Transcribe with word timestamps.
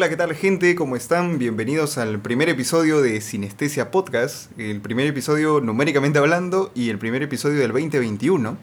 Hola, 0.00 0.08
¿qué 0.08 0.16
tal 0.16 0.34
gente? 0.34 0.74
¿Cómo 0.76 0.96
están? 0.96 1.38
Bienvenidos 1.38 1.98
al 1.98 2.20
primer 2.22 2.48
episodio 2.48 3.02
de 3.02 3.20
Sinestesia 3.20 3.90
Podcast, 3.90 4.58
el 4.58 4.80
primer 4.80 5.06
episodio 5.06 5.60
numéricamente 5.60 6.18
hablando 6.18 6.72
y 6.74 6.88
el 6.88 6.98
primer 6.98 7.22
episodio 7.22 7.58
del 7.58 7.72
2021. 7.72 8.56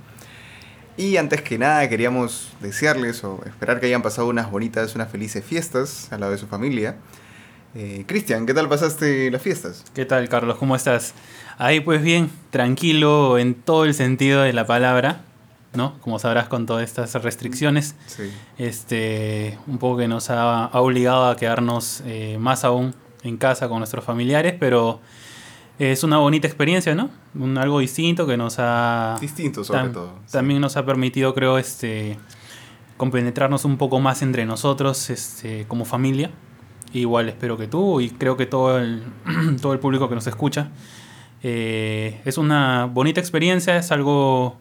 Y 0.98 1.18
antes 1.18 1.44
que 1.44 1.60
nada 1.60 1.88
queríamos 1.89 2.54
desearles 2.60 3.24
o 3.24 3.44
esperar 3.46 3.80
que 3.80 3.86
hayan 3.86 4.02
pasado 4.02 4.30
unas 4.30 4.50
bonitas, 4.50 4.96
unas 4.96 5.12
felices 5.12 5.46
fiestas 5.46 6.12
al 6.12 6.21
lado 6.21 6.32
de 6.32 6.39
su 6.39 6.48
familia. 6.48 6.96
Eh, 7.76 8.06
Cristian, 8.08 8.46
¿qué 8.46 8.54
tal 8.54 8.70
pasaste 8.70 9.30
las 9.32 9.42
fiestas? 9.42 9.84
¿Qué 9.94 10.06
tal, 10.06 10.28
Carlos? 10.30 10.58
¿Cómo 10.58 10.75
estás? 10.75 11.14
Ahí 11.58 11.80
pues 11.80 12.02
bien, 12.02 12.30
tranquilo 12.50 13.38
en 13.38 13.56
todo 13.56 13.86
el 13.86 13.94
sentido 13.94 14.42
de 14.42 14.54
la 14.54 14.66
palabra. 14.66 15.21
¿no? 15.74 16.00
Como 16.02 16.18
sabrás 16.18 16.48
con 16.48 16.66
todas 16.66 16.84
estas 16.84 17.14
restricciones, 17.22 17.96
este, 18.58 19.60
un 19.68 19.78
poco 19.78 19.98
que 19.98 20.08
nos 20.08 20.30
ha, 20.30 20.70
obligado 20.74 21.28
a 21.28 21.36
quedarnos 21.36 22.02
eh, 22.06 22.38
más 22.39 22.64
aún 22.64 22.96
en 23.22 23.38
casa 23.38 23.70
con 23.70 23.78
nuestros 23.80 24.04
familiares, 24.04 24.56
pero 24.60 25.00
es 25.78 26.04
una 26.04 26.18
bonita 26.18 26.47
experiencia, 26.47 26.96
¿no? 26.96 27.11
Un, 27.36 27.58
algo 27.58 27.80
distinto 27.80 28.25
que 28.25 28.38
nos 28.38 28.56
ha... 28.58 29.18
Distinto 29.22 29.64
sobre 29.64 29.89
todo. 29.89 30.20
También 30.32 30.60
nos 30.60 30.75
ha 30.78 30.86
permitido, 30.86 31.36
creo, 31.36 31.60
este, 31.60 32.17
compenetrarnos 32.97 33.64
un 33.64 33.78
poco 33.78 34.00
más 34.00 34.23
entre 34.23 34.45
nosotros 34.45 35.11
este, 35.11 35.66
como 35.67 35.86
familia. 35.86 36.31
Igual 36.94 37.30
espero 37.30 37.58
que 37.58 37.67
tú 37.67 38.02
y 38.02 38.09
creo 38.09 38.38
que 38.38 38.45
todo 38.45 38.77
el, 38.80 39.03
todo 39.61 39.73
el 39.73 39.80
público 39.80 40.09
que 40.09 40.16
nos 40.16 40.27
escucha. 40.27 40.69
Eh, 41.44 42.21
es 42.25 42.38
una 42.38 42.85
bonita 42.85 43.19
experiencia, 43.19 43.77
es 43.77 43.91
algo 43.91 44.57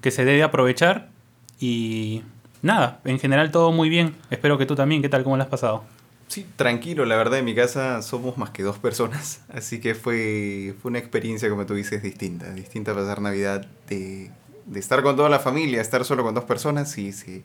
que 0.00 0.10
se 0.10 0.24
debe 0.24 0.42
aprovechar 0.42 1.10
y 1.58 2.22
nada, 2.62 3.00
en 3.04 3.18
general 3.18 3.50
todo 3.50 3.72
muy 3.72 3.88
bien. 3.88 4.14
Espero 4.30 4.58
que 4.58 4.66
tú 4.66 4.74
también, 4.74 5.02
¿qué 5.02 5.08
tal? 5.08 5.24
¿Cómo 5.24 5.36
lo 5.36 5.42
has 5.42 5.48
pasado? 5.48 5.84
Sí, 6.28 6.46
tranquilo, 6.56 7.04
la 7.04 7.16
verdad 7.16 7.40
en 7.40 7.44
mi 7.44 7.54
casa 7.54 8.00
somos 8.00 8.38
más 8.38 8.50
que 8.50 8.62
dos 8.62 8.78
personas, 8.78 9.42
así 9.52 9.80
que 9.80 9.94
fue, 9.94 10.74
fue 10.80 10.90
una 10.90 10.98
experiencia, 10.98 11.50
como 11.50 11.66
tú 11.66 11.74
dices, 11.74 12.02
distinta, 12.02 12.50
distinta 12.52 12.94
pasar 12.94 13.20
Navidad 13.20 13.66
de, 13.88 14.30
de 14.64 14.80
estar 14.80 15.02
con 15.02 15.14
toda 15.14 15.28
la 15.28 15.40
familia, 15.40 15.80
estar 15.82 16.04
solo 16.06 16.22
con 16.22 16.34
dos 16.34 16.44
personas 16.44 16.96
y 16.96 17.12
sí, 17.12 17.44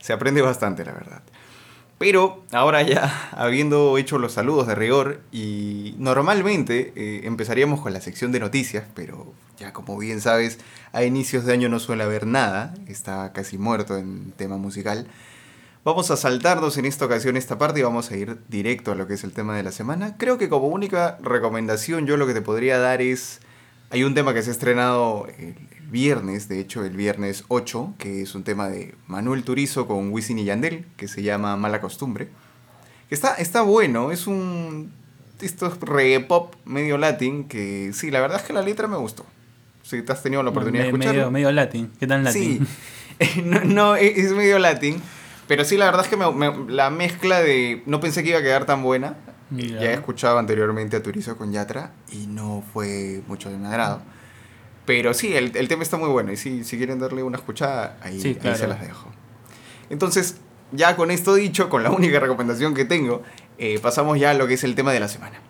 se 0.00 0.12
aprende 0.12 0.42
bastante, 0.42 0.84
la 0.84 0.92
verdad. 0.92 1.22
Pero 2.00 2.42
ahora 2.50 2.80
ya, 2.80 3.28
habiendo 3.36 3.98
hecho 3.98 4.18
los 4.18 4.32
saludos 4.32 4.66
de 4.66 4.74
rigor, 4.74 5.20
y 5.32 5.94
normalmente 5.98 6.94
eh, 6.96 7.20
empezaríamos 7.24 7.82
con 7.82 7.92
la 7.92 8.00
sección 8.00 8.32
de 8.32 8.40
noticias, 8.40 8.86
pero 8.94 9.34
ya 9.58 9.74
como 9.74 9.98
bien 9.98 10.22
sabes, 10.22 10.60
a 10.92 11.04
inicios 11.04 11.44
de 11.44 11.52
año 11.52 11.68
no 11.68 11.78
suele 11.78 12.02
haber 12.02 12.26
nada, 12.26 12.72
está 12.86 13.34
casi 13.34 13.58
muerto 13.58 13.98
en 13.98 14.32
tema 14.32 14.56
musical. 14.56 15.08
Vamos 15.84 16.10
a 16.10 16.16
saltarnos 16.16 16.78
en 16.78 16.86
esta 16.86 17.04
ocasión 17.04 17.36
esta 17.36 17.58
parte 17.58 17.80
y 17.80 17.82
vamos 17.82 18.10
a 18.10 18.16
ir 18.16 18.38
directo 18.48 18.92
a 18.92 18.94
lo 18.94 19.06
que 19.06 19.12
es 19.12 19.22
el 19.22 19.34
tema 19.34 19.54
de 19.54 19.62
la 19.62 19.70
semana. 19.70 20.16
Creo 20.16 20.38
que 20.38 20.48
como 20.48 20.68
única 20.68 21.18
recomendación 21.20 22.06
yo 22.06 22.16
lo 22.16 22.26
que 22.26 22.32
te 22.32 22.40
podría 22.40 22.78
dar 22.78 23.02
es, 23.02 23.40
hay 23.90 24.04
un 24.04 24.14
tema 24.14 24.32
que 24.32 24.42
se 24.42 24.48
ha 24.48 24.52
estrenado 24.54 25.26
el, 25.38 25.54
viernes, 25.90 26.48
de 26.48 26.60
hecho 26.60 26.84
el 26.84 26.96
viernes 26.96 27.44
8, 27.48 27.94
que 27.98 28.22
es 28.22 28.34
un 28.34 28.44
tema 28.44 28.68
de 28.68 28.94
Manuel 29.06 29.44
Turizo 29.44 29.86
con 29.86 30.12
Wisin 30.12 30.38
y 30.38 30.44
Yandel, 30.44 30.86
que 30.96 31.08
se 31.08 31.22
llama 31.22 31.56
Mala 31.56 31.80
Costumbre. 31.80 32.28
Está, 33.10 33.34
está 33.34 33.62
bueno, 33.62 34.12
es 34.12 34.26
un... 34.26 34.92
Esto 35.40 35.66
es 35.66 35.80
reggae 35.80 36.20
pop 36.20 36.54
medio 36.64 36.98
latín, 36.98 37.48
que 37.48 37.92
sí, 37.94 38.10
la 38.10 38.20
verdad 38.20 38.40
es 38.40 38.46
que 38.46 38.52
la 38.52 38.62
letra 38.62 38.88
me 38.88 38.96
gustó. 38.96 39.24
Si 39.82 40.02
te 40.02 40.12
has 40.12 40.22
tenido 40.22 40.42
la 40.42 40.50
oportunidad 40.50 40.84
de 40.84 40.90
escucharlo. 40.90 41.18
Medio, 41.18 41.30
medio 41.30 41.52
latín, 41.52 41.90
¿qué 41.98 42.06
tal 42.06 42.22
latín? 42.22 42.66
Sí, 43.18 43.42
no, 43.42 43.96
es 43.96 44.32
medio 44.32 44.58
latín. 44.58 45.00
Pero 45.48 45.64
sí, 45.64 45.76
la 45.76 45.86
verdad 45.86 46.04
es 46.04 46.08
que 46.08 46.72
la 46.72 46.90
mezcla 46.90 47.40
de... 47.40 47.82
No 47.86 47.98
pensé 47.98 48.22
que 48.22 48.28
iba 48.28 48.38
a 48.38 48.42
quedar 48.42 48.66
tan 48.66 48.82
buena. 48.82 49.16
Ya 49.50 49.90
he 49.90 49.94
escuchado 49.94 50.38
anteriormente 50.38 50.96
a 50.96 51.02
Turizo 51.02 51.36
con 51.36 51.50
Yatra 51.52 51.92
y 52.12 52.28
no 52.28 52.62
fue 52.72 53.22
mucho 53.26 53.50
de 53.50 53.56
mi 53.56 53.66
agrado. 53.66 54.00
Pero 54.86 55.14
sí, 55.14 55.34
el, 55.34 55.52
tema 55.68 55.82
está 55.82 55.96
muy 55.96 56.08
bueno 56.08 56.32
y 56.32 56.36
si, 56.36 56.64
si 56.64 56.76
quieren 56.76 56.98
darle 56.98 57.22
una 57.22 57.36
escuchada, 57.36 57.98
ahí, 58.02 58.20
se 58.20 58.66
las 58.66 58.80
dejo. 58.80 59.08
Entonces, 59.88 60.36
ya 60.72 60.96
con 60.96 61.10
esto 61.10 61.34
dicho, 61.34 61.68
con 61.68 61.82
la 61.82 61.90
única 61.90 62.20
recomendación 62.20 62.74
que 62.74 62.84
tengo, 62.84 63.22
eh, 63.58 63.78
pasamos 63.80 64.18
ya 64.18 64.30
a 64.30 64.34
lo 64.34 64.46
que 64.46 64.54
es 64.54 64.64
el 64.64 64.74
tema 64.74 64.92
de 64.92 65.00
la 65.00 65.08
semana. 65.08 65.40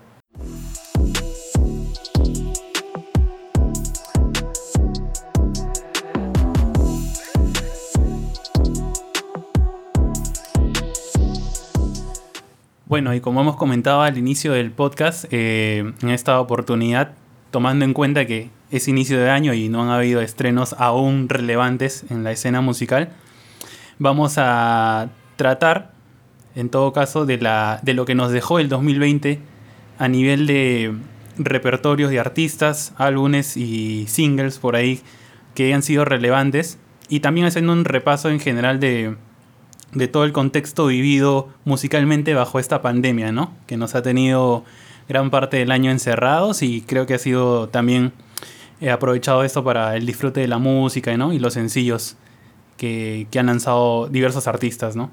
Bueno, 12.91 13.15
y 13.15 13.21
como 13.21 13.41
hemos 13.41 13.55
comentado 13.55 14.03
al 14.03 14.19
inicio 14.19 14.53
del 14.53 14.73
podcast, 14.73 15.27
eh, 15.31 15.93
en 16.03 16.09
esta 16.11 16.41
oportunidad, 16.41 17.13
tomando 17.53 17.85
en 17.85 17.95
cuenta 17.95 18.27
que 18.27 18.51
es 18.71 18.89
inicio 18.89 19.19
de 19.19 19.31
año 19.31 19.55
y 19.55 19.69
no 19.69 19.83
han 19.83 19.91
habido 19.91 20.21
estrenos 20.21 20.75
aún 20.79 21.29
relevantes 21.29 22.05
en 22.11 22.25
la 22.25 22.33
escena 22.33 22.61
musical, 22.61 23.11
vamos 23.99 24.35
a 24.39 25.11
tratar, 25.37 25.93
en 26.55 26.69
todo 26.69 26.93
caso, 26.93 27.27
de, 27.27 27.39
la, 27.39 27.81
de 27.83 27.95
lo 27.95 28.05
que 28.05 28.15
nos 28.15 28.33
dejó 28.33 28.59
el 28.59 28.69
2020 28.69 29.41
a 29.99 30.09
nivel 30.09 30.47
de 30.47 30.95
repertorios 31.37 32.11
de 32.11 32.21
artistas, 32.21 32.93
álbumes 32.97 33.57
y 33.57 34.07
singles 34.09 34.59
por 34.59 34.77
ahí 34.77 35.01
que 35.55 35.67
hayan 35.67 35.83
sido 35.83 36.05
relevantes 36.05 36.79
y 37.09 37.21
también 37.21 37.47
haciendo 37.47 37.73
un 37.73 37.85
repaso 37.85 38.31
en 38.31 38.41
general 38.41 38.79
de, 38.81 39.17
de 39.93 40.09
todo 40.09 40.25
el 40.25 40.33
contexto 40.33 40.87
vivido 40.87 41.49
musicalmente 41.65 42.35
bajo 42.35 42.59
esta 42.59 42.83
pandemia, 42.83 43.33
¿no? 43.33 43.53
Que 43.67 43.77
nos 43.77 43.95
ha 43.95 44.03
tenido 44.03 44.65
gran 45.09 45.31
parte 45.31 45.57
del 45.57 45.73
año 45.73 45.91
encerrados 45.91 46.63
y 46.63 46.83
creo 46.83 47.07
que 47.07 47.15
ha 47.15 47.19
sido 47.19 47.69
también 47.69 48.13
he 48.81 48.91
aprovechado 48.91 49.45
esto 49.45 49.63
para 49.63 49.97
el 49.97 50.07
disfrute 50.07 50.41
de 50.41 50.49
la 50.49 50.59
música 50.59 51.17
¿no? 51.17 51.33
y 51.33 51.39
los 51.39 51.55
sencillos 51.55 52.17
que, 52.77 53.27
han 53.39 53.47
lanzado 53.47 54.09
diversos 54.09 54.47
artistas, 54.47 54.97
¿no? 54.97 55.11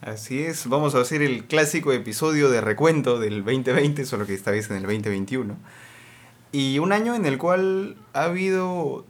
Así 0.00 0.42
es, 0.42 0.68
vamos 0.68 0.94
a 0.94 1.00
hacer 1.00 1.22
el 1.22 1.44
clásico 1.44 1.92
episodio 1.92 2.50
de 2.50 2.60
recuento 2.60 3.18
del 3.18 3.44
2020, 3.44 4.04
solo 4.04 4.26
que 4.26 4.34
esta 4.34 4.50
vez 4.50 4.70
en 4.70 4.76
el 4.76 4.82
2021. 4.82 5.56
Y 6.52 6.78
un 6.78 6.92
año 6.92 7.14
en 7.14 7.26
el 7.26 7.36
cual 7.36 7.96
ha 8.14 8.24
habido, 8.24 9.04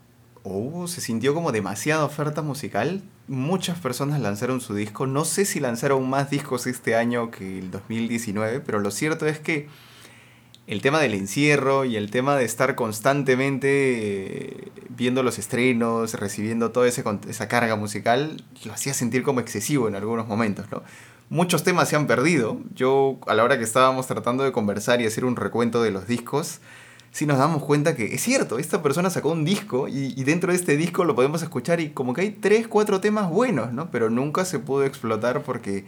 o 0.45 0.87
se 0.87 1.01
sintió 1.01 1.35
como 1.35 1.53
demasiada 1.53 2.05
oferta 2.05 2.43
musical. 2.43 3.03
Muchas 3.27 3.79
personas 3.79 4.21
lanzaron 4.21 4.63
su 4.63 4.75
disco. 4.75 5.07
No 5.07 5.27
sé 5.27 5.45
si 5.45 5.61
lanzaron 5.61 6.09
más 6.09 6.31
discos 6.31 6.67
este 6.67 6.97
año 6.97 7.31
que 7.31 7.59
el 7.59 7.71
2019, 7.71 8.61
pero 8.61 8.81
lo 8.81 8.91
cierto 8.91 9.27
es 9.27 9.39
que 9.39 9.69
el 10.69 10.83
tema 10.83 11.01
del 11.01 11.15
encierro 11.15 11.87
y 11.87 11.97
el 11.97 12.11
tema 12.11 12.37
de 12.37 12.45
estar 12.45 12.75
constantemente 12.75 13.69
eh, 13.71 14.69
viendo 14.91 15.23
los 15.23 15.39
estrenos, 15.39 16.13
recibiendo 16.13 16.73
toda 16.73 16.87
esa 16.87 17.49
carga 17.49 17.75
musical, 17.75 18.45
lo 18.67 18.75
hacía 18.75 18.93
sentir 18.93 19.23
como 19.23 19.41
excesivo 19.41 19.89
en 19.89 19.95
algunos 19.95 20.29
momentos, 20.29 20.67
¿no? 20.71 20.83
Muchos 21.31 21.63
temas 21.63 21.89
se 21.89 21.97
han 21.97 22.07
perdido. 22.07 22.61
Yo, 22.75 23.19
a 23.27 23.35
la 23.35 23.45
hora 23.45 23.59
que 23.59 23.65
estábamos 23.65 24.07
tratando 24.07 24.45
de 24.45 24.53
conversar 24.53 25.01
y 25.01 25.07
hacer 25.07 25.25
un 25.25 25.37
recuento 25.37 25.83
de 25.83 25.91
los 25.91 26.07
discos, 26.07 26.61
sí 27.13 27.25
nos 27.25 27.39
damos 27.39 27.63
cuenta 27.63 27.97
que 27.97 28.15
es 28.15 28.23
cierto, 28.23 28.59
esta 28.59 28.83
persona 28.83 29.09
sacó 29.09 29.33
un 29.33 29.47
disco 29.47 29.89
y, 29.89 30.15
y, 30.17 30.25
dentro 30.25 30.53
de 30.53 30.59
este 30.59 30.77
disco 30.77 31.05
lo 31.05 31.15
podemos 31.15 31.43
escuchar 31.43 31.81
y 31.81 31.91
como 31.91 32.13
que 32.13 32.21
hay 32.23 32.31
tres, 32.31 32.69
cuatro 32.69 33.01
temas 33.01 33.31
buenos, 33.31 33.73
¿no? 33.73 33.91
Pero 33.91 34.11
nunca 34.11 34.45
se 34.45 34.59
pudo 34.59 34.85
explotar 34.85 35.43
porque 35.43 35.87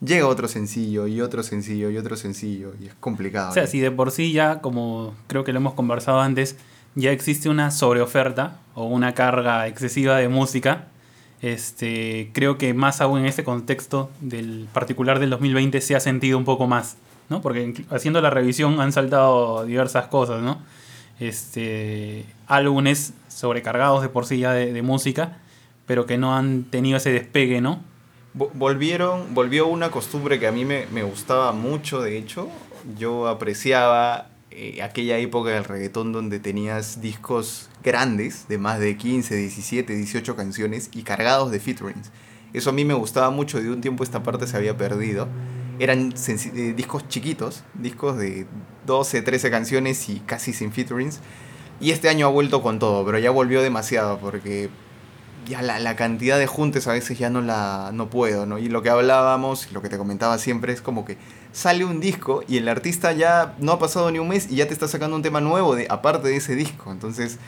llega 0.00 0.26
otro 0.26 0.48
sencillo 0.48 1.06
y 1.06 1.20
otro 1.20 1.42
sencillo 1.42 1.90
y 1.90 1.98
otro 1.98 2.16
sencillo 2.16 2.72
y 2.80 2.86
es 2.86 2.94
complicado. 2.94 3.50
O 3.50 3.54
sea, 3.54 3.66
si 3.66 3.80
de 3.80 3.90
por 3.90 4.10
sí 4.10 4.32
ya, 4.32 4.60
como 4.60 5.14
creo 5.26 5.44
que 5.44 5.52
lo 5.52 5.58
hemos 5.58 5.74
conversado 5.74 6.20
antes, 6.20 6.56
ya 6.94 7.12
existe 7.12 7.48
una 7.48 7.70
sobreoferta 7.70 8.58
o 8.74 8.84
una 8.84 9.14
carga 9.14 9.66
excesiva 9.66 10.16
de 10.16 10.28
música, 10.28 10.88
este, 11.42 12.30
creo 12.34 12.58
que 12.58 12.74
más 12.74 13.00
aún 13.00 13.20
en 13.20 13.26
este 13.26 13.44
contexto 13.44 14.10
del 14.20 14.68
particular 14.72 15.18
del 15.20 15.30
2020 15.30 15.80
se 15.80 15.96
ha 15.96 16.00
sentido 16.00 16.36
un 16.36 16.44
poco 16.44 16.66
más, 16.66 16.96
¿no? 17.28 17.40
Porque 17.40 17.84
haciendo 17.90 18.20
la 18.20 18.30
revisión 18.30 18.80
han 18.80 18.92
saltado 18.92 19.64
diversas 19.64 20.06
cosas, 20.08 20.42
¿no? 20.42 20.58
Este, 21.18 22.26
álbumes 22.46 23.12
sobrecargados 23.28 24.02
de 24.02 24.08
por 24.08 24.26
sí 24.26 24.38
ya 24.38 24.52
de, 24.52 24.72
de 24.72 24.82
música, 24.82 25.38
pero 25.86 26.06
que 26.06 26.18
no 26.18 26.36
han 26.36 26.64
tenido 26.64 26.96
ese 26.96 27.12
despegue, 27.12 27.60
¿no? 27.60 27.80
Volvieron, 28.34 29.34
volvió 29.34 29.66
una 29.66 29.90
costumbre 29.90 30.38
que 30.38 30.46
a 30.46 30.52
mí 30.52 30.64
me, 30.64 31.02
gustaba 31.02 31.52
mucho, 31.52 32.00
de 32.00 32.16
hecho. 32.16 32.48
Yo 32.98 33.28
apreciaba 33.28 34.30
eh, 34.50 34.82
aquella 34.82 35.18
época 35.18 35.50
del 35.50 35.64
reggaetón 35.64 36.12
donde 36.12 36.38
tenías 36.40 37.00
discos 37.00 37.68
grandes, 37.82 38.48
de 38.48 38.58
más 38.58 38.78
de 38.78 38.96
15, 38.96 39.34
17, 39.34 39.94
18 39.94 40.36
canciones 40.36 40.90
y 40.92 41.02
cargados 41.02 41.50
de 41.50 41.60
featurings. 41.60 42.10
Eso 42.52 42.70
a 42.70 42.72
mí 42.72 42.84
me 42.84 42.94
gustaba 42.94 43.30
mucho, 43.30 43.60
de 43.62 43.70
un 43.70 43.80
tiempo 43.80 44.02
esta 44.02 44.22
parte 44.22 44.46
se 44.46 44.56
había 44.56 44.76
perdido. 44.76 45.28
eran 45.78 46.12
eh, 46.28 46.74
discos 46.76 47.08
chiquitos, 47.08 47.64
discos 47.74 48.16
de 48.18 48.46
12, 48.86 49.22
13 49.22 49.50
canciones 49.50 50.08
y 50.08 50.20
casi 50.20 50.52
sin 50.52 50.72
featurings. 50.72 51.20
Y 51.80 51.92
este 51.92 52.08
año 52.08 52.26
ha 52.26 52.30
vuelto 52.30 52.62
con 52.62 52.78
todo, 52.78 53.04
pero 53.06 53.18
ya 53.18 53.30
volvió 53.30 53.62
demasiado 53.62 54.18
porque 54.18 54.68
ya 55.46 55.62
la, 55.62 55.78
la, 55.78 55.96
cantidad 55.96 56.38
de 56.38 56.46
juntes 56.46 56.86
a 56.86 56.92
veces 56.92 57.18
ya 57.18 57.30
no 57.30 57.40
la 57.40 57.90
no 57.92 58.08
puedo, 58.08 58.46
¿no? 58.46 58.58
Y 58.58 58.68
lo 58.68 58.82
que 58.82 58.90
hablábamos, 58.90 59.72
lo 59.72 59.82
que 59.82 59.88
te 59.88 59.98
comentaba 59.98 60.38
siempre 60.38 60.72
es 60.72 60.82
como 60.82 61.04
que 61.04 61.16
sale 61.52 61.84
un 61.84 62.00
disco 62.00 62.42
y 62.48 62.56
el 62.58 62.68
artista 62.68 63.12
ya 63.12 63.54
no 63.58 63.72
ha 63.72 63.78
pasado 63.78 64.10
ni 64.10 64.18
un 64.18 64.28
mes 64.28 64.50
y 64.50 64.56
ya 64.56 64.66
te 64.66 64.72
está 64.72 64.88
sacando 64.88 65.16
un 65.16 65.22
tema 65.22 65.40
nuevo 65.40 65.74
de 65.74 65.86
aparte 65.88 66.28
de 66.28 66.36
ese 66.36 66.54
disco. 66.54 66.92
Entonces, 66.92 67.38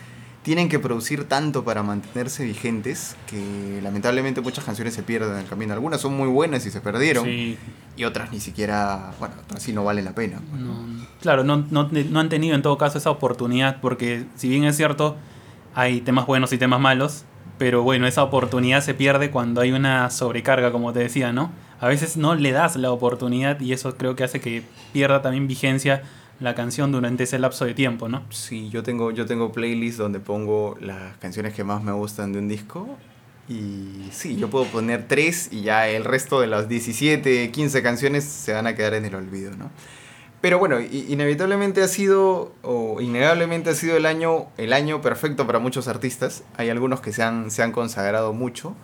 tienen 0.43 0.67
que 0.67 0.77
producir 0.77 1.23
tanto 1.23 1.63
para 1.63 1.83
mantenerse 1.83 2.43
vigentes 2.43 3.15
que 3.27 3.79
lamentablemente 3.81 4.41
muchas 4.41 4.65
canciones 4.65 4.93
se 4.93 5.01
pierden 5.01 5.31
en 5.33 5.39
el 5.39 5.45
camino. 5.47 5.73
Algunas 5.73 6.01
son 6.01 6.15
muy 6.15 6.27
buenas 6.27 6.65
y 6.65 6.71
se 6.71 6.81
perdieron. 6.81 7.27
Y 7.27 8.03
otras 8.03 8.31
ni 8.31 8.39
siquiera, 8.39 9.13
bueno, 9.19 9.35
otras 9.45 9.63
sí 9.63 9.71
no 9.71 9.83
valen 9.85 10.05
la 10.05 10.13
pena. 10.13 10.41
claro, 11.21 11.43
no, 11.43 11.65
no, 11.71 11.89
no, 11.89 12.19
han 12.19 12.29
tenido 12.29 12.55
en 12.55 12.61
todo 12.61 12.77
caso 12.77 12.97
esa 12.97 13.09
oportunidad 13.09 13.79
porque 13.81 14.25
si 14.35 14.49
bien 14.49 14.65
es 14.65 14.75
cierto, 14.75 15.15
hay 15.73 16.01
temas 16.01 16.25
buenos 16.27 16.51
y 16.51 16.57
temas 16.57 16.81
malos, 16.81 17.23
pero 17.57 17.83
bueno, 17.83 18.07
esa 18.07 18.23
oportunidad 18.23 18.81
se 18.81 18.93
pierde 18.93 19.31
cuando 19.31 19.61
hay 19.61 19.71
una 19.71 20.09
sobrecarga, 20.09 20.71
como 20.71 20.93
te 20.93 20.99
decía, 20.99 21.31
¿no? 21.31 21.51
A 21.79 21.87
veces 21.87 22.17
no 22.17 22.35
le 22.35 22.51
das 22.51 22.75
la 22.75 22.91
oportunidad 22.91 23.59
y 23.59 23.73
eso 23.73 23.97
creo 23.97 24.15
que 24.15 24.23
hace 24.23 24.39
que 24.39 24.63
pierda 24.91 25.21
también 25.21 25.47
vigencia 25.47 26.03
la 26.39 26.55
canción 26.55 26.91
durante 26.91 27.23
ese 27.23 27.39
lapso 27.39 27.65
de 27.65 27.73
tiempo, 27.73 28.09
¿no? 28.09 28.23
Sí, 28.29 28.69
yo 28.69 28.83
tengo, 28.83 29.11
yo 29.11 29.25
tengo 29.25 29.51
playlists 29.51 29.97
donde 29.97 30.19
pongo 30.19 30.75
las 30.81 31.17
canciones 31.17 31.53
que 31.53 31.63
más 31.63 31.83
me 31.83 31.91
gustan 31.91 32.33
de 32.33 32.39
un 32.39 32.47
disco. 32.47 32.97
Y 33.49 34.07
sí, 34.11 34.37
yo 34.37 34.49
puedo 34.49 34.65
poner 34.65 35.05
tres 35.07 35.49
y 35.51 35.63
ya 35.63 35.89
el 35.89 36.05
resto 36.05 36.39
de 36.39 36.47
las 36.47 36.69
17, 36.69 37.51
15 37.51 37.83
canciones 37.83 38.23
se 38.23 38.53
van 38.53 38.67
a 38.67 38.75
quedar 38.75 38.93
en 38.93 39.03
el 39.05 39.15
olvido, 39.15 39.51
¿no? 39.57 39.69
Pero 40.43 40.59
bueno, 40.59 40.81
inevitablemente 40.81 41.81
ha 41.81 41.87
sido, 41.87 42.51
o 42.63 42.99
innegablemente 42.99 43.69
ha 43.69 43.75
sido 43.75 43.95
el 43.95 44.05
año, 44.05 44.47
el 44.57 44.73
año 44.73 45.01
perfecto 45.01 45.47
para 45.47 45.59
muchos 45.59 45.87
artistas. 45.87 46.43
Hay 46.57 46.69
algunos 46.69 46.99
que 46.99 47.13
se 47.13 47.23
han, 47.23 47.49
se 47.49 47.63
han 47.63 47.71
consagrado 47.71 48.33
mucho. 48.33 48.75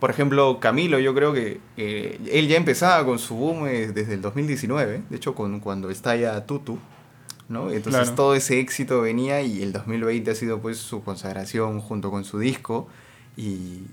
Por 0.00 0.10
ejemplo, 0.10 0.60
Camilo, 0.60 0.98
yo 0.98 1.14
creo 1.14 1.32
que 1.32 1.62
él 1.78 2.48
ya 2.48 2.58
empezaba 2.58 3.06
con 3.06 3.18
su 3.18 3.36
boom 3.36 3.66
eh, 3.66 3.86
desde 3.86 4.12
el 4.12 4.20
2019, 4.20 5.00
de 5.08 5.16
hecho 5.16 5.34
con, 5.34 5.60
cuando 5.60 5.88
estalla 5.88 6.44
Tutu, 6.44 6.78
¿no? 7.48 7.70
Entonces 7.70 8.14
todo 8.14 8.34
ese 8.34 8.60
éxito 8.60 9.00
venía 9.00 9.40
y 9.40 9.62
el 9.62 9.72
2020 9.72 10.30
ha 10.30 10.34
sido 10.34 10.58
pues 10.58 10.76
su 10.76 11.02
consagración 11.02 11.80
junto 11.80 12.10
con 12.10 12.26
su 12.26 12.38
disco 12.38 12.86
y 13.34 13.84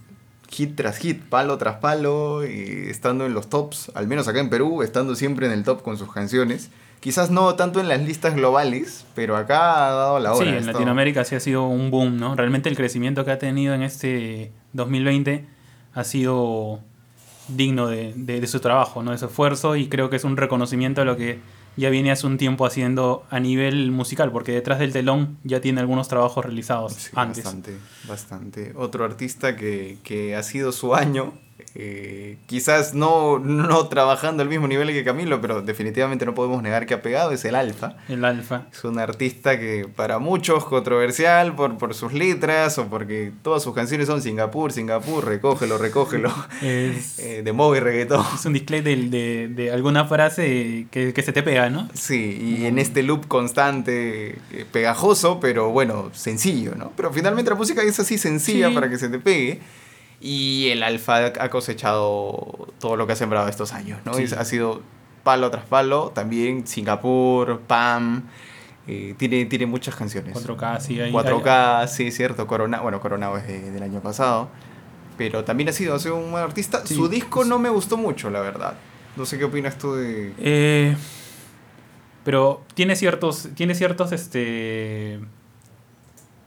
hit 0.54 0.76
tras 0.76 0.98
hit, 0.98 1.22
palo 1.24 1.58
tras 1.58 1.78
palo, 1.78 2.44
estando 2.44 3.26
en 3.26 3.34
los 3.34 3.50
tops, 3.50 3.92
al 3.96 4.08
menos 4.08 4.28
acá 4.28 4.40
en 4.40 4.50
Perú, 4.50 4.84
estando 4.84 5.16
siempre 5.16 5.48
en 5.48 5.52
el 5.52 5.64
top 5.64 5.82
con 5.82 5.98
sus 5.98 6.12
canciones. 6.12 6.70
Quizás 7.00 7.32
no 7.32 7.56
tanto 7.56 7.82
en 7.82 7.90
las 7.90 8.02
listas 8.02 8.34
globales, 8.34 9.06
pero 9.14 9.36
acá 9.36 9.88
ha 9.88 9.92
dado 9.92 10.20
la 10.20 10.34
hora. 10.34 10.50
Sí, 10.50 10.56
en 10.56 10.66
Latinoamérica 10.66 11.26
sí 11.26 11.36
ha 11.36 11.40
sido 11.42 11.68
un 11.68 11.92
boom, 11.92 12.18
¿no? 12.18 12.36
Realmente 12.36 12.70
el 12.70 12.78
crecimiento 12.78 13.26
que 13.26 13.32
ha 13.32 13.40
tenido 13.40 13.74
en 13.74 13.84
este 13.84 14.52
2020 14.72 15.46
ha 15.94 16.04
sido 16.06 16.80
digno 17.48 17.88
de, 17.88 18.14
de, 18.16 18.48
su 18.48 18.60
trabajo, 18.60 19.04
¿no? 19.04 19.12
de 19.12 19.18
su 19.18 19.26
esfuerzo 19.26 19.76
y 19.76 19.90
creo 19.90 20.10
que 20.10 20.16
es 20.16 20.24
un 20.24 20.38
reconocimiento 20.38 21.02
a 21.02 21.06
lo 21.06 21.18
que 21.18 21.40
ya 21.78 21.90
viene 21.90 22.12
hace 22.12 22.28
un 22.28 22.38
tiempo 22.38 22.66
haciendo 22.66 23.26
a 23.30 23.40
nivel 23.40 23.92
musical, 23.92 24.32
porque 24.32 24.52
detrás 24.52 24.80
del 24.80 24.94
telón 24.94 25.38
ya 25.44 25.62
tiene 25.62 25.82
algunos 25.82 26.08
trabajos 26.08 26.46
realizados 26.46 27.10
antes. 27.16 27.44
Bastante, 27.44 27.78
bastante. 28.08 28.74
Otro 28.76 29.06
artista 29.06 29.56
que, 29.56 29.98
que 30.04 30.36
ha 30.36 30.44
sido 30.44 30.72
su 30.72 30.96
año 30.96 31.34
eh, 31.76 32.38
quizás 32.46 32.94
no, 32.94 33.40
no 33.40 33.88
trabajando 33.88 34.44
al 34.44 34.50
mismo 34.50 34.68
nivel 34.68 34.90
que 34.90 35.04
Camilo, 35.04 35.42
pero 35.42 35.62
definitivamente 35.62 36.26
no 36.26 36.36
podemos 36.36 36.62
negar 36.62 36.86
que 36.86 36.94
ha 36.94 37.02
pegado, 37.02 37.32
es 37.32 37.46
el 37.46 37.56
Alfa. 37.56 37.96
El 38.08 38.24
Alfa. 38.26 38.68
Es 38.72 38.84
un 38.84 39.00
artista 39.00 39.60
que 39.60 39.88
para 39.94 40.20
muchos 40.20 40.66
controversial 40.66 41.56
por, 41.56 41.78
por 41.78 41.94
sus 41.96 42.14
letras 42.14 42.78
o 42.78 42.88
porque 42.88 43.32
todas 43.42 43.64
sus 43.64 43.74
canciones 43.74 44.08
son 44.08 44.22
Singapur, 44.22 44.72
Singapur, 44.72 45.26
recógelo, 45.26 45.78
recógelo. 45.78 46.34
Es, 46.62 47.18
eh, 47.24 47.42
de 47.44 47.54
móvil 47.54 47.82
reggaetón. 47.82 48.26
Es 48.36 48.46
un 48.46 48.54
display 48.54 48.82
de, 48.82 49.48
de, 49.50 49.72
alguna 49.72 50.06
frase 50.06 50.88
que, 50.92 51.14
que, 51.14 51.22
se 51.24 51.34
te 51.34 51.42
pega, 51.42 51.70
¿no? 51.70 51.90
Sí, 51.94 52.58
y 52.60 52.66
en 52.66 52.78
este 52.78 53.02
loop 53.02 53.28
constante, 53.28 54.38
eh, 54.52 54.66
pegajoso, 54.72 55.40
pero 55.40 55.70
bueno, 55.70 56.12
sencillo, 56.14 56.76
¿no? 56.76 56.92
Pero 56.96 57.12
finalmente 57.12 57.50
la 57.50 57.58
música 57.58 57.82
es 57.82 58.00
así 58.00 58.18
sencilla 58.18 58.74
para 58.74 58.90
que 58.90 58.98
se 58.98 59.10
te 59.10 59.20
pegue. 59.20 59.60
Y 60.26 60.70
el 60.70 60.84
Alfa 60.84 61.34
ha 61.38 61.50
cosechado 61.50 62.70
todo 62.80 62.96
lo 62.96 63.06
que 63.06 63.12
ha 63.12 63.16
sembrado 63.18 63.50
estos 63.50 63.74
años, 63.74 64.00
¿no? 64.06 64.14
Ha 64.14 64.46
sido 64.46 64.82
palo 65.24 65.52
tras 65.52 65.66
palo, 65.66 66.14
también 66.16 66.66
Singapur, 66.66 67.60
Pam, 67.68 68.24
eh, 68.88 69.16
tiene, 69.18 69.44
tiene 69.44 69.66
muchas 69.66 69.98
canciones. 69.98 70.34
4K, 70.34 70.80
sí, 70.80 71.02
hay, 71.02 71.12
4K, 71.12 71.88
sí, 71.88 72.10
cierto, 72.10 72.48
Corona, 72.48 72.80
bueno, 72.80 73.02
Coronado 73.02 73.38
es 73.38 73.48
del 73.48 73.84
año 73.84 74.00
pasado, 74.00 74.48
pero 75.18 75.44
también 75.44 75.68
ha 75.68 75.74
sido, 75.74 75.94
ha 75.94 76.00
sido 76.00 76.16
un 76.16 76.32
buen 76.32 76.42
artista. 76.42 76.88
Su 76.88 77.10
disco 77.10 77.44
no 77.44 77.60
me 77.60 77.68
gustó 77.68 77.98
mucho, 77.98 78.30
la 78.30 78.40
verdad. 78.40 78.76
No 79.18 79.26
sé 79.26 79.38
qué 79.38 79.44
opinas 79.44 79.78
tú 79.78 79.94
de... 79.96 80.34
Eh, 80.38 80.96
pero 82.24 82.64
tiene 82.76 82.96
ciertos, 82.96 83.50
tiene 83.56 83.76
ciertos, 83.76 84.14
este, 84.14 85.20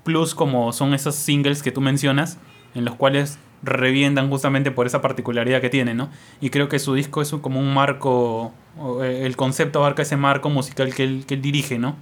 plus 0.03 0.35
como 0.35 0.73
son 0.73 0.95
esos 0.95 1.15
singles 1.15 1.63
que 1.63 1.73
tú 1.73 1.83
mencionas, 1.83 2.39
en 2.75 2.87
los 2.87 2.95
cuales 2.95 3.39
revientan 3.63 4.29
justamente 4.29 4.71
por 4.71 4.87
esa 4.87 5.01
particularidad 5.01 5.61
que 5.61 5.71
tiene, 5.71 5.95
¿no? 5.95 6.11
Y 6.41 6.51
creo 6.51 6.69
que 6.69 6.79
su 6.79 6.95
disco 6.95 7.23
es 7.23 7.31
como 7.31 7.61
un 7.61 7.73
marco, 7.75 8.53
eh, 9.03 9.23
el 9.25 9.37
concepto 9.37 9.81
abarca 9.81 10.03
ese 10.03 10.17
marco 10.17 10.51
musical 10.51 10.95
que 10.95 11.05
él, 11.05 11.25
que 11.27 11.35
él 11.35 11.43
dirige, 11.43 11.79
¿no? 11.79 11.97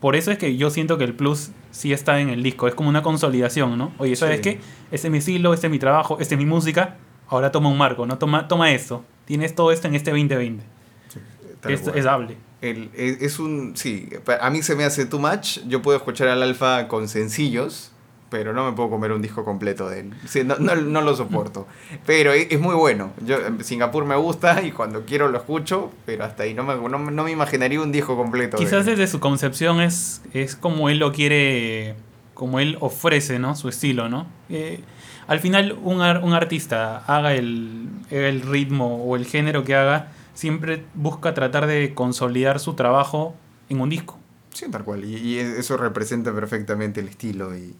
Por 0.00 0.16
eso 0.16 0.32
es 0.32 0.38
que 0.38 0.56
yo 0.56 0.70
siento 0.70 0.98
que 0.98 1.04
el 1.04 1.14
plus 1.14 1.52
sí 1.70 1.92
está 1.92 2.20
en 2.20 2.28
el 2.28 2.42
disco, 2.42 2.66
es 2.66 2.74
como 2.74 2.88
una 2.88 3.02
consolidación, 3.02 3.78
¿no? 3.78 3.92
Oye, 3.98 4.16
¿sabes 4.16 4.40
qué? 4.40 4.58
Este 4.90 5.06
es 5.06 5.10
mi 5.12 5.18
estilo, 5.18 5.54
este 5.54 5.68
es 5.68 5.70
mi 5.70 5.78
trabajo, 5.78 6.18
este 6.18 6.34
es 6.34 6.38
mi 6.38 6.46
música, 6.46 6.96
ahora 7.28 7.52
toma 7.52 7.68
un 7.68 7.78
marco, 7.78 8.04
¿no? 8.04 8.18
Toma, 8.18 8.48
toma 8.48 8.72
esto, 8.72 9.04
tienes 9.26 9.54
todo 9.54 9.70
esto 9.70 9.86
en 9.86 9.94
este 9.94 10.10
2020. 10.10 10.64
Sí, 11.08 11.20
es, 11.68 11.86
es 11.86 12.06
hable. 12.06 12.36
El, 12.60 12.90
es, 12.94 13.38
un, 13.38 13.76
sí, 13.76 14.08
a 14.40 14.50
mí 14.50 14.62
se 14.62 14.74
me 14.74 14.84
hace 14.84 15.06
too 15.06 15.20
much, 15.20 15.60
yo 15.66 15.82
puedo 15.82 15.96
escuchar 15.96 16.28
al 16.28 16.42
alfa 16.42 16.88
con 16.88 17.08
sencillos, 17.08 17.91
pero 18.32 18.54
no 18.54 18.64
me 18.64 18.72
puedo 18.74 18.88
comer 18.88 19.12
un 19.12 19.20
disco 19.20 19.44
completo 19.44 19.90
de 19.90 20.00
él. 20.00 20.46
no, 20.46 20.74
no, 20.74 21.02
lo 21.02 21.14
soporto. 21.14 21.68
Pero 22.06 22.32
es, 22.32 22.58
muy 22.58 22.74
bueno. 22.74 23.12
Yo, 23.26 23.36
Singapur 23.60 24.06
me 24.06 24.16
gusta 24.16 24.62
y 24.62 24.72
cuando 24.72 25.04
quiero 25.04 25.28
lo 25.28 25.36
escucho, 25.36 25.92
pero 26.06 26.24
hasta 26.24 26.44
ahí 26.44 26.54
no 26.54 26.64
me, 26.64 26.74
no, 26.88 26.98
me 26.98 27.30
imaginaría 27.30 27.78
un 27.78 27.92
disco 27.92 28.16
completo. 28.16 28.56
Quizás 28.56 28.86
desde 28.86 29.06
su 29.06 29.20
concepción 29.20 29.82
es, 29.82 30.22
es 30.32 30.56
como 30.56 30.88
él 30.88 30.98
lo 30.98 31.12
quiere, 31.12 31.94
como 32.32 32.58
él 32.58 32.78
ofrece, 32.80 33.38
¿no? 33.38 33.54
Su 33.54 33.68
estilo, 33.68 34.08
¿no? 34.08 34.26
Eh, 34.48 34.80
al 35.26 35.38
final, 35.38 35.78
un, 35.82 36.00
un 36.00 36.32
artista 36.32 37.04
haga 37.06 37.34
el, 37.34 37.86
el 38.08 38.40
ritmo 38.40 39.04
o 39.04 39.14
el 39.14 39.26
género 39.26 39.62
que 39.62 39.74
haga, 39.74 40.08
siempre 40.32 40.84
busca 40.94 41.34
tratar 41.34 41.66
de 41.66 41.92
consolidar 41.92 42.60
su 42.60 42.72
trabajo 42.72 43.34
en 43.68 43.82
un 43.82 43.90
disco. 43.90 44.18
Sí, 44.54 44.66
tal 44.70 44.84
cual. 44.84 45.04
Y, 45.04 45.38
eso 45.38 45.76
representa 45.76 46.32
perfectamente 46.34 47.00
el 47.00 47.08
estilo 47.08 47.56
y, 47.56 47.74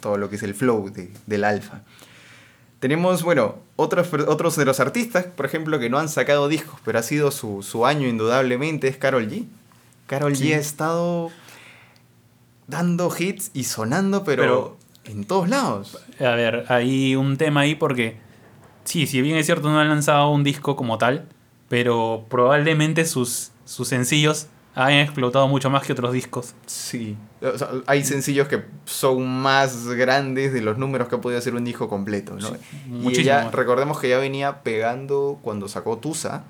todo 0.00 0.16
lo 0.16 0.30
que 0.30 0.36
es 0.36 0.42
el 0.42 0.54
flow 0.54 0.90
de, 0.90 1.10
del 1.26 1.44
alfa. 1.44 1.82
Tenemos, 2.80 3.22
bueno, 3.22 3.56
otros, 3.76 4.08
otros 4.26 4.56
de 4.56 4.64
los 4.64 4.80
artistas, 4.80 5.24
por 5.24 5.46
ejemplo, 5.46 5.78
que 5.78 5.88
no 5.88 5.98
han 5.98 6.08
sacado 6.08 6.48
discos, 6.48 6.78
pero 6.84 6.98
ha 6.98 7.02
sido 7.02 7.30
su, 7.30 7.62
su 7.62 7.86
año 7.86 8.06
indudablemente, 8.06 8.88
es 8.88 8.96
Carol 8.96 9.28
G. 9.28 9.44
Carol 10.06 10.34
G 10.34 10.54
ha 10.54 10.58
estado 10.58 11.30
dando 12.66 13.12
hits 13.16 13.50
y 13.54 13.64
sonando, 13.64 14.24
pero, 14.24 14.76
en 15.04 15.24
todos 15.24 15.48
lados. 15.48 15.98
A 16.20 16.30
ver, 16.30 16.64
hay 16.68 17.16
un 17.16 17.36
tema 17.36 17.60
ahí 17.60 17.74
porque, 17.74 18.18
sí, 18.84 19.06
si 19.06 19.22
bien 19.22 19.36
es 19.36 19.46
cierto, 19.46 19.70
no 19.70 19.80
han 19.80 19.88
lanzado 19.88 20.30
un 20.30 20.44
disco 20.44 20.76
como 20.76 20.98
tal, 20.98 21.26
pero 21.68 22.24
probablemente 22.28 23.04
sus, 23.04 23.52
sus 23.64 23.88
sencillos 23.88 24.48
han 24.76 24.92
explotado 24.92 25.48
mucho 25.48 25.70
más 25.70 25.82
que 25.84 25.92
otros 25.92 26.12
discos. 26.12 26.54
Sí. 26.66 27.16
hay 27.86 28.04
sencillos 28.04 28.46
que 28.46 28.62
son 28.84 29.26
más 29.26 29.86
grandes 29.88 30.52
de 30.52 30.60
los 30.60 30.76
números 30.76 31.08
que 31.08 31.14
ha 31.14 31.20
podido 31.20 31.38
hacer 31.38 31.54
un 31.54 31.64
disco 31.64 31.88
completo, 31.88 32.36
¿no? 32.36 32.50
y 33.10 33.18
ella, 33.18 33.50
recordemos 33.50 33.98
que 33.98 34.10
ya 34.10 34.18
venía 34.18 34.62
pegando 34.62 35.38
cuando 35.42 35.66
sacó 35.66 35.96
Tusa, 35.96 36.44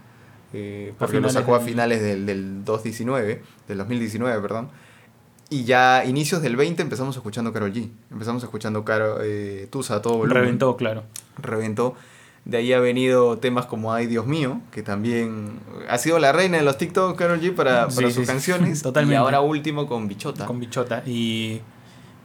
eh, 0.53 0.93
porque 0.99 1.21
lo 1.21 1.31
sacó 1.31 1.55
a 1.55 1.61
finales 1.61 2.03
del, 2.03 2.27
del 2.27 2.65
2019, 2.65 3.43
del 3.69 3.79
2019, 3.79 4.41
perdón. 4.43 4.71
Y 5.49 5.63
ya 5.63 6.05
inicios 6.05 6.43
del 6.43 6.57
20 6.57 6.83
empezamos 6.83 7.15
escuchando 7.15 7.53
Carol 7.53 7.73
G. 7.73 7.89
Empezamos 8.11 8.43
escuchando 8.43 8.85
Caro, 8.85 9.19
eh, 9.23 9.69
Tusa 9.71 10.03
todo 10.03 10.17
volumen. 10.17 10.43
Reventó, 10.43 10.77
claro. 10.77 11.05
Reventó. 11.39 11.95
De 12.47 12.59
ahí 12.59 12.73
ha 12.73 12.79
venido 12.79 13.39
temas 13.39 13.67
como 13.67 13.93
Ay 13.93 14.07
Dios 14.07 14.25
mío, 14.25 14.61
que 14.71 14.85
también 14.85 15.59
ha 15.89 15.99
sido 15.99 16.21
la 16.21 16.31
reina 16.31 16.57
de 16.57 16.63
los 16.63 16.79
TikTok, 16.79 17.19
Carol 17.19 17.41
G, 17.41 17.53
para, 17.53 17.91
sus 17.91 18.25
canciones. 18.25 18.83
Totalmente. 18.85 19.15
Y 19.15 19.17
ahora 19.17 19.41
último 19.41 19.89
con 19.89 20.07
Bichota. 20.07 20.47
Con 20.47 20.61
Bichota. 20.61 21.03
Y... 21.05 21.61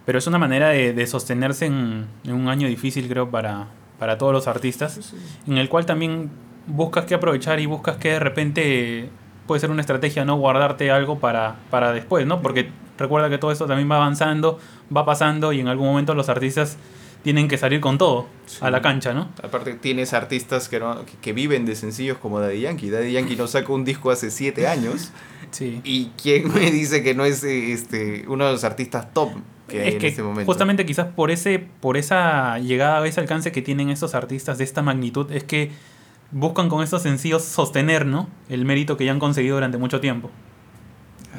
Pero 0.05 0.19
es 0.19 0.27
una 0.27 0.37
manera 0.37 0.69
de, 0.69 1.07
sostenerse 1.07 1.65
en, 1.65 2.07
un 2.25 2.47
año 2.49 2.67
difícil, 2.67 3.07
creo, 3.07 3.31
para, 3.31 3.67
para 3.97 4.17
todos 4.19 4.31
los 4.31 4.47
artistas, 4.47 5.13
en 5.47 5.57
el 5.57 5.69
cual 5.69 5.85
también 5.85 6.29
buscas 6.67 7.05
que 7.05 7.15
aprovechar 7.15 7.59
y 7.59 7.65
buscas 7.65 7.97
que 7.97 8.09
de 8.09 8.19
repente 8.19 9.09
puede 9.47 9.59
ser 9.59 9.71
una 9.71 9.81
estrategia 9.81 10.23
no 10.23 10.37
guardarte 10.37 10.91
algo 10.91 11.19
para, 11.19 11.55
para 11.69 11.93
después, 11.93 12.25
¿no? 12.25 12.41
Porque 12.41 12.69
recuerda 12.97 13.29
que 13.29 13.37
todo 13.37 13.51
esto 13.51 13.65
también 13.65 13.89
va 13.89 13.97
avanzando, 13.97 14.59
va 14.95 15.05
pasando 15.05 15.51
y 15.51 15.59
en 15.59 15.67
algún 15.67 15.87
momento 15.87 16.13
los 16.13 16.29
artistas 16.29 16.77
tienen 17.23 17.47
que 17.47 17.57
salir 17.57 17.81
con 17.81 17.97
todo 17.97 18.27
a 18.61 18.71
la 18.71 18.81
cancha, 18.81 19.13
¿no? 19.13 19.29
Aparte 19.43 19.73
tienes 19.73 20.13
artistas 20.13 20.69
que, 20.69 20.79
no, 20.79 21.05
que, 21.21 21.33
viven 21.33 21.65
de 21.65 21.75
sencillos 21.75 22.17
como 22.17 22.39
Daddy 22.39 22.61
Yankee. 22.61 22.89
Daddy 22.89 23.11
Yankee 23.11 23.35
no 23.35 23.47
sacó 23.47 23.73
un 23.73 23.85
disco 23.85 24.11
hace 24.11 24.31
siete 24.31 24.67
años. 24.67 25.11
Sí. 25.51 25.81
¿Y 25.83 26.11
quién 26.21 26.53
me 26.53 26.71
dice 26.71 27.03
que 27.03 27.13
no 27.13 27.25
es 27.25 27.43
este, 27.43 28.23
uno 28.29 28.45
de 28.45 28.53
los 28.53 28.63
artistas 28.63 29.13
top 29.13 29.31
que 29.67 29.81
hay 29.81 29.95
en 29.95 30.05
este 30.05 30.23
momento? 30.23 30.45
Justamente 30.45 30.85
quizás 30.85 31.07
por, 31.07 31.29
ese, 31.29 31.59
por 31.59 31.97
esa 31.97 32.57
llegada, 32.59 33.05
ese 33.05 33.19
alcance 33.19 33.51
que 33.51 33.61
tienen 33.61 33.89
estos 33.89 34.15
artistas 34.15 34.59
de 34.59 34.63
esta 34.63 34.81
magnitud, 34.81 35.29
es 35.29 35.43
que 35.43 35.71
buscan 36.31 36.69
con 36.69 36.83
estos 36.83 37.01
sencillos 37.01 37.43
sostener 37.43 38.05
¿no? 38.05 38.29
el 38.47 38.63
mérito 38.63 38.95
que 38.95 39.03
ya 39.03 39.11
han 39.11 39.19
conseguido 39.19 39.55
durante 39.55 39.77
mucho 39.77 39.99
tiempo. 39.99 40.31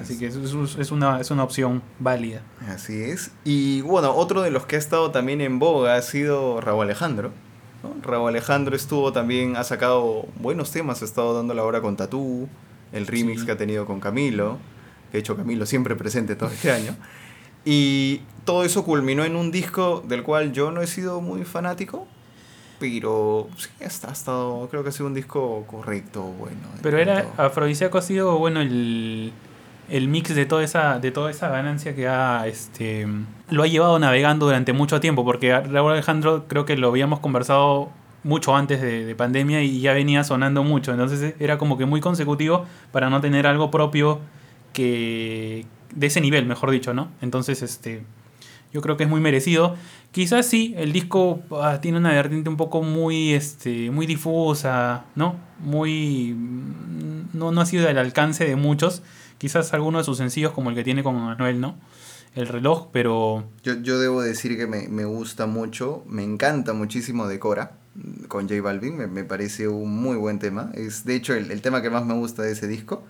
Así 0.00 0.18
que 0.18 0.26
es, 0.26 0.36
es, 0.36 0.90
una, 0.90 1.20
es 1.20 1.30
una 1.30 1.44
opción 1.44 1.82
válida. 1.98 2.42
Así 2.68 3.02
es. 3.02 3.30
Y 3.44 3.82
bueno, 3.82 4.14
otro 4.14 4.42
de 4.42 4.50
los 4.50 4.66
que 4.66 4.76
ha 4.76 4.78
estado 4.78 5.10
también 5.10 5.40
en 5.40 5.58
boga 5.58 5.96
ha 5.96 6.02
sido 6.02 6.60
Raúl 6.60 6.84
Alejandro. 6.84 7.30
¿no? 7.82 7.94
Raúl 8.02 8.28
Alejandro 8.28 8.74
estuvo 8.74 9.12
también, 9.12 9.56
ha 9.56 9.64
sacado 9.64 10.26
buenos 10.40 10.70
temas, 10.70 11.02
ha 11.02 11.04
estado 11.04 11.34
dando 11.34 11.52
la 11.54 11.64
hora 11.64 11.82
con 11.82 11.96
Tatú, 11.96 12.48
el 12.92 13.06
remix 13.06 13.44
que 13.44 13.52
ha 13.52 13.56
tenido 13.56 13.86
con 13.86 14.00
Camilo, 14.00 14.58
que 15.10 15.18
de 15.18 15.20
hecho 15.20 15.36
Camilo 15.36 15.66
siempre 15.66 15.94
presente 15.94 16.36
todo 16.36 16.50
este 16.50 16.72
año. 16.72 16.96
Y 17.64 18.22
todo 18.44 18.64
eso 18.64 18.84
culminó 18.84 19.24
en 19.24 19.36
un 19.36 19.52
disco 19.52 20.02
del 20.06 20.22
cual 20.22 20.52
yo 20.52 20.72
no 20.72 20.82
he 20.82 20.86
sido 20.86 21.20
muy 21.20 21.44
fanático, 21.44 22.08
pero 22.80 23.48
sí, 23.56 23.68
ha 23.80 24.10
estado, 24.12 24.66
creo 24.68 24.82
que 24.82 24.88
ha 24.88 24.92
sido 24.92 25.06
un 25.06 25.14
disco 25.14 25.64
correcto, 25.68 26.22
bueno. 26.22 26.58
Pero 26.82 26.98
era, 26.98 27.26
Afrodisíaco 27.36 27.98
ha 27.98 28.02
sido, 28.02 28.38
bueno, 28.38 28.60
el, 28.60 29.32
el 29.92 30.08
mix 30.08 30.34
de 30.34 30.46
toda 30.46 30.64
esa, 30.64 30.98
de 30.98 31.10
toda 31.10 31.30
esa 31.30 31.50
ganancia 31.50 31.94
que 31.94 32.08
ha, 32.08 32.46
este, 32.46 33.06
lo 33.50 33.62
ha 33.62 33.66
llevado 33.66 33.98
navegando 33.98 34.46
durante 34.46 34.72
mucho 34.72 35.00
tiempo, 35.00 35.22
porque 35.22 35.60
Raúl 35.60 35.92
Alejandro 35.92 36.46
creo 36.48 36.64
que 36.64 36.78
lo 36.78 36.88
habíamos 36.88 37.20
conversado 37.20 37.90
mucho 38.24 38.56
antes 38.56 38.80
de, 38.80 39.14
pandemia 39.14 39.62
y 39.62 39.82
ya 39.82 39.92
venía 39.92 40.24
sonando 40.24 40.64
mucho, 40.64 40.92
entonces 40.92 41.34
era 41.38 41.58
como 41.58 41.76
que 41.76 41.84
muy 41.84 42.00
consecutivo 42.00 42.64
para 42.90 43.10
no 43.10 43.20
tener 43.20 43.46
algo 43.46 43.70
propio 43.70 44.20
que 44.72 45.66
de 45.94 46.06
ese 46.06 46.22
nivel, 46.22 46.46
mejor 46.46 46.70
dicho, 46.70 46.94
¿no? 46.94 47.10
Entonces, 47.20 47.60
este, 47.60 48.02
yo 48.72 48.80
creo 48.80 48.96
que 48.96 49.04
es 49.04 49.10
muy 49.10 49.20
merecido. 49.20 49.76
Quizás 50.10 50.46
sí, 50.46 50.72
el 50.78 50.92
disco 50.92 51.42
ah, 51.50 51.80
tiene 51.82 51.98
una 51.98 52.12
vertiente 52.12 52.48
un 52.48 52.56
poco 52.56 52.80
muy, 52.80 53.34
este, 53.34 53.90
muy 53.90 54.06
difusa, 54.06 55.04
¿no? 55.16 55.36
Muy... 55.60 56.32
Mm, 56.32 57.28
no, 57.34 57.52
no 57.52 57.60
ha 57.60 57.66
sido 57.66 57.86
del 57.86 57.98
alcance 57.98 58.46
de 58.46 58.56
muchos. 58.56 59.02
Quizás 59.42 59.74
alguno 59.74 59.98
de 59.98 60.04
sus 60.04 60.18
sencillos 60.18 60.52
como 60.52 60.70
el 60.70 60.76
que 60.76 60.84
tiene 60.84 61.02
con 61.02 61.16
Manuel, 61.16 61.60
¿no? 61.60 61.74
El 62.36 62.46
reloj, 62.46 62.90
pero... 62.92 63.42
Yo, 63.64 63.74
yo 63.82 63.98
debo 63.98 64.22
decir 64.22 64.56
que 64.56 64.68
me, 64.68 64.86
me, 64.86 65.04
gusta 65.04 65.46
mucho, 65.46 66.04
me 66.06 66.22
encanta 66.22 66.74
muchísimo 66.74 67.26
Decora 67.26 67.72
con 68.28 68.48
J 68.48 68.62
Balvin, 68.62 68.96
me, 68.96 69.08
me, 69.08 69.24
parece 69.24 69.66
un 69.66 70.00
muy 70.00 70.16
buen 70.16 70.38
tema. 70.38 70.70
Es 70.74 71.04
de 71.04 71.16
hecho 71.16 71.34
el, 71.34 71.50
el 71.50 71.60
tema 71.60 71.82
que 71.82 71.90
más 71.90 72.06
me 72.06 72.14
gusta 72.14 72.42
de 72.42 72.52
ese 72.52 72.68
disco. 72.68 73.02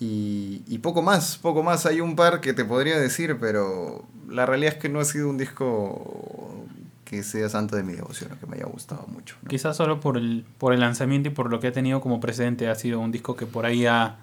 Y, 0.00 0.62
y, 0.66 0.78
poco 0.78 1.02
más, 1.02 1.36
poco 1.36 1.62
más. 1.62 1.84
Hay 1.84 2.00
un 2.00 2.16
par 2.16 2.40
que 2.40 2.54
te 2.54 2.64
podría 2.64 2.98
decir, 2.98 3.36
pero 3.38 4.02
la 4.26 4.46
realidad 4.46 4.72
es 4.72 4.80
que 4.80 4.88
no 4.88 4.98
ha 4.98 5.04
sido 5.04 5.28
un 5.28 5.36
disco 5.36 6.64
que 7.04 7.22
sea 7.22 7.50
santo 7.50 7.76
de 7.76 7.82
mi 7.82 7.92
devoción 7.92 8.32
o 8.32 8.40
que 8.40 8.46
me 8.46 8.56
haya 8.56 8.64
gustado 8.64 9.06
mucho. 9.08 9.36
Quizás 9.46 9.76
solo 9.76 10.00
por 10.00 10.16
el, 10.16 10.46
por 10.56 10.72
el 10.72 10.80
lanzamiento 10.80 11.28
y 11.28 11.32
por 11.32 11.50
lo 11.50 11.60
que 11.60 11.66
ha 11.66 11.72
tenido 11.72 12.00
como 12.00 12.18
precedente 12.18 12.66
ha 12.66 12.74
sido 12.76 12.98
un 12.98 13.12
disco 13.12 13.36
que 13.36 13.44
por 13.44 13.66
ahí 13.66 13.84
ha, 13.84 14.16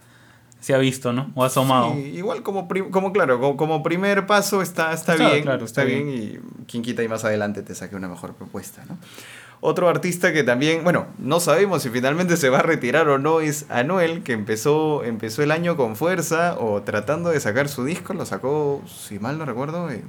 se 0.61 0.75
ha 0.75 0.77
visto, 0.77 1.11
¿no? 1.11 1.31
O 1.33 1.43
ha 1.43 1.47
asomado. 1.47 1.93
Sí, 1.95 1.99
igual 2.15 2.43
como, 2.43 2.69
como 2.91 3.11
claro, 3.11 3.39
como, 3.39 3.57
como, 3.57 3.83
primer 3.83 4.27
paso 4.27 4.61
está, 4.61 4.93
está, 4.93 5.15
bien, 5.15 5.41
claro, 5.41 5.65
está, 5.65 5.83
bien. 5.83 6.07
y 6.07 6.39
quien 6.67 6.83
quita 6.83 7.03
y 7.03 7.07
más 7.07 7.25
adelante 7.25 7.63
te 7.63 7.73
saque 7.73 7.95
una 7.95 8.07
mejor 8.07 8.35
propuesta, 8.35 8.85
¿no? 8.87 8.97
Otro 9.63 9.89
artista 9.89 10.33
que 10.33 10.43
también, 10.43 10.83
bueno, 10.83 11.07
no 11.19 11.39
sabemos 11.39 11.83
si 11.83 11.89
finalmente 11.89 12.37
se 12.37 12.49
va 12.49 12.59
a 12.59 12.63
retirar 12.63 13.07
o 13.09 13.17
no 13.17 13.41
es 13.41 13.65
Anuel, 13.69 14.23
que 14.23 14.33
empezó, 14.33 15.03
empezó 15.03 15.43
el 15.43 15.51
año 15.51 15.77
con 15.77 15.95
fuerza 15.95 16.57
o 16.59 16.81
tratando 16.81 17.29
de 17.29 17.39
sacar 17.39 17.67
su 17.67 17.83
disco, 17.83 18.13
lo 18.13 18.25
sacó, 18.25 18.81
si 18.87 19.19
mal 19.19 19.37
no 19.37 19.45
recuerdo, 19.45 19.89
en 19.91 20.03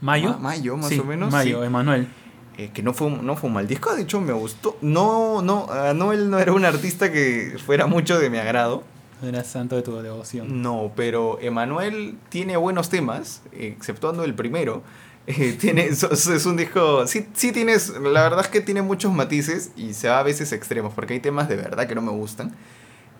mayo. 0.00 0.38
mayo, 0.38 0.76
más 0.76 0.98
o 0.98 1.04
menos. 1.04 1.30
Mayo, 1.30 1.64
Emanuel. 1.64 2.08
Eh, 2.56 2.70
que 2.72 2.82
no 2.82 2.92
fue, 2.92 3.10
no 3.10 3.36
fue 3.36 3.48
un 3.48 3.54
mal 3.54 3.66
disco, 3.66 3.94
de 3.94 4.02
hecho 4.02 4.20
me 4.20 4.32
gustó. 4.32 4.76
No, 4.80 5.42
no, 5.42 5.70
Anuel 5.70 6.30
no 6.30 6.38
era 6.38 6.52
un 6.52 6.64
artista 6.64 7.12
que 7.12 7.56
fuera 7.64 7.86
mucho 7.86 8.18
de 8.18 8.30
mi 8.30 8.38
agrado. 8.38 8.84
No 9.20 9.28
era 9.28 9.42
santo 9.44 9.76
de 9.76 9.82
tu 9.82 9.96
devoción. 9.96 10.62
No, 10.62 10.92
pero 10.94 11.38
Emanuel 11.40 12.16
tiene 12.28 12.56
buenos 12.56 12.88
temas, 12.88 13.42
exceptuando 13.52 14.24
el 14.24 14.34
primero. 14.34 14.82
Eh, 15.30 15.58
tiene, 15.60 15.84
es, 15.84 16.46
un 16.46 16.56
disco. 16.56 17.06
Sí, 17.06 17.26
sí 17.34 17.52
tienes. 17.52 17.90
La 17.90 18.22
verdad 18.22 18.40
es 18.40 18.48
que 18.48 18.62
tiene 18.62 18.80
muchos 18.80 19.12
matices 19.12 19.72
y 19.76 19.92
se 19.92 20.08
va 20.08 20.20
a 20.20 20.22
veces 20.22 20.52
extremos, 20.52 20.94
porque 20.94 21.12
hay 21.12 21.20
temas 21.20 21.50
de 21.50 21.56
verdad 21.56 21.86
que 21.86 21.94
no 21.94 22.00
me 22.00 22.12
gustan. 22.12 22.56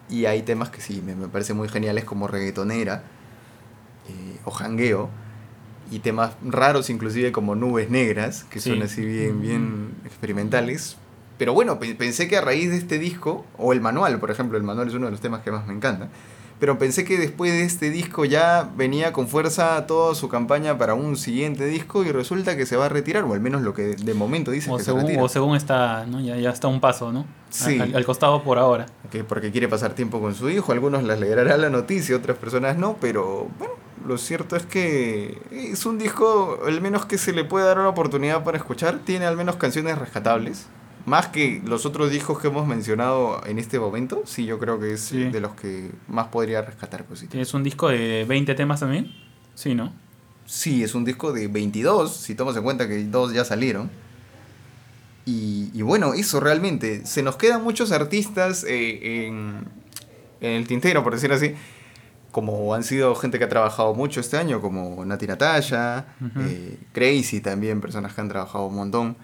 Y 0.08 0.24
hay 0.24 0.40
temas 0.40 0.70
que 0.70 0.80
sí 0.80 1.02
me, 1.04 1.14
me 1.14 1.28
parecen 1.28 1.58
muy 1.58 1.68
geniales, 1.68 2.04
como 2.04 2.26
reggaetonera 2.26 3.02
eh, 4.08 4.38
o 4.46 4.50
jangueo. 4.50 5.10
Y 5.90 5.98
temas 5.98 6.32
raros, 6.42 6.88
inclusive 6.88 7.30
como 7.30 7.54
nubes 7.54 7.90
negras, 7.90 8.44
que 8.44 8.58
son 8.58 8.80
así 8.80 9.04
bien, 9.04 9.42
bien 9.42 9.94
experimentales. 10.06 10.96
Pero 11.38 11.54
bueno, 11.54 11.78
pensé 11.78 12.28
que 12.28 12.36
a 12.36 12.40
raíz 12.40 12.70
de 12.70 12.76
este 12.76 12.98
disco, 12.98 13.46
o 13.56 13.72
el 13.72 13.80
manual, 13.80 14.18
por 14.18 14.30
ejemplo, 14.30 14.58
el 14.58 14.64
manual 14.64 14.88
es 14.88 14.94
uno 14.94 15.06
de 15.06 15.12
los 15.12 15.20
temas 15.20 15.42
que 15.42 15.50
más 15.50 15.66
me 15.66 15.72
encanta 15.72 16.08
pero 16.58 16.78
pensé 16.78 17.04
que 17.04 17.18
después 17.18 17.52
de 17.52 17.64
este 17.64 17.90
disco 17.90 18.24
ya 18.24 18.68
venía 18.76 19.12
con 19.12 19.28
fuerza 19.28 19.86
toda 19.86 20.14
su 20.14 20.28
campaña 20.28 20.76
para 20.76 20.94
un 20.94 21.16
siguiente 21.16 21.66
disco 21.66 22.04
y 22.04 22.10
resulta 22.10 22.56
que 22.56 22.66
se 22.66 22.76
va 22.76 22.86
a 22.86 22.88
retirar, 22.88 23.24
o 23.24 23.32
al 23.32 23.40
menos 23.40 23.62
lo 23.62 23.74
que 23.74 23.94
de 23.94 24.14
momento 24.14 24.50
dice 24.50 24.70
o 24.70 24.76
que 24.76 24.82
según, 24.82 25.02
se 25.02 25.06
retira. 25.06 25.22
O 25.22 25.28
según 25.28 25.56
está, 25.56 26.04
¿no? 26.06 26.20
ya, 26.20 26.36
ya 26.36 26.50
está 26.50 26.68
un 26.68 26.80
paso, 26.80 27.12
¿no? 27.12 27.26
Sí. 27.50 27.78
Al, 27.80 28.04
costado 28.04 28.42
por 28.42 28.58
ahora. 28.58 28.86
Que 29.10 29.24
porque 29.24 29.52
quiere 29.52 29.68
pasar 29.68 29.94
tiempo 29.94 30.20
con 30.20 30.34
su 30.34 30.50
hijo, 30.50 30.72
algunos 30.72 31.02
les 31.04 31.16
alegrará 31.16 31.56
la 31.56 31.70
noticia, 31.70 32.16
otras 32.16 32.36
personas 32.36 32.76
no, 32.76 32.96
pero 33.00 33.48
bueno, 33.58 33.74
lo 34.06 34.18
cierto 34.18 34.56
es 34.56 34.66
que 34.66 35.40
es 35.50 35.86
un 35.86 35.98
disco, 35.98 36.58
al 36.66 36.80
menos 36.80 37.06
que 37.06 37.18
se 37.18 37.32
le 37.32 37.44
puede 37.44 37.66
dar 37.66 37.78
una 37.78 37.88
oportunidad 37.88 38.42
para 38.42 38.58
escuchar, 38.58 38.98
tiene 39.04 39.26
al 39.26 39.36
menos 39.36 39.56
canciones 39.56 39.96
rescatables 39.96 40.66
más 41.08 41.28
que 41.28 41.60
los 41.64 41.86
otros 41.86 42.10
discos 42.10 42.38
que 42.38 42.48
hemos 42.48 42.66
mencionado 42.66 43.44
en 43.46 43.58
este 43.58 43.80
momento, 43.80 44.22
sí, 44.26 44.44
yo 44.44 44.58
creo 44.58 44.78
que 44.78 44.92
es 44.92 45.10
de 45.10 45.40
los 45.40 45.54
que 45.54 45.90
más 46.06 46.28
podría 46.28 46.62
rescatar 46.62 47.04
¿Es 47.32 47.54
un 47.54 47.64
disco 47.64 47.88
de 47.88 48.24
20 48.28 48.54
temas 48.54 48.80
también? 48.80 49.12
Sí, 49.54 49.74
¿no? 49.74 49.92
Sí, 50.46 50.82
es 50.82 50.94
un 50.94 51.04
disco 51.04 51.32
de 51.32 51.48
22, 51.48 52.14
si 52.14 52.34
tomas 52.34 52.56
en 52.56 52.62
cuenta 52.62 52.88
que 52.88 53.04
dos 53.04 53.34
ya 53.34 53.44
salieron. 53.44 53.90
Y, 55.30 55.82
bueno, 55.82 56.14
eso 56.14 56.40
realmente. 56.40 57.04
Se 57.04 57.22
nos 57.22 57.36
quedan 57.36 57.62
muchos 57.62 57.92
artistas 57.92 58.64
eh, 58.66 59.26
en, 59.26 59.66
el 60.40 60.66
tintero, 60.66 61.04
por 61.04 61.12
decir 61.12 61.30
así. 61.32 61.54
Como 62.30 62.72
han 62.74 62.82
sido 62.82 63.14
gente 63.14 63.38
que 63.38 63.44
ha 63.44 63.48
trabajado 63.50 63.94
mucho 63.94 64.20
este 64.20 64.38
año, 64.38 64.62
como 64.62 65.04
Nati 65.04 65.26
Natalia, 65.26 66.06
eh, 66.38 66.78
Crazy 66.92 67.40
también, 67.42 67.82
personas 67.82 68.14
que 68.14 68.20
han 68.22 68.28
trabajado 68.30 68.66
un 68.66 68.76
montón, 68.76 69.16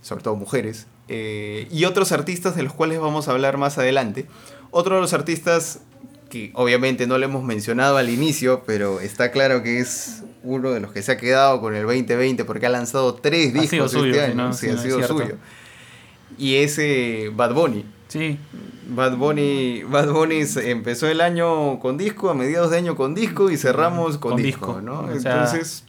sobre 0.00 0.22
todo 0.22 0.34
mujeres. 0.34 0.86
Eh, 1.12 1.66
y 1.72 1.86
otros 1.86 2.12
artistas 2.12 2.54
de 2.54 2.62
los 2.62 2.72
cuales 2.72 3.00
vamos 3.00 3.26
a 3.26 3.32
hablar 3.32 3.58
más 3.58 3.78
adelante. 3.78 4.26
Otro 4.70 4.94
de 4.94 5.00
los 5.00 5.12
artistas 5.12 5.80
que 6.28 6.52
obviamente 6.54 7.08
no 7.08 7.18
lo 7.18 7.24
hemos 7.24 7.42
mencionado 7.42 7.96
al 7.96 8.08
inicio, 8.08 8.62
pero 8.64 9.00
está 9.00 9.32
claro 9.32 9.64
que 9.64 9.80
es 9.80 10.22
uno 10.44 10.70
de 10.70 10.78
los 10.78 10.92
que 10.92 11.02
se 11.02 11.10
ha 11.10 11.16
quedado 11.16 11.60
con 11.60 11.74
el 11.74 11.82
2020 11.82 12.44
porque 12.44 12.66
ha 12.66 12.68
lanzado 12.68 13.14
tres 13.14 13.52
discos 13.52 13.92
este 13.92 14.20
año. 14.22 14.52
sí, 14.52 14.68
ha 14.68 14.78
sido 14.78 15.02
suyo. 15.04 15.34
Y 16.38 16.54
ese 16.58 17.32
Bad 17.34 17.54
Bunny. 17.54 17.84
Sí. 18.06 18.38
Bad 18.86 19.16
Bunny, 19.16 19.82
Bad 19.82 20.12
Bunny 20.12 20.42
empezó 20.62 21.08
el 21.08 21.20
año 21.20 21.80
con 21.80 21.98
disco, 21.98 22.30
a 22.30 22.34
mediados 22.34 22.70
de 22.70 22.78
año 22.78 22.94
con 22.94 23.16
disco 23.16 23.50
y 23.50 23.56
cerramos 23.56 24.16
con, 24.18 24.36
disco, 24.36 24.80
¿no? 24.80 25.10
Entonces 25.10 25.84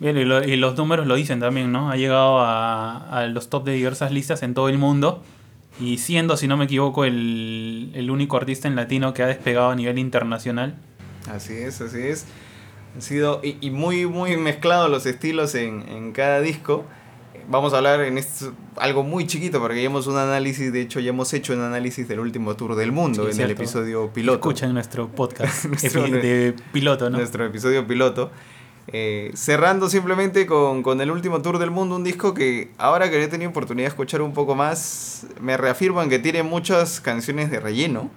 Bien, 0.00 0.16
y, 0.16 0.56
los 0.56 0.76
números 0.76 1.06
lo 1.06 1.14
dicen 1.14 1.40
también, 1.40 1.70
¿no? 1.70 1.90
Ha 1.90 1.96
llegado 1.96 2.38
a, 2.40 3.26
los 3.30 3.48
top 3.48 3.64
de 3.64 3.72
diversas 3.72 4.10
listas 4.10 4.42
en 4.42 4.54
todo 4.54 4.68
el 4.68 4.78
mundo. 4.78 5.22
Y 5.80 5.98
siendo, 5.98 6.36
si 6.36 6.46
no 6.48 6.56
me 6.56 6.64
equivoco, 6.64 7.04
el, 7.04 8.08
único 8.10 8.36
artista 8.36 8.68
en 8.68 8.76
latino 8.76 9.14
que 9.14 9.22
ha 9.22 9.26
despegado 9.26 9.70
a 9.70 9.76
nivel 9.76 9.98
internacional. 9.98 10.74
Así 11.30 11.54
es, 11.54 11.80
así 11.80 12.00
es. 12.00 12.26
Han 12.94 13.02
sido 13.02 13.40
y, 13.42 13.70
muy, 13.70 14.06
muy 14.06 14.36
mezclados 14.36 14.90
los 14.90 15.06
estilos 15.06 15.54
en, 15.54 16.12
cada 16.12 16.40
disco. 16.40 16.84
Vamos 17.48 17.74
a 17.74 17.76
hablar 17.76 18.00
en 18.00 18.16
esto, 18.16 18.54
algo 18.76 19.02
muy 19.02 19.26
chiquito 19.26 19.60
porque 19.60 19.76
ya 19.76 19.86
hemos 19.86 20.06
un 20.06 20.16
análisis, 20.16 20.72
de 20.72 20.80
hecho 20.80 20.98
ya 20.98 21.10
hemos 21.10 21.30
hecho 21.34 21.52
un 21.52 21.60
análisis 21.60 22.08
del 22.08 22.20
último 22.20 22.56
tour 22.56 22.74
del 22.74 22.90
mundo 22.90 23.28
en 23.28 23.38
el 23.38 23.50
episodio 23.50 24.10
piloto. 24.10 24.38
Escuchen 24.38 24.72
nuestro 24.72 25.08
podcast 25.08 25.64
de 25.66 26.54
piloto, 26.72 27.10
¿no? 27.10 27.18
Nuestro 27.18 27.44
episodio 27.44 27.86
piloto. 27.86 28.30
Eh, 28.88 29.30
cerrando 29.34 29.88
simplemente 29.88 30.44
con, 30.46 30.82
con, 30.82 31.00
el 31.00 31.10
último 31.10 31.40
tour 31.40 31.58
del 31.58 31.70
mundo, 31.70 31.96
un 31.96 32.04
disco 32.04 32.34
que 32.34 32.70
ahora 32.76 33.10
que 33.10 33.22
he 33.22 33.28
tenido 33.28 33.50
oportunidad 33.50 33.86
de 33.86 33.88
escuchar 33.88 34.20
un 34.20 34.34
poco 34.34 34.54
más, 34.54 35.26
me 35.40 35.56
reafirman 35.56 36.10
que 36.10 36.18
tiene 36.18 36.42
muchas 36.42 37.00
canciones 37.00 37.50
de 37.50 37.60
relleno 37.60 38.10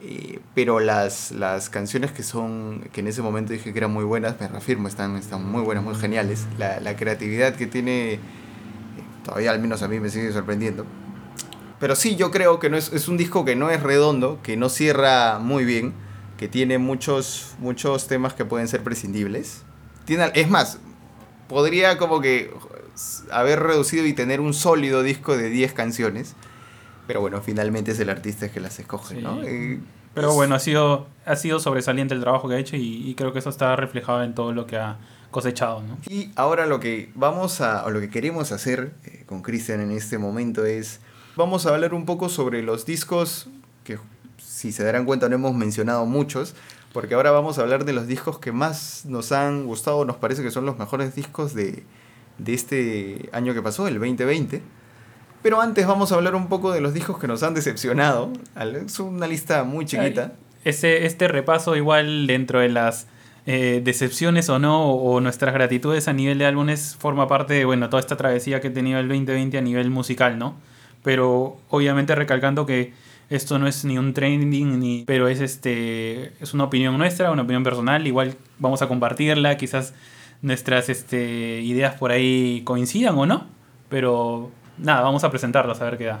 eh, 0.00 0.38
pero 0.54 0.78
las, 0.78 1.32
las 1.32 1.70
canciones 1.70 2.12
que 2.12 2.22
son, 2.22 2.88
que 2.92 3.00
en 3.00 3.08
ese 3.08 3.20
momento 3.20 3.52
dije 3.52 3.72
que 3.72 3.78
eran 3.78 3.92
muy 3.92 4.04
buenas, 4.04 4.40
me 4.40 4.46
reafirmo, 4.46 4.86
están, 4.86 5.16
están 5.16 5.44
muy 5.44 5.62
buenas, 5.62 5.82
muy 5.82 5.96
geniales. 5.96 6.46
La, 6.56 6.78
la 6.80 6.96
creatividad 6.96 7.56
que 7.56 7.66
tiene, 7.66 8.14
eh, 8.14 8.20
todavía 9.24 9.50
al 9.50 9.60
menos 9.60 9.82
a 9.82 9.88
mí 9.88 9.98
me 9.98 10.08
sigue 10.08 10.32
sorprendiendo. 10.32 10.86
Pero 11.80 11.96
sí, 11.96 12.16
yo 12.16 12.30
creo 12.30 12.60
que 12.60 12.70
no 12.70 12.76
es, 12.76 12.92
es 12.92 13.08
un 13.08 13.16
disco 13.16 13.44
que 13.44 13.56
no 13.56 13.70
es 13.70 13.82
redondo, 13.82 14.40
que 14.42 14.56
no 14.56 14.68
cierra 14.68 15.38
muy 15.40 15.64
bien, 15.64 15.94
que 16.36 16.46
tiene 16.46 16.78
muchos, 16.78 17.56
muchos 17.58 18.06
temas 18.06 18.34
que 18.34 18.44
pueden 18.44 18.68
ser 18.68 18.84
prescindibles. 18.84 19.64
Tiene, 20.08 20.32
es 20.34 20.50
más, 20.50 20.80
podría 21.48 21.98
como 21.98 22.20
que 22.20 22.50
haber 23.30 23.60
reducido 23.60 24.04
y 24.06 24.12
tener 24.12 24.40
un 24.40 24.54
sólido 24.54 25.04
disco 25.04 25.36
de 25.36 25.50
10 25.50 25.72
canciones 25.72 26.34
pero 27.08 27.22
bueno, 27.22 27.40
finalmente 27.40 27.92
es 27.92 28.00
el 28.00 28.10
artista 28.10 28.50
que 28.50 28.60
las 28.60 28.78
escoge, 28.78 29.20
¿no? 29.22 29.40
pero 30.14 30.34
bueno, 30.34 30.54
ha 30.54 30.58
sido, 30.58 31.06
ha 31.24 31.36
sido 31.36 31.58
sobresaliente 31.58 32.12
el 32.12 32.20
trabajo 32.20 32.48
que 32.48 32.56
ha 32.56 32.58
hecho 32.58 32.76
y, 32.76 33.14
creo 33.16 33.32
que 33.32 33.38
eso 33.38 33.50
está 33.50 33.74
reflejado 33.76 34.22
en 34.22 34.34
todo 34.34 34.52
lo 34.52 34.66
que 34.66 34.76
ha 34.76 34.98
cosechado, 35.30 35.82
¿no? 35.82 35.98
Y 36.08 36.30
ahora 36.36 36.66
lo 36.66 36.80
que 36.80 37.10
vamos 37.14 37.60
a, 37.60 37.84
o 37.84 37.90
lo 37.90 38.00
que 38.00 38.10
queremos 38.10 38.52
hacer 38.52 38.92
eh, 39.04 39.24
con 39.26 39.42
Cristian 39.42 39.80
en 39.80 39.90
este 39.90 40.18
momento 40.18 40.66
es, 40.66 41.00
vamos 41.36 41.66
a 41.66 41.70
hablar 41.70 41.94
un 41.94 42.04
poco 42.04 42.28
sobre 42.28 42.62
los 42.62 42.84
discos 42.84 43.48
que 43.84 43.98
si 44.36 44.72
se 44.72 44.84
darán 44.84 45.06
cuenta 45.06 45.28
no 45.28 45.36
hemos 45.36 45.54
mencionado 45.54 46.04
muchos, 46.04 46.54
porque 46.92 47.14
ahora 47.14 47.30
vamos 47.30 47.58
a 47.58 47.62
hablar 47.62 47.84
de 47.84 47.92
los 47.92 48.06
discos 48.06 48.38
que 48.38 48.52
más 48.52 49.04
nos 49.04 49.32
han 49.32 49.66
gustado, 49.66 50.04
nos 50.04 50.16
parece 50.16 50.42
que 50.42 50.50
son 50.50 50.66
los 50.66 50.78
mejores 50.78 51.14
discos 51.14 51.54
de, 51.54 51.84
de 52.38 52.54
este 52.54 53.28
año 53.32 53.54
que 53.54 53.62
pasó, 53.62 53.86
el 53.88 53.94
2020. 53.94 54.62
Pero 55.42 55.60
antes 55.60 55.86
vamos 55.86 56.10
a 56.10 56.16
hablar 56.16 56.34
un 56.34 56.48
poco 56.48 56.72
de 56.72 56.80
los 56.80 56.94
discos 56.94 57.18
que 57.18 57.28
nos 57.28 57.42
han 57.42 57.54
decepcionado. 57.54 58.32
Es 58.86 58.98
una 58.98 59.26
lista 59.26 59.62
muy 59.64 59.84
chiquita. 59.84 60.32
Este, 60.64 61.06
este 61.06 61.28
repaso 61.28 61.76
igual 61.76 62.26
dentro 62.26 62.58
de 62.58 62.68
las 62.68 63.06
eh, 63.46 63.80
decepciones 63.84 64.48
o 64.48 64.58
no, 64.58 64.92
o 64.92 65.20
nuestras 65.20 65.54
gratitudes 65.54 66.08
a 66.08 66.12
nivel 66.12 66.38
de 66.38 66.46
álbumes, 66.46 66.96
forma 66.98 67.28
parte 67.28 67.54
de 67.54 67.64
bueno, 67.64 67.88
toda 67.88 68.00
esta 68.00 68.16
travesía 68.16 68.60
que 68.60 68.68
he 68.68 68.70
tenido 68.70 68.98
el 68.98 69.08
2020 69.08 69.56
a 69.56 69.60
nivel 69.60 69.90
musical, 69.90 70.38
¿no? 70.38 70.56
Pero 71.04 71.56
obviamente 71.70 72.14
recalcando 72.14 72.66
que 72.66 72.92
esto 73.30 73.58
no 73.58 73.66
es 73.66 73.84
ni 73.84 73.98
un 73.98 74.14
trending, 74.14 74.78
ni, 74.78 75.04
pero 75.06 75.28
es, 75.28 75.40
este, 75.40 76.32
es 76.40 76.54
una 76.54 76.64
opinión 76.64 76.96
nuestra, 76.96 77.30
una 77.30 77.42
opinión 77.42 77.64
personal. 77.64 78.06
Igual 78.06 78.36
vamos 78.58 78.82
a 78.82 78.88
compartirla, 78.88 79.56
quizás 79.56 79.94
nuestras 80.40 80.88
este, 80.88 81.60
ideas 81.60 81.94
por 81.96 82.10
ahí 82.10 82.62
coincidan 82.64 83.16
o 83.18 83.26
no, 83.26 83.46
pero 83.88 84.50
nada, 84.78 85.02
vamos 85.02 85.24
a 85.24 85.30
presentarlos 85.30 85.80
a 85.80 85.84
ver 85.84 85.98
qué 85.98 86.04
da. 86.04 86.20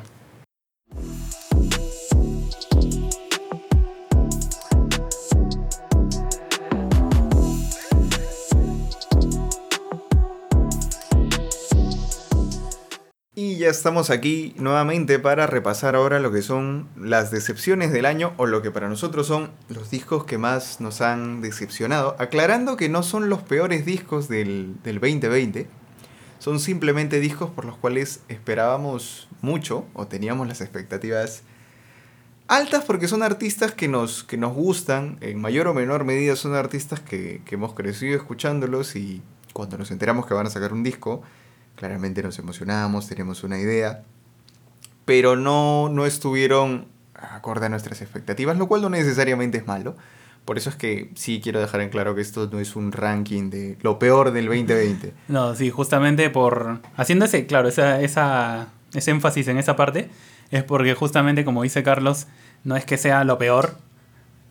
Ya 13.58 13.70
estamos 13.70 14.10
aquí 14.10 14.54
nuevamente 14.56 15.18
para 15.18 15.48
repasar 15.48 15.96
ahora 15.96 16.20
lo 16.20 16.30
que 16.30 16.42
son 16.42 16.86
las 16.96 17.32
decepciones 17.32 17.92
del 17.92 18.06
año 18.06 18.32
o 18.36 18.46
lo 18.46 18.62
que 18.62 18.70
para 18.70 18.88
nosotros 18.88 19.26
son 19.26 19.50
los 19.68 19.90
discos 19.90 20.22
que 20.22 20.38
más 20.38 20.80
nos 20.80 21.00
han 21.00 21.40
decepcionado, 21.40 22.14
aclarando 22.20 22.76
que 22.76 22.88
no 22.88 23.02
son 23.02 23.28
los 23.28 23.42
peores 23.42 23.84
discos 23.84 24.28
del, 24.28 24.76
del 24.84 25.00
2020, 25.00 25.66
son 26.38 26.60
simplemente 26.60 27.18
discos 27.18 27.50
por 27.50 27.64
los 27.64 27.76
cuales 27.76 28.20
esperábamos 28.28 29.26
mucho 29.40 29.86
o 29.92 30.06
teníamos 30.06 30.46
las 30.46 30.60
expectativas 30.60 31.42
altas 32.46 32.84
porque 32.84 33.08
son 33.08 33.24
artistas 33.24 33.72
que 33.72 33.88
nos, 33.88 34.22
que 34.22 34.36
nos 34.36 34.52
gustan, 34.54 35.18
en 35.20 35.40
mayor 35.40 35.66
o 35.66 35.74
menor 35.74 36.04
medida 36.04 36.36
son 36.36 36.54
artistas 36.54 37.00
que, 37.00 37.42
hemos 37.50 37.74
crecido 37.74 38.16
escuchándolos 38.16 38.94
y 38.94 39.20
cuando 39.52 39.78
nos 39.78 39.90
enteramos 39.90 40.26
que 40.26 40.34
van 40.34 40.46
a 40.46 40.50
sacar 40.50 40.72
un 40.72 40.84
disco, 40.84 41.22
claramente 41.78 42.22
nos 42.22 42.38
emocionamos, 42.38 43.06
tenemos 43.06 43.44
una 43.44 43.58
idea, 43.58 44.02
pero 45.04 45.36
no, 45.36 45.88
no 45.88 46.06
estuvieron 46.06 46.86
acorde 47.14 47.66
a 47.66 47.68
nuestras 47.68 48.02
expectativas, 48.02 48.58
lo 48.58 48.66
cual 48.66 48.82
no 48.82 48.90
necesariamente 48.90 49.58
es 49.58 49.66
malo. 49.66 49.96
Por 50.44 50.58
eso 50.58 50.70
es 50.70 50.76
que 50.76 51.10
sí 51.14 51.40
quiero 51.42 51.60
dejar 51.60 51.80
en 51.82 51.90
claro 51.90 52.14
que 52.14 52.20
esto 52.20 52.48
no 52.50 52.58
es 52.58 52.74
un 52.74 52.90
ranking 52.90 53.50
de 53.50 53.78
lo 53.82 53.98
peor 53.98 54.32
del 54.32 54.46
2020. 54.46 55.12
No, 55.28 55.54
sí, 55.54 55.70
justamente 55.70 56.30
por. 56.30 56.80
Haciendo 56.96 57.26
ese, 57.26 57.46
claro, 57.46 57.68
esa, 57.68 58.00
esa, 58.00 58.68
ese 58.92 59.10
énfasis 59.10 59.46
en 59.48 59.58
esa 59.58 59.76
parte, 59.76 60.10
es 60.50 60.64
porque 60.64 60.94
justamente, 60.94 61.44
como 61.44 61.62
dice 61.62 61.82
Carlos, 61.82 62.26
no 62.64 62.76
es 62.76 62.84
que 62.84 62.96
sea 62.96 63.24
lo 63.24 63.38
peor. 63.38 63.76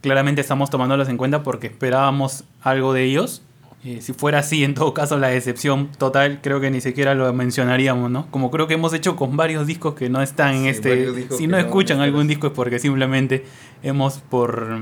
Claramente 0.01 0.39
estamos 0.39 0.69
tomándolos 0.69 1.09
en 1.09 1.17
cuenta 1.17 1.43
porque 1.43 1.67
esperábamos 1.67 2.43
algo 2.61 2.93
de 2.93 3.03
ellos. 3.03 3.41
Y 3.87 4.01
si 4.01 4.11
fuera 4.11 4.39
así, 4.39 4.65
en 4.65 4.73
todo 4.73 4.93
caso, 4.93 5.17
la 5.17 5.29
decepción 5.29 5.89
total, 5.97 6.41
creo 6.43 6.59
que 6.59 6.69
ni 6.69 6.81
siquiera 6.81 7.15
lo 7.15 7.31
mencionaríamos, 7.31 8.11
¿no? 8.11 8.29
Como 8.31 8.51
creo 8.51 8.67
que 8.67 8.73
hemos 8.73 8.93
hecho 8.93 9.15
con 9.15 9.37
varios 9.37 9.65
discos 9.65 9.95
que 9.95 10.09
no 10.09 10.21
están 10.21 10.55
en 10.55 10.65
este. 10.65 11.29
Si 11.29 11.47
no 11.47 11.57
escuchan 11.57 12.01
algún 12.01 12.27
disco 12.27 12.47
es 12.47 12.53
porque 12.53 12.79
simplemente 12.79 13.45
hemos 13.83 14.17
por 14.17 14.77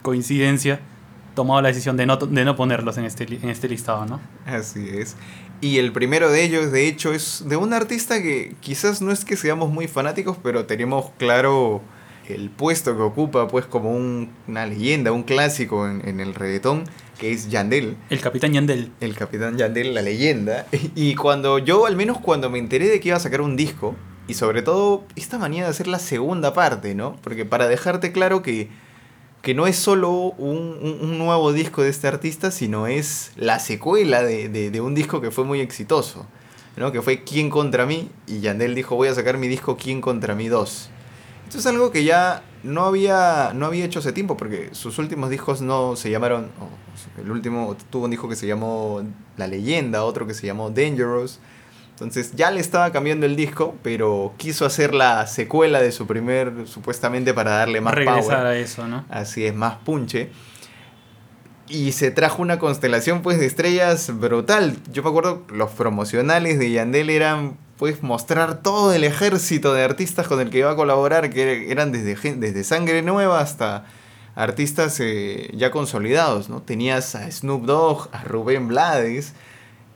coincidencia, 0.00 0.80
tomado 1.34 1.60
la 1.60 1.68
decisión 1.68 1.98
de 1.98 2.06
no, 2.06 2.16
de 2.16 2.44
no 2.46 2.56
ponerlos 2.56 2.96
en 2.96 3.04
este, 3.04 3.24
en 3.24 3.50
este 3.50 3.68
listado, 3.68 4.06
¿no? 4.06 4.20
Así 4.46 4.88
es. 4.88 5.18
Y 5.60 5.76
el 5.76 5.92
primero 5.92 6.30
de 6.30 6.42
ellos, 6.42 6.72
de 6.72 6.88
hecho, 6.88 7.12
es 7.12 7.44
de 7.46 7.56
un 7.56 7.74
artista 7.74 8.22
que 8.22 8.54
quizás 8.60 9.02
no 9.02 9.12
es 9.12 9.26
que 9.26 9.36
seamos 9.36 9.70
muy 9.70 9.86
fanáticos, 9.86 10.38
pero 10.42 10.64
tenemos 10.64 11.10
claro 11.18 11.82
el 12.28 12.50
puesto 12.50 12.96
que 12.96 13.02
ocupa, 13.02 13.48
pues 13.48 13.66
como 13.66 13.90
una 13.90 14.66
leyenda, 14.66 15.12
un 15.12 15.22
clásico 15.22 15.88
en, 15.88 16.20
el 16.20 16.34
reggaetón, 16.34 16.84
que 17.18 17.32
es 17.32 17.48
Yandel. 17.48 17.96
El 18.10 18.20
capitán 18.20 18.52
Yandel. 18.52 18.92
El 19.00 19.14
capitán 19.14 19.56
Yandel, 19.56 19.94
la 19.94 20.02
leyenda. 20.02 20.66
Y 20.94 21.14
cuando 21.14 21.58
yo, 21.58 21.86
al 21.86 21.96
menos 21.96 22.18
cuando 22.18 22.50
me 22.50 22.58
enteré 22.58 22.88
de 22.88 23.00
que 23.00 23.08
iba 23.08 23.16
a 23.16 23.20
sacar 23.20 23.40
un 23.40 23.56
disco, 23.56 23.96
y 24.28 24.34
sobre 24.34 24.62
todo 24.62 25.04
esta 25.14 25.38
manía 25.38 25.64
de 25.64 25.70
hacer 25.70 25.86
la 25.86 25.98
segunda 25.98 26.52
parte, 26.52 26.94
¿no? 26.94 27.16
Porque 27.22 27.44
para 27.44 27.68
dejarte 27.68 28.12
claro 28.12 28.42
que 28.42 28.68
que 29.46 29.54
no 29.54 29.68
es 29.68 29.76
solo 29.76 30.10
un, 30.38 31.18
nuevo 31.18 31.52
disco 31.52 31.80
de 31.80 31.88
este 31.88 32.08
artista, 32.08 32.50
sino 32.50 32.88
es 32.88 33.30
la 33.36 33.60
secuela 33.60 34.24
de, 34.24 34.80
un 34.80 34.96
disco 34.96 35.20
que 35.20 35.30
fue 35.30 35.44
muy 35.44 35.60
exitoso, 35.60 36.26
¿no? 36.76 36.90
que 36.90 37.00
fue 37.00 37.22
Quién 37.22 37.48
contra 37.48 37.86
mí, 37.86 38.10
y 38.26 38.40
Yandel 38.40 38.74
dijo 38.74 38.96
voy 38.96 39.06
a 39.06 39.14
sacar 39.14 39.38
mi 39.38 39.46
disco 39.46 39.76
Quién 39.76 40.00
contra 40.00 40.34
mí 40.34 40.48
2. 40.48 40.90
Esto 41.46 41.58
es 41.58 41.66
algo 41.66 41.92
que 41.92 42.02
ya 42.02 42.42
no 42.66 42.84
había, 42.84 43.52
no 43.54 43.66
había 43.66 43.84
hecho 43.84 44.00
hace 44.00 44.12
tiempo, 44.12 44.36
porque 44.36 44.70
sus 44.72 44.98
últimos 44.98 45.30
discos 45.30 45.62
no 45.62 45.96
se 45.96 46.10
llamaron, 46.10 46.50
el 47.18 47.30
último 47.30 47.76
tuvo 47.90 48.04
un 48.04 48.10
disco 48.10 48.28
que 48.28 48.36
se 48.36 48.46
llamó 48.46 49.02
La 49.36 49.46
leyenda, 49.46 50.04
otro 50.04 50.26
que 50.26 50.34
se 50.34 50.46
llamó 50.46 50.70
Dangerous, 50.70 51.40
entonces 51.96 52.32
ya 52.34 52.50
le 52.50 52.60
estaba 52.60 52.92
cambiando 52.92 53.24
el 53.24 53.36
disco, 53.36 53.74
pero 53.82 54.34
quiso 54.36 54.66
hacer 54.66 54.94
la 54.94 55.26
secuela 55.26 55.80
de 55.80 55.92
su 55.92 56.06
primer, 56.06 56.66
supuestamente 56.66 57.32
para 57.32 57.52
darle 57.52 57.80
más 57.80 57.94
Regresar 57.94 58.44
a 58.44 58.54
eso, 58.54 58.86
¿no? 58.86 59.06
Así 59.08 59.46
es, 59.46 59.54
más 59.54 59.76
punche. 59.76 60.28
Y 61.68 61.92
se 61.92 62.10
trajo 62.10 62.42
una 62.42 62.58
constelación 62.58 63.22
pues 63.22 63.40
de 63.40 63.46
estrellas 63.46 64.10
brutal. 64.20 64.76
Yo 64.92 65.02
me 65.02 65.08
acuerdo 65.08 65.42
los 65.48 65.70
promocionales 65.70 66.58
de 66.58 66.70
Yandel 66.70 67.08
eran 67.08 67.56
pues 67.78 68.02
mostrar 68.02 68.62
todo 68.62 68.92
el 68.92 69.04
ejército 69.04 69.74
de 69.74 69.84
artistas 69.84 70.26
con 70.26 70.40
el 70.40 70.50
que 70.50 70.58
iba 70.58 70.70
a 70.70 70.76
colaborar, 70.76 71.30
que 71.30 71.70
eran 71.70 71.92
desde, 71.92 72.34
desde 72.36 72.64
Sangre 72.64 73.02
Nueva 73.02 73.40
hasta 73.40 73.84
artistas 74.34 74.98
eh, 75.00 75.50
ya 75.54 75.70
consolidados, 75.70 76.48
¿no? 76.48 76.62
Tenías 76.62 77.14
a 77.14 77.30
Snoop 77.30 77.64
Dogg, 77.64 78.08
a 78.12 78.24
Rubén 78.24 78.68
Blades, 78.68 79.32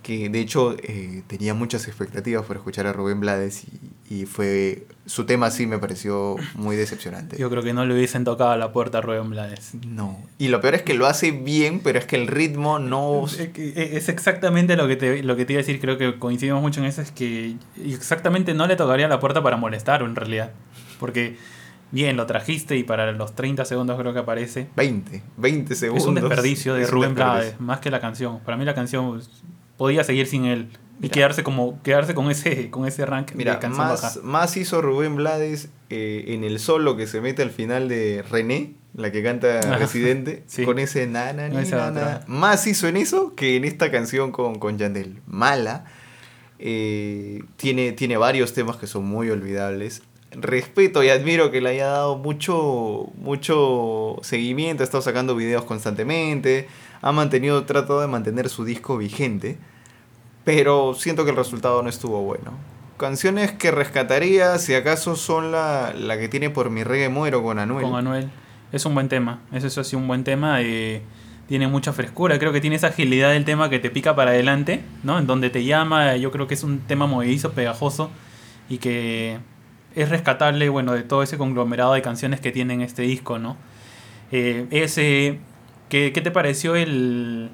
que 0.03 0.29
de 0.29 0.41
hecho 0.41 0.77
eh, 0.83 1.23
tenía 1.27 1.55
muchas 1.55 1.87
expectativas 1.87 2.45
por 2.47 2.57
escuchar 2.57 2.87
a 2.87 2.93
Rubén 2.93 3.21
Blades 3.21 3.65
y, 4.09 4.27
fue 4.27 4.87
su 5.07 5.25
tema 5.25 5.51
sí 5.51 5.67
me 5.67 5.79
pareció 5.79 6.37
muy 6.55 6.77
decepcionante. 6.77 7.37
Yo 7.39 7.49
creo 7.51 7.63
que 7.63 7.73
no 7.73 7.85
le 7.85 7.95
hubiesen 7.95 8.25
tocado 8.25 8.57
la 8.57 8.73
puerta 8.73 8.99
a 8.99 9.01
Rubén 9.01 9.31
Blades. 9.31 9.73
No. 9.87 10.19
Y 10.39 10.49
lo 10.49 10.61
peor 10.61 10.75
es 10.75 10.83
que 10.83 10.95
lo 10.95 11.07
hace 11.07 11.31
bien, 11.31 11.81
pero 11.81 11.99
es 11.99 12.07
que 12.07 12.17
el 12.17 12.27
ritmo 12.27 12.79
no... 12.79 13.25
Es 13.27 14.09
exactamente 14.09 14.77
lo 14.77 14.89
que, 14.89 14.97
te, 14.97 15.23
lo 15.23 15.37
que 15.37 15.45
te 15.45 15.53
iba 15.53 15.61
a 15.61 15.63
decir, 15.63 15.81
creo 15.81 15.97
que 15.97 16.19
coincidimos 16.19 16.61
mucho 16.61 16.81
en 16.81 16.87
eso, 16.87 17.03
es 17.03 17.13
que 17.13 17.57
exactamente 17.85 18.53
no 18.55 18.67
le 18.67 18.77
tocaría 18.77 19.07
la 19.07 19.21
puerta 19.21 19.43
para 19.43 19.57
molestar 19.57 20.03
en 20.03 20.17
realidad. 20.17 20.53
Porque 20.99 21.37
bien, 21.91 22.17
lo 22.17 22.27
trajiste 22.27 22.77
y 22.77 22.85
para 22.85 23.13
los 23.13 23.35
30 23.35 23.65
segundos 23.65 23.99
creo 23.99 24.13
que 24.13 24.21
aparece. 24.21 24.69
20, 24.77 25.23
20 25.37 25.75
segundos. 25.75 26.05
Es 26.05 26.09
un 26.09 26.15
desperdicio 26.15 26.75
de 26.75 26.87
Rubén 26.87 27.15
Blades, 27.15 27.61
más 27.61 27.81
que 27.81 27.91
la 27.91 28.01
canción. 28.01 28.41
Para 28.41 28.57
mí 28.57 28.65
la 28.65 28.75
canción 28.75 29.21
podía 29.81 30.05
seguir 30.05 30.27
sin 30.27 30.45
él 30.45 30.69
y 31.01 31.09
quedarse 31.09 31.43
como 31.43 31.83
quedarse 31.83 32.13
con 32.13 32.31
ese 32.31 32.69
con 32.69 32.87
ese 32.87 33.07
rank 33.07 33.33
Mira, 33.35 33.57
de 33.57 33.69
más, 33.71 34.21
más 34.23 34.55
hizo 34.59 34.83
Rubén 34.83 35.17
Blades 35.17 35.71
eh, 35.89 36.25
en 36.35 36.45
el 36.45 36.59
solo 36.59 36.99
que 36.99 37.07
se 37.07 37.23
mete 37.23 37.41
al 37.41 37.51
final 37.51 37.89
de 37.89 38.23
René, 38.31 38.75
la 38.93 39.11
que 39.11 39.23
canta 39.23 39.59
Residente, 39.79 40.43
sí. 40.47 40.67
con 40.67 40.79
ese 40.79 41.07
na, 41.07 41.33
na, 41.33 41.49
No, 41.49 41.55
ni, 41.55 41.63
esa 41.63 41.77
na, 41.79 41.87
otra. 41.93 42.05
na. 42.05 42.25
Más 42.27 42.67
hizo 42.67 42.89
en 42.89 42.99
eso 42.99 43.35
que 43.35 43.57
en 43.57 43.65
esta 43.65 43.91
canción 43.91 44.33
con, 44.33 44.59
con 44.59 44.77
Yandel. 44.77 45.23
Mala. 45.27 45.87
Eh, 46.59 47.43
tiene, 47.57 47.93
tiene 47.93 48.19
varios 48.19 48.53
temas 48.53 48.77
que 48.77 48.87
son 48.87 49.07
muy 49.07 49.31
olvidables. 49.31 50.03
Respeto 50.33 51.03
y 51.03 51.09
admiro 51.09 51.51
que 51.51 51.63
le 51.63 51.71
haya 51.71 51.87
dado 51.87 52.19
mucho, 52.19 53.11
mucho 53.17 54.19
seguimiento, 54.21 54.83
ha 54.83 54.85
estado 54.85 55.03
sacando 55.03 55.35
videos 55.35 55.65
constantemente, 55.65 56.69
ha 57.03 57.13
mantenido, 57.13 57.65
tratado 57.65 58.01
de 58.01 58.07
mantener 58.07 58.49
su 58.49 58.65
disco 58.65 58.97
vigente, 58.99 59.59
pero 60.45 60.95
siento 60.95 61.25
que 61.25 61.31
el 61.31 61.37
resultado 61.37 61.83
no 61.83 61.89
estuvo 61.89 62.23
bueno. 62.23 62.53
Canciones 62.97 63.53
que 63.53 63.71
rescataría, 63.71 64.59
si 64.59 64.75
acaso, 64.75 65.17
son 65.17 65.53
la, 65.53 65.95
la 65.99 66.19
que 66.19 66.29
tiene 66.29 66.51
por 66.51 66.71
mi 66.71 66.85
reggae 66.85 67.09
muero 67.09 67.43
con 67.43 67.59
Anuel. 67.59 67.85
con 67.85 67.95
Anuel. 67.95 68.31
Es 68.73 68.85
un 68.85 68.95
buen 68.95 69.09
tema, 69.09 69.41
eso 69.53 69.67
es 69.67 69.79
así 69.79 69.97
un 69.97 70.07
buen 70.07 70.23
tema. 70.25 70.61
eh, 70.63 71.03
tiene 71.51 71.67
mucha 71.67 71.93
frescura, 71.93 72.39
creo 72.39 72.53
que 72.53 72.61
tiene 72.61 72.77
esa 72.77 72.87
agilidad 72.87 73.33
del 73.33 73.45
tema 73.45 73.69
que 73.69 73.81
te 73.81 73.91
pica 73.91 74.15
para 74.15 74.31
adelante, 74.31 74.83
¿no? 75.03 75.19
En 75.19 75.27
donde 75.27 75.51
te 75.51 75.65
llama, 75.65 76.15
yo 76.15 76.31
creo 76.31 76.47
que 76.47 76.55
es 76.55 76.63
un 76.63 76.79
tema 76.79 77.09
movedizo, 77.09 77.51
pegajoso 77.51 78.09
y 78.69 78.79
que 78.79 79.39
es 79.97 80.09
rescatable, 80.09 80.69
bueno, 80.69 80.93
de 80.93 81.03
todo 81.03 81.25
ese 81.25 81.39
conglomerado 81.39 81.95
de 81.95 82.03
canciones 82.03 82.39
que 82.41 82.53
tiene 82.53 82.75
en 82.75 82.83
este 82.83 83.03
disco, 83.03 83.41
¿no? 83.41 83.57
Eh, 84.31 84.69
ese, 84.71 85.41
¿qué, 85.91 86.13
qué 86.15 86.21
te 86.23 86.31
pareció 86.31 86.75
el, 86.77 87.51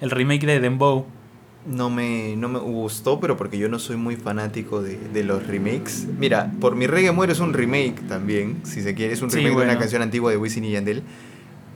el 0.00 0.10
remake 0.10 0.46
de 0.46 0.60
Dembow? 0.60 1.06
No 1.66 1.90
me, 1.90 2.36
no 2.36 2.48
me 2.48 2.58
gustó, 2.58 3.20
pero 3.20 3.36
porque 3.36 3.58
yo 3.58 3.68
no 3.68 3.78
soy 3.78 3.96
muy 3.96 4.16
fanático 4.16 4.80
de, 4.80 4.96
de 4.96 5.24
los 5.24 5.46
remakes. 5.46 6.06
Mira, 6.18 6.50
por 6.60 6.74
mi 6.76 6.86
reggae 6.86 7.10
muero 7.12 7.32
es 7.32 7.40
un 7.40 7.52
remake 7.52 8.00
también, 8.08 8.60
si 8.62 8.80
se 8.80 8.94
quiere, 8.94 9.12
es 9.12 9.20
un 9.20 9.30
Sí, 9.30 9.38
remake 9.38 9.58
de 9.58 9.64
una 9.64 9.78
canción 9.78 10.00
antigua 10.00 10.30
de 10.30 10.38
Wisin 10.38 10.64
y 10.64 10.70
Yandel. 10.70 11.02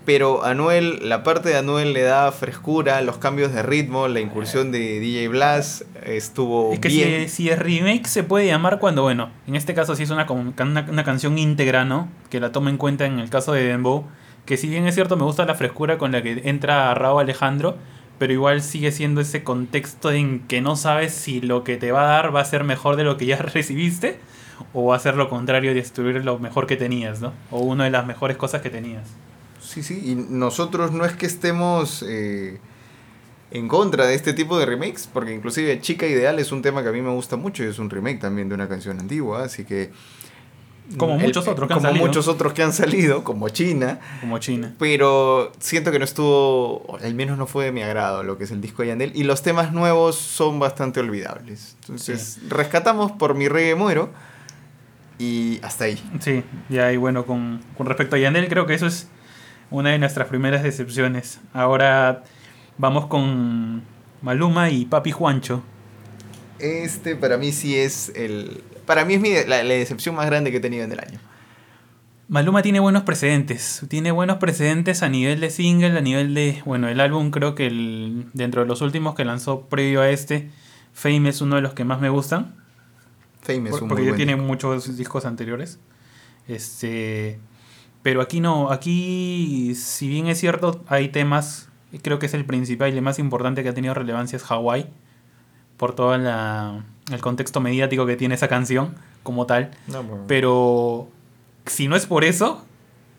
Pero 0.07 0.45
Anuel, 0.45 1.01
la 1.09 1.23
parte 1.23 1.49
de 1.51 1.57
Anuel 1.57 1.93
le 1.95 2.03
da 2.03 2.31
frescura, 2.33 3.01
los 3.03 3.17
cambios 3.19 3.53
de 3.55 3.63
ritmo, 3.63 4.07
la 4.09 4.21
incursión 4.21 4.71
de 4.71 5.01
DJ 5.01 5.29
Blas 5.29 5.85
estuvo 6.05 6.73
Es 6.75 6.79
que 6.79 6.89
bien. 6.89 7.29
si, 7.29 7.37
si 7.37 7.49
es 7.51 7.59
remake 7.59 8.07
se 8.07 8.23
puede 8.23 8.47
llamar 8.47 8.79
cuando, 8.79 9.03
bueno, 9.03 9.31
en 9.47 9.55
este 9.57 9.73
caso 9.75 9.97
sí 9.97 10.03
es 10.03 10.11
una, 10.11 10.27
una, 10.31 10.87
una 10.91 11.05
canción 11.05 11.39
íntegra, 11.39 11.85
¿no? 11.87 12.09
Que 12.31 12.39
la 12.41 12.53
toma 12.53 12.69
en 12.71 12.77
cuenta 12.77 13.07
en 13.07 13.19
el 13.19 13.31
caso 13.31 13.53
de 13.55 13.65
Dembow. 13.65 14.05
Que 14.47 14.57
si 14.57 14.69
bien 14.69 14.87
es 14.87 14.95
cierto, 14.95 15.17
me 15.17 15.25
gusta 15.25 15.45
la 15.47 15.55
frescura 15.55 15.99
con 15.99 16.13
la 16.13 16.23
que 16.23 16.43
entra 16.45 16.95
Raúl 16.95 17.23
Alejandro, 17.23 17.77
pero 18.19 18.33
igual 18.33 18.63
sigue 18.63 18.93
siendo 18.93 19.21
ese 19.21 19.43
contexto 19.43 20.13
en 20.13 20.41
que 20.41 20.61
no 20.61 20.77
sabes 20.77 21.13
si 21.15 21.41
lo 21.41 21.65
que 21.65 21.77
te 21.77 21.93
va 21.93 22.03
a 22.03 22.07
dar 22.07 22.35
va 22.35 22.41
a 22.41 22.45
ser 22.45 22.65
mejor 22.65 22.97
de 22.97 23.05
lo 23.05 23.17
que 23.17 23.27
ya 23.27 23.37
recibiste 23.43 24.19
o 24.73 24.87
va 24.87 24.97
a 24.97 24.99
ser 24.99 25.17
lo 25.17 25.29
contrario 25.29 25.73
y 25.73 25.75
destruir 25.75 26.25
lo 26.25 26.39
mejor 26.39 26.67
que 26.67 26.77
tenías, 26.77 27.21
¿no? 27.21 27.33
O 27.51 27.61
una 27.61 27.85
de 27.85 27.91
las 27.91 28.07
mejores 28.07 28.37
cosas 28.37 28.63
que 28.63 28.71
tenías. 28.71 29.09
Sí, 29.61 29.83
sí, 29.83 30.01
y 30.05 30.15
nosotros 30.15 30.93
no 30.93 31.05
es 31.05 31.15
que 31.15 31.27
estemos 31.27 32.05
eh, 32.07 32.61
en 33.51 33.67
contra 33.67 34.07
de 34.07 34.15
este 34.15 34.35
tipo 34.35 34.59
de 34.59 34.67
remakes, 34.67 35.09
porque 35.13 35.35
inclusive 35.35 35.81
Chica 35.81 36.07
Ideal 36.07 36.39
es 36.39 36.53
un 36.53 36.61
tema 36.61 36.83
que 36.83 36.91
a 36.91 36.93
mí 36.93 37.01
me 37.01 37.11
gusta 37.11 37.37
mucho 37.37 37.65
y 37.65 37.69
es 37.69 37.79
un 37.79 37.89
remake 37.89 38.21
también 38.21 38.49
de 38.49 38.55
una 38.55 38.69
canción 38.69 39.01
antigua, 39.01 39.43
así 39.43 39.65
que... 39.65 39.91
Como 40.99 41.15
el- 41.15 41.23
muchos 41.23 41.49
otros 41.49 41.67
que 41.67 41.73
han 41.75 41.79
como 41.79 41.89
salido. 41.89 42.07
muchos 42.07 42.29
otros 42.29 42.53
que 42.53 42.63
han 42.63 42.73
salido, 42.73 43.25
como 43.25 43.49
China, 43.49 43.99
Como 44.21 44.39
China. 44.39 44.75
pero 44.79 45.51
siento 45.59 45.91
que 45.91 45.99
no 45.99 46.05
estuvo, 46.05 46.99
al 47.03 47.15
menos 47.15 47.39
no 47.39 47.47
fue 47.47 47.65
de 47.67 47.73
mi 47.73 47.83
agrado 47.83 48.23
lo 48.23 48.37
que 48.37 48.45
es 48.45 48.51
el 48.51 48.61
disco 48.61 48.83
de 48.83 48.89
Yandel, 48.89 49.13
y 49.15 49.25
los 49.25 49.43
temas 49.43 49.73
nuevos 49.73 50.17
son 50.17 50.59
bastante 50.61 51.01
olvidables. 51.01 51.77
Entonces, 51.81 52.39
rescatamos 52.49 53.13
por 53.13 53.35
mi 53.35 53.49
reggae 53.49 53.75
muero, 53.75 54.11
y 55.19 55.59
hasta 55.63 55.85
ahí. 55.85 56.03
Sí, 56.21 56.43
ya 56.69 56.93
y 56.93 56.97
bueno, 56.97 57.25
con, 57.25 57.63
con 57.79 57.87
respecto 57.87 58.17
a 58.17 58.19
Yandel, 58.19 58.49
creo 58.49 58.67
que 58.67 58.75
eso 58.75 58.87
es 58.87 59.09
una 59.71 59.91
de 59.91 59.99
nuestras 59.99 60.29
primeras 60.29 60.63
decepciones. 60.63 61.41
Ahora 61.55 62.25
vamos 62.79 63.07
con 63.07 63.83
Maluma 64.23 64.71
y 64.71 64.85
Papi 64.85 65.13
Juancho. 65.13 65.63
Este 66.59 67.17
para 67.17 67.37
mí 67.37 67.53
sí 67.53 67.77
es 67.77 68.13
el... 68.15 68.63
Para 68.87 69.05
mí 69.05 69.15
es 69.15 69.21
mi, 69.21 69.31
la, 69.47 69.63
la 69.63 69.75
decepción 69.75 70.15
más 70.15 70.27
grande 70.27 70.51
que 70.51 70.59
he 70.59 70.61
tenido 70.61 70.85
en 70.85 70.93
el 70.93 71.01
año. 71.01 71.19
Maluma 72.29 72.63
tiene 72.63 72.81
buenos 72.81 73.03
precedentes. 73.03 73.85
Tiene 73.89 74.11
buenos 74.11 74.39
precedentes 74.39 75.03
a 75.03 75.09
nivel 75.09 75.41
de 75.41 75.51
single, 75.51 75.99
a 75.99 76.01
nivel 76.01 76.35
de. 76.35 76.63
Bueno, 76.65 76.89
el 76.89 77.01
álbum 77.01 77.31
creo 77.31 77.55
que 77.55 77.67
el, 77.67 78.27
dentro 78.33 78.63
de 78.63 78.67
los 78.67 78.81
últimos 78.81 79.15
que 79.15 79.25
lanzó 79.25 79.63
previo 79.67 80.01
a 80.01 80.09
este, 80.09 80.51
Fame 80.93 81.29
es 81.29 81.41
uno 81.41 81.57
de 81.57 81.63
los 81.63 81.75
que 81.75 81.85
más 81.85 82.01
me 82.01 82.09
gustan. 82.09 82.55
Fame 83.43 83.69
es 83.69 83.81
un 83.81 83.89
porque 83.89 84.07
ya 84.07 84.15
tiene 84.15 84.33
disco. 84.33 84.47
muchos 84.47 84.97
discos 84.97 85.27
anteriores. 85.27 85.79
Este, 86.49 87.39
pero 88.03 88.23
aquí 88.23 88.41
no, 88.41 88.71
aquí 88.71 89.75
si 89.75 90.09
bien 90.09 90.27
es 90.29 90.39
cierto 90.39 90.83
hay 90.89 91.09
temas, 91.09 91.69
creo 92.03 92.19
que 92.19 92.27
es 92.27 92.35
el 92.35 92.47
principal 92.47 92.93
y 92.93 92.97
el 92.97 93.03
más 93.03 93.19
importante 93.19 93.63
que 93.63 93.69
ha 93.69 93.75
tenido 93.75 93.93
relevancia 93.95 94.37
es 94.37 94.43
Hawái 94.45 94.89
por 95.77 95.95
todo 95.95 96.17
la, 96.17 96.85
el 97.11 97.21
contexto 97.21 97.61
mediático 97.61 98.07
que 98.07 98.17
tiene 98.17 98.35
esa 98.35 98.49
canción 98.49 98.95
como 99.23 99.47
tal. 99.47 99.71
No, 99.89 100.03
bueno. 100.03 100.25
Pero 100.29 101.09
si 101.67 101.89
no 101.89 101.97
es 101.97 102.07
por 102.07 102.25
eso, 102.25 102.65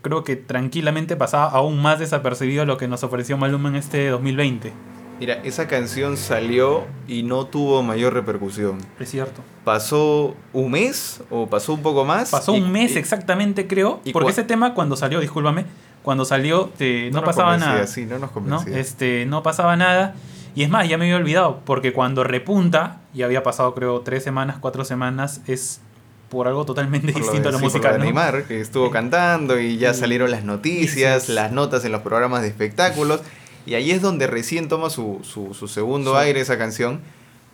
creo 0.02 0.24
que 0.24 0.36
tranquilamente 0.36 1.15
pasaba 1.15 1.50
aún 1.50 1.82
más 1.82 2.00
desapercibido 2.00 2.65
lo 2.65 2.78
que 2.78 2.88
nos 2.88 3.04
ofreció 3.04 3.38
Maluma 3.38 3.69
en 3.69 3.76
este 3.76 4.08
2020. 4.10 4.74
Mira, 5.19 5.36
esa 5.45 5.67
canción 5.67 6.17
salió 6.17 6.84
y 7.08 7.24
no 7.24 7.45
tuvo 7.45 7.82
mayor 7.84 8.13
repercusión. 8.13 8.80
Es 9.00 9.10
cierto. 9.12 9.41
Pasó 9.63 10.36
un 10.52 10.71
mes 10.71 11.24
o 11.30 11.48
pasó 11.48 11.74
un 11.74 11.82
poco 11.82 12.04
más. 12.04 12.32
Pasó 12.32 12.54
y- 12.56 12.60
un 12.60 12.69
mes 12.71 12.95
y- 12.95 12.98
exactamente, 12.98 13.65
creo. 13.65 14.02
y 14.04 14.12
porque 14.12 14.32
ese 14.32 14.43
tema 14.43 14.74
cuando 14.74 14.98
salió, 14.98 15.21
discúlpame, 15.21 15.65
cuando 16.04 16.26
salió 16.26 16.69
no, 17.13 17.24
pasaba 17.24 17.58
nada. 17.58 17.88
Sí, 17.88 18.06
no 18.06 18.19
nos 18.19 18.30
¿no? 18.30 18.34
convencía. 18.34 18.78
Este, 18.78 19.26
no 19.26 19.41
pasaba 19.41 19.78
nada. 19.78 20.15
Y 20.56 20.63
es 20.63 20.70
más, 20.70 20.88
ya 20.88 20.98
me 20.98 21.06
había 21.06 21.18
olvidado, 21.18 21.60
porque 21.65 21.91
cuando 21.94 22.24
repunta, 22.24 23.02
y 23.13 23.24
había 23.24 23.44
pasado 23.44 23.76
creo 23.76 24.00
tres 24.02 24.24
semanas, 24.24 24.58
cuatro 24.60 24.86
semanas, 24.86 25.41
es 25.48 25.82
por 26.30 26.48
algo 26.48 26.65
totalmente 26.65 27.12
Por 27.12 27.22
lo 27.22 27.28
distinto 27.28 27.50
a 27.50 27.52
de- 27.52 27.58
lo 27.58 27.60
sí, 27.60 27.63
por 27.65 27.72
musical. 27.74 27.91
lo 27.91 27.98
de 27.98 28.00
¿no? 28.00 28.06
Neymar, 28.06 28.44
que 28.46 28.62
estuvo 28.62 28.89
cantando 28.89 29.60
y 29.60 29.78
ya 29.78 29.94
salieron 29.94 30.32
las 30.32 30.44
noticias, 30.44 31.24
Sí, 31.24 31.28
sí. 31.28 31.34
las 31.34 31.52
notas 31.52 31.84
en 31.86 31.91
los 31.91 32.02
programas 32.02 32.41
de 32.41 32.48
espectáculos. 32.48 33.22
Y 33.65 33.74
ahí 33.74 33.91
es 33.91 34.02
donde 34.02 34.28
recién 34.28 34.68
toma 34.70 34.89
su, 34.89 35.20
su, 35.24 35.54
su 35.54 35.68
segundo 35.68 36.13
Sí. 36.13 36.18
aire 36.20 36.39
esa 36.41 36.58
canción. 36.58 37.02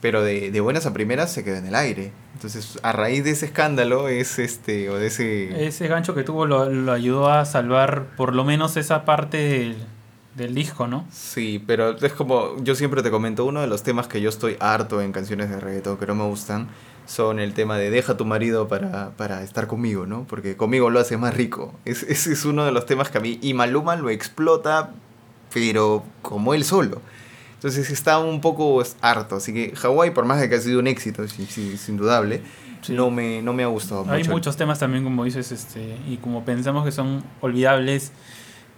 Pero 0.02 0.24
de, 0.24 0.50
de 0.50 0.62
buenas 0.62 0.88
a 0.88 0.94
primeras 0.94 1.32
se 1.32 1.44
quedó 1.44 1.58
en 1.58 1.68
el 1.68 1.76
aire. 1.76 2.12
Entonces, 2.34 2.80
a 2.82 2.92
raíz 2.92 3.24
de 3.24 3.30
ese 3.32 3.46
escándalo, 3.46 4.08
es 4.08 4.40
este, 4.40 4.90
o 4.90 4.96
de 4.98 5.06
ese. 5.08 5.68
Ese 5.68 5.88
gancho 5.88 6.16
que 6.16 6.24
tuvo 6.24 6.48
lo, 6.48 6.68
lo 6.72 6.92
ayudó 6.92 7.30
a 7.30 7.46
salvar 7.46 8.06
por 8.18 8.34
lo 8.34 8.44
menos 8.44 8.78
esa 8.78 9.06
parte 9.06 9.38
del, 9.38 9.76
del 10.36 10.56
disco, 10.56 10.88
¿no? 10.88 11.06
Sí, 11.12 11.62
pero 11.65 11.91
es 11.98 12.13
como 12.13 12.56
yo 12.63 12.76
siempre 12.76 13.04
te 13.04 13.12
comento, 13.12 13.46
uno 13.46 13.62
de 13.62 13.67
los 13.67 13.84
temas 13.84 14.08
que 14.08 14.22
yo 14.22 14.30
estoy 14.30 14.56
harto 14.60 15.02
en 15.02 15.12
canciones 15.12 15.50
de 15.50 15.60
reggaetón 15.60 15.98
que 15.98 16.06
no 16.08 16.15
me 16.15 16.24
gustan 16.26 16.67
son 17.06 17.39
el 17.39 17.54
tema 17.54 17.78
de 17.78 17.89
deja 17.89 18.13
a 18.13 18.17
tu 18.17 18.24
marido 18.26 18.67
para, 18.70 19.10
para 19.17 19.44
estar 19.44 19.67
conmigo, 19.67 20.06
¿no? 20.06 20.26
Porque 20.30 20.56
conmigo 20.56 20.89
lo 20.89 21.00
hace 21.00 21.17
más 21.17 21.34
rico. 21.36 21.74
Es- 21.84 22.04
ese 22.04 22.32
es 22.34 22.46
uno 22.46 22.63
de 22.63 22.72
los 22.72 22.86
temas 22.86 23.10
que 23.10 23.17
a 23.17 23.22
mí, 23.22 23.39
y 23.41 23.54
Maluma 23.54 23.96
lo 23.98 24.10
explota, 24.10 24.91
pero 25.54 26.04
como 26.22 26.54
él 26.54 26.63
solo. 26.63 27.02
Entonces 27.56 27.89
está 27.91 28.17
un 28.20 28.41
poco 28.41 28.82
harto, 29.02 29.36
así 29.36 29.54
que 29.54 29.76
Hawái, 29.76 30.12
por 30.12 30.26
más 30.26 30.39
de 30.39 30.50
que 30.50 30.56
ha 30.56 30.60
sido 30.62 30.80
un 30.80 30.88
éxito, 30.88 31.28
sí, 31.28 31.46
sí, 31.50 31.72
es 31.76 31.89
indudable, 31.89 32.41
Sí. 32.82 32.94
no, 32.94 33.12
me, 33.12 33.44
no 33.44 33.54
me 33.54 33.62
ha 33.63 33.67
gustado 33.67 34.04
Hay 34.10 34.20
mucho. 34.20 34.32
muchos 34.32 34.58
temas 34.58 34.80
también, 34.80 35.04
como 35.04 35.24
dices, 35.24 35.52
este, 35.52 35.98
y 36.08 36.17
como 36.17 36.44
pensamos 36.46 36.84
que 36.84 36.91
son 36.91 37.24
olvidables. 37.41 38.12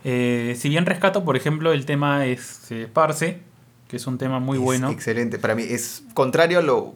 Eh, 0.03 0.55
si 0.57 0.69
bien 0.69 0.85
rescato, 0.85 1.23
por 1.23 1.37
ejemplo, 1.37 1.71
el 1.71 1.85
tema 1.85 2.25
es 2.25 2.71
eh, 2.71 2.87
Parse, 2.91 3.39
que 3.87 3.97
es 3.97 4.07
un 4.07 4.17
tema 4.17 4.39
muy 4.39 4.57
Es 4.57 4.63
bueno. 4.63 4.89
Excelente. 4.89 5.39
Para 5.39 5.55
mí 5.55 5.63
es 5.63 6.03
contrario 6.13 6.59
a 6.59 6.61
lo. 6.61 6.95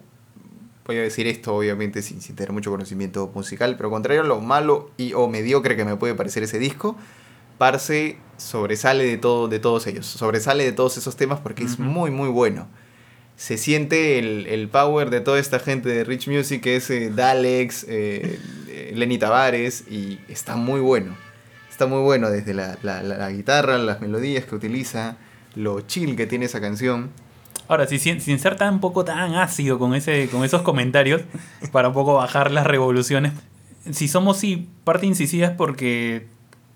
Voy 0.86 0.98
a 0.98 1.02
decir 1.02 1.28
esto, 1.28 1.56
obviamente, 1.56 2.02
sin, 2.02 2.22
sin 2.22 2.36
tener 2.36 2.54
mucho 2.54 2.72
conocimiento 2.72 3.30
musical, 3.34 3.76
pero 3.76 3.90
contrario 3.90 4.22
a 4.22 4.26
lo 4.26 4.40
malo 4.40 4.92
y 4.98 5.14
o 5.14 5.28
mediocre 5.28 5.76
que 5.76 5.84
me 5.84 5.98
puede 5.98 6.16
parecer 6.16 6.44
ese 6.44 6.60
disco, 6.60 6.96
Parse 7.58 8.18
sobresale 8.38 9.04
de, 9.06 9.18
todo, 9.18 9.48
de 9.48 9.60
todos 9.60 9.88
ellos. 9.88 10.06
Sobresale 10.06 10.64
de 10.64 10.72
todos 10.72 10.98
esos 10.98 11.18
temas 11.18 11.40
porque 11.40 11.64
es 11.64 11.80
muy, 11.80 12.12
muy 12.12 12.30
bueno. 12.30 12.68
Se 13.36 13.58
siente 13.58 14.18
el, 14.18 14.48
el 14.48 14.68
power 14.70 15.10
de 15.10 15.22
toda 15.22 15.40
esta 15.40 15.60
gente 15.60 15.90
de 15.90 16.04
Rich 16.04 16.28
Music, 16.28 16.62
que 16.62 16.78
es 16.78 16.90
eh, 16.90 17.12
Dalex, 17.14 17.86
eh, 17.88 18.40
Lenny 18.96 19.18
Tavares, 19.18 19.84
y 19.90 20.20
está 20.28 20.56
muy 20.56 20.80
bueno. 20.80 21.16
Está 21.78 21.86
muy 21.86 22.02
bueno 22.02 22.32
desde 22.32 22.56
la, 22.56 22.76
la- 22.82 23.04
la- 23.04 23.18
la 23.18 23.30
guitarra, 23.30 23.78
las 23.78 24.02
melodías 24.02 24.46
que 24.46 24.56
utiliza, 24.56 25.18
lo 25.54 25.82
chill 25.82 26.16
que 26.16 26.26
tiene 26.26 26.46
esa 26.46 26.60
canción. 26.60 27.12
Ahora, 27.68 27.86
si, 27.86 28.00
sin, 28.00 28.20
sin 28.20 28.40
ser 28.40 28.56
tan 28.56 28.80
poco 28.80 29.06
tan 29.06 29.36
ácido 29.36 29.78
con, 29.78 29.94
ese, 29.94 30.28
con 30.30 30.44
esos 30.44 30.64
comentarios, 30.64 31.22
para 31.72 31.90
un 31.90 31.94
poco 31.94 32.16
bajar 32.16 32.50
las 32.50 32.66
revoluciones, 32.66 33.34
si 33.92 34.08
somos 34.08 34.38
sí 34.38 34.68
parte 34.86 35.06
incisiva 35.06 35.46
es 35.46 35.52
porque 35.54 36.26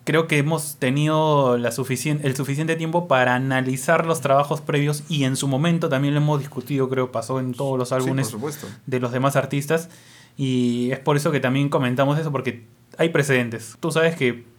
creo 0.03 0.27
que 0.27 0.37
hemos 0.37 0.75
tenido 0.77 1.57
la 1.57 1.71
suficien- 1.71 2.19
el 2.23 2.35
suficiente 2.35 2.75
tiempo 2.75 3.07
para 3.07 3.33
analizar 3.33 4.05
los 4.05 4.21
trabajos 4.21 4.61
previos 4.61 5.03
y 5.09 5.23
en 5.23 5.35
su 5.35 5.47
momento 5.47 5.89
también 5.89 6.13
lo 6.13 6.19
hemos 6.21 6.39
discutido, 6.39 6.89
creo 6.89 7.11
pasó 7.11 7.39
en 7.39 7.53
todos 7.55 7.75
los 7.79 7.91
álbumes 7.91 8.27
Sí, 8.27 8.33
de 8.85 8.99
los 8.99 9.11
demás 9.11 9.35
artistas 9.35 9.89
y 10.37 10.91
es 10.91 10.99
por 10.99 11.17
eso 11.17 11.31
que 11.31 11.39
también 11.39 11.69
comentamos 11.69 12.19
eso 12.19 12.31
porque 12.31 12.67
hay 12.99 13.09
precedentes. 13.09 13.77
Tú 13.79 13.91
sabes 13.91 14.15
que 14.15 14.50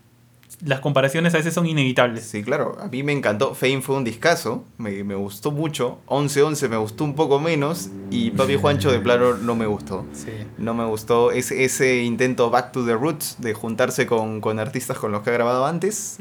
las 0.65 0.81
comparaciones 0.81 1.35
a 1.35 1.39
veces 1.39 1.55
son 1.55 1.67
inevitables. 1.67 2.25
Sí, 2.25 2.43
claro. 2.43 2.77
A 2.81 2.87
mí 2.89 3.03
me 3.03 3.13
encantó. 3.13 3.55
Fame 3.55 3.81
fue 3.83 3.97
un 3.97 4.05
discazo. 4.05 4.65
Me, 4.79 5.03
me 5.05 5.15
gustó 5.15 5.51
mucho. 5.51 5.99
11-11 6.07 6.69
me 6.69 6.77
gustó 6.77 7.05
un 7.05 7.15
poco 7.15 7.41
menos. 7.41 7.89
Y 8.11 8.31
Papi 8.33 8.57
Juancho 8.57 8.91
de 8.93 9.01
plano 9.01 9.35
no 9.35 9.55
me 9.57 9.67
gustó. 9.67 10.05
Sí. 10.13 10.31
No 10.59 10.75
me 10.75 10.85
gustó 10.85 11.31
ese, 11.33 11.65
ese 11.65 12.03
intento 12.03 12.51
back 12.51 12.73
to 12.73 12.85
the 12.85 12.95
roots 12.95 13.37
de 13.39 13.55
juntarse 13.55 14.07
con, 14.07 14.41
con 14.41 14.59
artistas 14.59 14.99
con 14.99 15.11
los 15.13 15.23
que 15.23 15.31
ha 15.31 15.33
grabado 15.33 15.67
antes. 15.67 16.19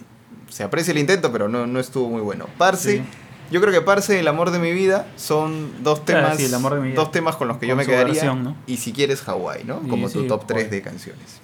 Se 0.49 0.63
aprecia 0.63 0.91
el 0.91 0.97
intento, 0.97 1.31
pero 1.31 1.47
no, 1.47 1.67
no 1.67 1.79
estuvo 1.79 2.09
muy 2.09 2.21
bueno. 2.21 2.47
Parse, 2.57 2.97
Sí. 2.97 3.03
yo 3.51 3.61
creo 3.61 3.71
que 3.73 3.81
Parse 3.81 4.15
y 4.15 4.19
El 4.19 4.27
amor 4.27 4.51
de 4.51 4.59
mi 4.59 4.71
vida 4.73 5.07
son 5.15 5.71
dos 5.83 6.01
Claro, 6.01 6.23
temas, 6.25 6.37
sí, 6.39 6.45
El 6.45 6.53
amor 6.53 6.73
de 6.75 6.81
mi 6.81 6.87
vida. 6.89 6.95
dos 6.95 7.11
temas 7.11 7.35
con 7.37 7.47
los 7.47 7.57
que 7.57 7.67
yo 7.67 7.75
me 7.75 7.85
quedaría. 7.85 8.13
versión, 8.13 8.43
¿no? 8.43 8.55
Y 8.67 8.77
si 8.77 8.91
quieres 8.91 9.21
Hawái, 9.21 9.63
¿no? 9.63 9.79
Como 9.87 10.09
tu 10.09 10.27
top 10.27 10.45
3 10.47 10.63
Hawái. 10.63 10.69
de 10.71 10.81
canciones. 10.81 11.39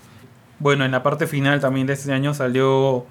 Bueno, 0.59 0.85
en 0.85 0.91
la 0.91 1.03
parte 1.03 1.27
final 1.27 1.59
también 1.59 1.87
de 1.87 1.93
este 1.93 2.11
año 2.13 2.33
salió 2.33 3.05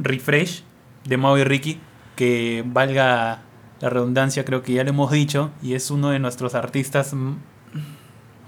Refresh 0.00 0.62
de 1.04 1.16
Mau 1.16 1.36
y 1.36 1.44
Ricky, 1.44 1.80
que 2.16 2.64
valga 2.66 3.42
la 3.80 3.90
redundancia, 3.90 4.44
creo 4.44 4.62
que 4.62 4.72
ya 4.72 4.84
lo 4.84 4.90
hemos 4.90 5.10
dicho, 5.12 5.50
y 5.62 5.74
es 5.74 5.90
uno 5.90 6.10
de 6.10 6.18
nuestros 6.18 6.54
artistas 6.54 7.14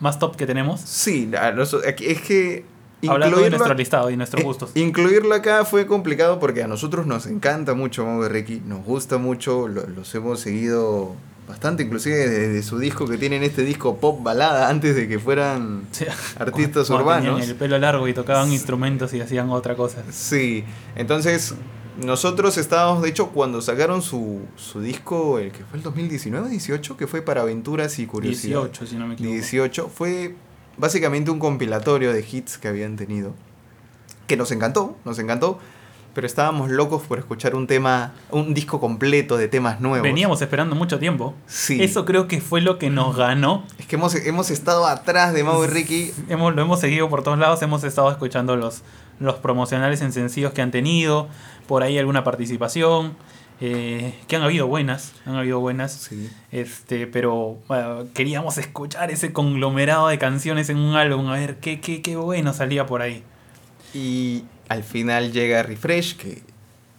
más 0.00 0.18
top 0.18 0.36
que 0.36 0.46
tenemos. 0.46 0.80
Sí, 0.80 1.30
es 2.00 2.20
que 2.22 2.64
Hablando 3.06 3.38
de 3.38 3.50
nuestro 3.50 3.74
listado 3.74 4.10
y 4.10 4.16
nuestros 4.16 4.42
Eh, 4.42 4.44
gustos. 4.44 4.70
Incluirlo 4.74 5.32
acá 5.32 5.64
fue 5.64 5.86
complicado 5.86 6.40
porque 6.40 6.64
a 6.64 6.66
nosotros 6.66 7.06
nos 7.06 7.26
encanta 7.26 7.74
mucho 7.74 8.04
Mau 8.04 8.24
y 8.24 8.28
Ricky, 8.28 8.60
nos 8.66 8.84
gusta 8.84 9.18
mucho, 9.18 9.68
lo- 9.68 9.86
los 9.86 10.12
hemos 10.16 10.40
seguido 10.40 11.14
bastante, 11.48 11.82
inclusive 11.82 12.16
desde 12.28 12.62
su 12.62 12.78
disco 12.78 13.06
que 13.06 13.16
tienen 13.16 13.42
este 13.42 13.62
disco 13.62 13.96
pop 13.96 14.22
balada 14.22 14.68
antes 14.68 14.94
de 14.94 15.08
que 15.08 15.18
fueran 15.18 15.86
artistas 16.38 16.88
cuando 16.88 17.04
urbanos. 17.04 17.36
Tenían 17.36 17.50
el 17.50 17.56
pelo 17.56 17.78
largo 17.78 18.06
y 18.06 18.14
tocaban 18.14 18.52
instrumentos 18.52 19.14
y 19.14 19.20
hacían 19.20 19.50
otra 19.50 19.74
cosa. 19.74 20.02
Sí, 20.10 20.64
entonces 20.94 21.54
nosotros 22.04 22.56
estábamos, 22.58 23.02
de 23.02 23.08
hecho, 23.08 23.30
cuando 23.30 23.60
sacaron 23.60 24.02
su, 24.02 24.42
su 24.56 24.80
disco, 24.80 25.38
el 25.38 25.50
que 25.50 25.64
fue 25.64 25.78
el 25.78 25.82
2019, 25.82 26.48
18, 26.50 26.96
que 26.96 27.06
fue 27.06 27.22
para 27.22 27.40
aventuras 27.40 27.98
y 27.98 28.06
curiosidad. 28.06 28.60
18, 28.60 28.86
si 28.86 28.96
no 28.96 29.06
me 29.06 29.14
equivoco. 29.14 29.34
18, 29.34 29.90
fue 29.92 30.34
básicamente 30.76 31.30
un 31.30 31.38
compilatorio 31.38 32.12
de 32.12 32.24
hits 32.30 32.58
que 32.58 32.68
habían 32.68 32.96
tenido. 32.96 33.34
Que 34.26 34.36
nos 34.36 34.52
encantó, 34.52 34.96
nos 35.04 35.18
encantó. 35.18 35.58
Pero 36.14 36.26
estábamos 36.26 36.70
locos 36.70 37.02
por 37.02 37.18
escuchar 37.18 37.54
un 37.54 37.66
tema, 37.66 38.12
un 38.30 38.52
disco 38.54 38.80
completo 38.80 39.36
de 39.36 39.46
temas 39.46 39.80
nuevos. 39.80 40.02
Veníamos 40.02 40.42
esperando 40.42 40.74
mucho 40.74 40.98
tiempo. 40.98 41.34
Sí. 41.46 41.80
Eso 41.82 42.04
creo 42.04 42.26
que 42.26 42.40
fue 42.40 42.60
lo 42.60 42.78
que 42.78 42.90
nos 42.90 43.14
ganó. 43.16 43.62
Es 43.78 43.86
que 43.86 43.96
hemos, 43.96 44.14
hemos 44.16 44.50
estado 44.50 44.86
atrás 44.86 45.32
de 45.32 45.44
Mau 45.44 45.62
y 45.64 45.68
Ricky. 45.68 46.12
Hemos, 46.28 46.54
lo 46.54 46.62
hemos 46.62 46.80
seguido 46.80 47.08
por 47.08 47.22
todos 47.22 47.38
lados, 47.38 47.62
hemos 47.62 47.84
estado 47.84 48.10
escuchando 48.10 48.56
los, 48.56 48.82
los 49.20 49.36
promocionales 49.36 50.00
en 50.02 50.12
sencillos 50.12 50.52
que 50.52 50.62
han 50.62 50.70
tenido, 50.72 51.28
por 51.68 51.82
ahí 51.84 51.98
alguna 51.98 52.24
participación, 52.24 53.14
eh, 53.60 54.14
que 54.26 54.36
han 54.36 54.42
habido 54.42 54.66
buenas, 54.66 55.12
han 55.26 55.36
habido 55.36 55.60
buenas, 55.60 55.92
Sí. 55.92 56.30
este, 56.52 57.06
pero 57.06 57.58
bueno, 57.68 58.04
queríamos 58.14 58.56
escuchar 58.58 59.10
ese 59.10 59.32
conglomerado 59.32 60.08
de 60.08 60.18
canciones 60.18 60.68
en 60.70 60.78
un 60.78 60.96
álbum, 60.96 61.28
a 61.28 61.34
ver 61.34 61.56
qué, 61.58 61.80
qué, 61.80 62.00
qué 62.02 62.16
bueno 62.16 62.52
salía 62.54 62.86
por 62.86 63.02
ahí. 63.02 63.22
Y 63.94 64.44
al 64.68 64.84
final 64.84 65.32
llega 65.32 65.62
Refresh, 65.62 66.16
que 66.16 66.42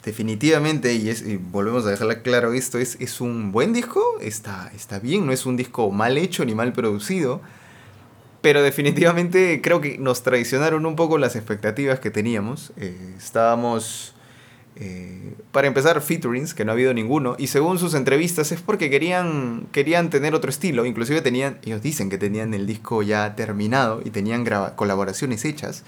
definitivamente, 0.04 0.94
y, 0.94 1.08
es, 1.08 1.24
volvemos 1.50 1.86
a 1.86 1.90
dejarla 1.90 2.22
claro 2.22 2.52
esto, 2.52 2.78
es, 2.78 2.96
es 3.00 3.20
un 3.20 3.52
buen 3.52 3.72
disco, 3.72 4.02
está, 4.20 4.70
está 4.74 4.98
bien, 4.98 5.26
no 5.26 5.32
es 5.32 5.46
un 5.46 5.56
disco 5.56 5.90
mal 5.90 6.18
hecho 6.18 6.44
ni 6.44 6.54
mal 6.54 6.72
producido, 6.72 7.40
pero 8.40 8.62
definitivamente 8.62 9.60
creo 9.62 9.80
que 9.80 9.98
nos 9.98 10.22
traicionaron 10.22 10.86
un 10.86 10.96
poco 10.96 11.18
las 11.18 11.36
expectativas 11.36 12.00
que 12.00 12.10
teníamos. 12.10 12.72
Eh, 12.78 13.14
estábamos, 13.18 14.14
eh, 14.76 15.34
para 15.52 15.66
empezar, 15.66 16.00
featurings, 16.00 16.54
que 16.54 16.64
no 16.64 16.72
ha 16.72 16.74
habido 16.74 16.94
ninguno, 16.94 17.36
y 17.38 17.48
según 17.48 17.78
sus 17.78 17.92
entrevistas 17.92 18.50
es 18.52 18.62
porque 18.62 18.88
querían, 18.88 19.66
querían 19.72 20.08
tener 20.08 20.34
otro 20.34 20.48
estilo, 20.48 20.86
inclusive 20.86 21.20
tenían, 21.20 21.58
ellos 21.62 21.82
dicen 21.82 22.08
que 22.08 22.16
tenían 22.16 22.54
el 22.54 22.66
disco 22.66 23.02
ya 23.02 23.36
terminado 23.36 24.00
y 24.02 24.10
tenían 24.10 24.46
colaboraciones 24.76 25.44
hechas. 25.44 25.84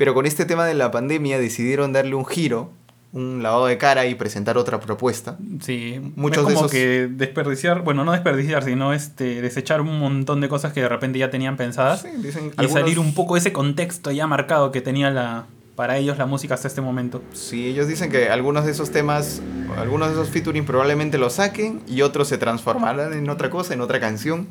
Pero 0.00 0.14
con 0.14 0.24
este 0.24 0.46
tema 0.46 0.64
de 0.64 0.72
la 0.72 0.90
pandemia 0.90 1.38
decidieron 1.38 1.92
darle 1.92 2.14
un 2.14 2.24
giro, 2.24 2.70
un 3.12 3.42
lavado 3.42 3.66
de 3.66 3.76
cara 3.76 4.06
y 4.06 4.14
presentar 4.14 4.56
otra 4.56 4.80
propuesta. 4.80 5.36
Sí, 5.60 6.00
Muchos 6.16 6.44
es 6.44 6.48
de 6.48 6.54
como 6.54 6.66
esos- 6.66 6.70
que 6.72 7.06
desperdiciar, 7.10 7.82
bueno, 7.82 8.02
no 8.06 8.12
desperdiciar, 8.12 8.64
sino 8.64 8.94
este, 8.94 9.42
desechar 9.42 9.82
un 9.82 9.98
montón 9.98 10.40
de 10.40 10.48
cosas 10.48 10.72
que 10.72 10.80
de 10.80 10.88
repente 10.88 11.18
ya 11.18 11.28
tenían 11.28 11.58
pensadas. 11.58 12.00
Sí, 12.00 12.08
dicen 12.16 12.46
Y 12.46 12.60
algunos- 12.62 12.80
salir 12.80 12.98
un 12.98 13.12
poco 13.12 13.34
de 13.34 13.40
ese 13.40 13.52
contexto 13.52 14.10
ya 14.10 14.26
marcado 14.26 14.72
que 14.72 14.80
tenía 14.80 15.10
la, 15.10 15.44
para 15.76 15.98
ellos 15.98 16.16
la 16.16 16.24
música 16.24 16.54
hasta 16.54 16.66
este 16.68 16.80
momento. 16.80 17.20
Sí, 17.34 17.66
ellos 17.68 17.86
dicen 17.86 18.10
que 18.10 18.30
algunos 18.30 18.64
de 18.64 18.70
esos 18.70 18.90
temas, 18.92 19.42
algunos 19.76 20.08
de 20.08 20.14
esos 20.14 20.30
featuring 20.30 20.64
probablemente 20.64 21.18
los 21.18 21.34
saquen 21.34 21.82
y 21.86 22.00
otros 22.00 22.26
se 22.26 22.38
transformarán 22.38 23.12
en 23.12 23.28
otra 23.28 23.50
cosa, 23.50 23.74
en 23.74 23.82
otra 23.82 24.00
canción. 24.00 24.46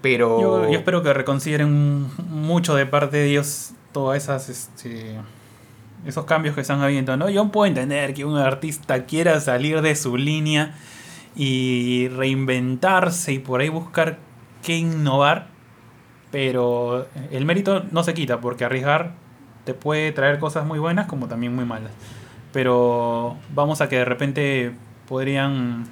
Pero... 0.00 0.40
Yo, 0.40 0.72
yo 0.72 0.78
espero 0.78 1.04
que 1.04 1.12
reconsideren 1.12 2.08
mucho 2.30 2.74
de 2.74 2.84
parte 2.86 3.18
de 3.18 3.26
ellos 3.30 3.74
todas 3.92 4.22
esas 4.22 4.48
este, 4.48 5.16
esos 6.06 6.24
cambios 6.24 6.54
que 6.54 6.60
están 6.60 6.80
habiendo, 6.80 7.16
¿no? 7.16 7.28
Yo 7.30 7.46
puedo 7.50 7.66
entender 7.66 8.14
que 8.14 8.24
un 8.24 8.36
artista 8.36 9.04
quiera 9.04 9.40
salir 9.40 9.82
de 9.82 9.94
su 9.94 10.16
línea 10.16 10.74
y 11.36 12.08
reinventarse 12.08 13.32
y 13.32 13.38
por 13.38 13.60
ahí 13.60 13.68
buscar 13.68 14.18
qué 14.62 14.76
innovar, 14.76 15.48
pero 16.30 17.06
el 17.30 17.44
mérito 17.44 17.84
no 17.90 18.02
se 18.04 18.14
quita 18.14 18.40
porque 18.40 18.64
arriesgar 18.64 19.12
te 19.64 19.74
puede 19.74 20.12
traer 20.12 20.38
cosas 20.38 20.66
muy 20.66 20.78
buenas 20.78 21.06
como 21.06 21.28
también 21.28 21.54
muy 21.54 21.64
malas. 21.64 21.92
Pero 22.52 23.36
vamos 23.54 23.80
a 23.80 23.88
que 23.88 23.96
de 23.96 24.04
repente 24.04 24.72
podrían 25.08 25.84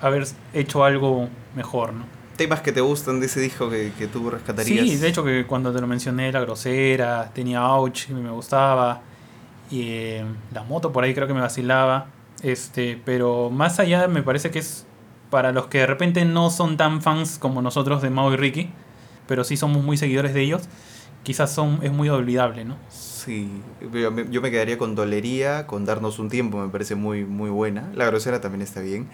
haber 0.00 0.26
hecho 0.52 0.84
algo 0.84 1.28
mejor, 1.54 1.92
¿no? 1.92 2.15
Temas 2.36 2.60
que 2.60 2.72
te 2.72 2.80
gustan 2.80 3.20
de 3.20 3.26
ese 3.26 3.40
disco 3.40 3.70
que, 3.70 3.92
que 3.98 4.06
tú 4.06 4.30
rescatarías. 4.30 4.86
Sí, 4.86 4.96
de 4.96 5.08
hecho 5.08 5.24
que 5.24 5.46
cuando 5.46 5.72
te 5.72 5.80
lo 5.80 5.86
mencioné, 5.86 6.30
la 6.32 6.40
grosera, 6.40 7.30
tenía 7.34 7.66
Ouch, 7.66 8.10
y 8.10 8.14
me 8.14 8.30
gustaba. 8.30 9.02
Y 9.70 9.82
eh, 9.88 10.24
la 10.52 10.62
moto 10.62 10.92
por 10.92 11.04
ahí 11.04 11.14
creo 11.14 11.26
que 11.26 11.34
me 11.34 11.40
vacilaba. 11.40 12.06
Este, 12.42 13.00
pero 13.04 13.50
más 13.50 13.80
allá 13.80 14.08
me 14.08 14.22
parece 14.22 14.50
que 14.50 14.58
es 14.58 14.86
para 15.30 15.52
los 15.52 15.66
que 15.66 15.78
de 15.78 15.86
repente 15.86 16.24
no 16.24 16.50
son 16.50 16.76
tan 16.76 17.02
fans 17.02 17.38
como 17.38 17.62
nosotros 17.62 18.02
de 18.02 18.10
Mao 18.10 18.32
y 18.32 18.36
Ricky, 18.36 18.70
pero 19.26 19.44
sí 19.44 19.56
somos 19.56 19.82
muy 19.82 19.96
seguidores 19.96 20.34
de 20.34 20.42
ellos, 20.42 20.62
quizás 21.22 21.52
son, 21.52 21.80
es 21.82 21.92
muy 21.92 22.08
olvidable, 22.08 22.64
¿no? 22.64 22.76
Sí, 22.90 23.50
yo 23.92 24.12
me, 24.12 24.30
yo 24.30 24.40
me 24.40 24.50
quedaría 24.50 24.78
con 24.78 24.94
Dolería, 24.94 25.66
con 25.66 25.84
Darnos 25.84 26.18
un 26.18 26.28
Tiempo, 26.28 26.58
me 26.58 26.68
parece 26.68 26.94
muy, 26.94 27.24
muy 27.24 27.50
buena. 27.50 27.90
La 27.94 28.06
grosera 28.06 28.40
también 28.40 28.62
está 28.62 28.80
bien. 28.80 29.08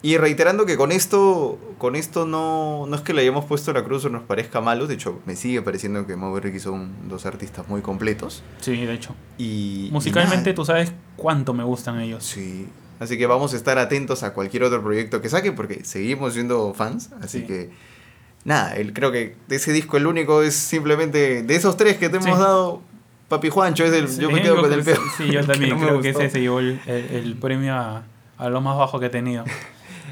Y 0.00 0.16
reiterando 0.16 0.64
que 0.64 0.76
con 0.76 0.92
esto, 0.92 1.58
con 1.78 1.96
esto 1.96 2.24
no, 2.24 2.86
no 2.86 2.94
es 2.94 3.02
que 3.02 3.12
le 3.12 3.22
hayamos 3.22 3.44
puesto 3.46 3.72
la 3.72 3.82
cruz 3.82 4.04
o 4.04 4.08
nos 4.08 4.22
parezca 4.22 4.60
malo, 4.60 4.86
de 4.86 4.94
hecho 4.94 5.18
me 5.26 5.34
sigue 5.34 5.60
pareciendo 5.60 6.06
que 6.06 6.14
Mau 6.14 6.36
y 6.36 6.40
Ricky 6.40 6.60
son 6.60 7.08
dos 7.08 7.26
artistas 7.26 7.66
muy 7.68 7.80
completos. 7.80 8.44
Sí, 8.60 8.76
de 8.86 8.94
hecho. 8.94 9.16
Y, 9.38 9.86
y 9.88 9.90
Musicalmente 9.90 10.36
nada, 10.50 10.54
tú 10.54 10.64
sabes 10.64 10.92
cuánto 11.16 11.52
me 11.52 11.64
gustan 11.64 11.98
ellos. 12.00 12.24
Sí, 12.24 12.68
así 13.00 13.18
que 13.18 13.26
vamos 13.26 13.54
a 13.54 13.56
estar 13.56 13.76
atentos 13.78 14.22
a 14.22 14.34
cualquier 14.34 14.62
otro 14.62 14.80
proyecto 14.84 15.20
que 15.20 15.28
saque 15.28 15.50
porque 15.50 15.84
seguimos 15.84 16.32
siendo 16.34 16.72
fans, 16.74 17.10
así 17.20 17.40
Sí. 17.40 17.46
que 17.46 17.70
nada, 18.44 18.76
el, 18.76 18.92
creo 18.92 19.10
que 19.10 19.34
de 19.48 19.56
ese 19.56 19.72
disco 19.72 19.96
el 19.96 20.06
único 20.06 20.42
es 20.44 20.54
simplemente 20.54 21.42
de 21.42 21.54
esos 21.56 21.76
tres 21.76 21.96
que 21.96 22.08
te 22.08 22.18
hemos 22.18 22.38
Sí. 22.38 22.40
dado, 22.40 22.82
Papi 23.28 23.48
Juancho 23.50 23.84
es 23.84 23.92
el, 23.92 24.16
yo 24.20 24.30
me 24.30 24.40
quedo 24.42 24.60
con 24.60 24.72
el 24.72 24.84
peor. 24.84 25.00
Sí, 25.16 25.26
yo 25.28 25.40
que 25.44 25.46
también 25.48 25.70
no 25.76 25.84
creo 25.84 26.00
que 26.00 26.10
ese 26.10 26.30
se 26.30 26.40
llevó 26.40 26.60
el, 26.60 26.80
el- 26.86 27.10
el 27.10 27.34
premio 27.36 27.74
a, 27.74 28.04
a 28.38 28.48
lo 28.48 28.60
más 28.60 28.78
bajo 28.78 29.00
que 29.00 29.06
he 29.06 29.10
tenido. 29.10 29.44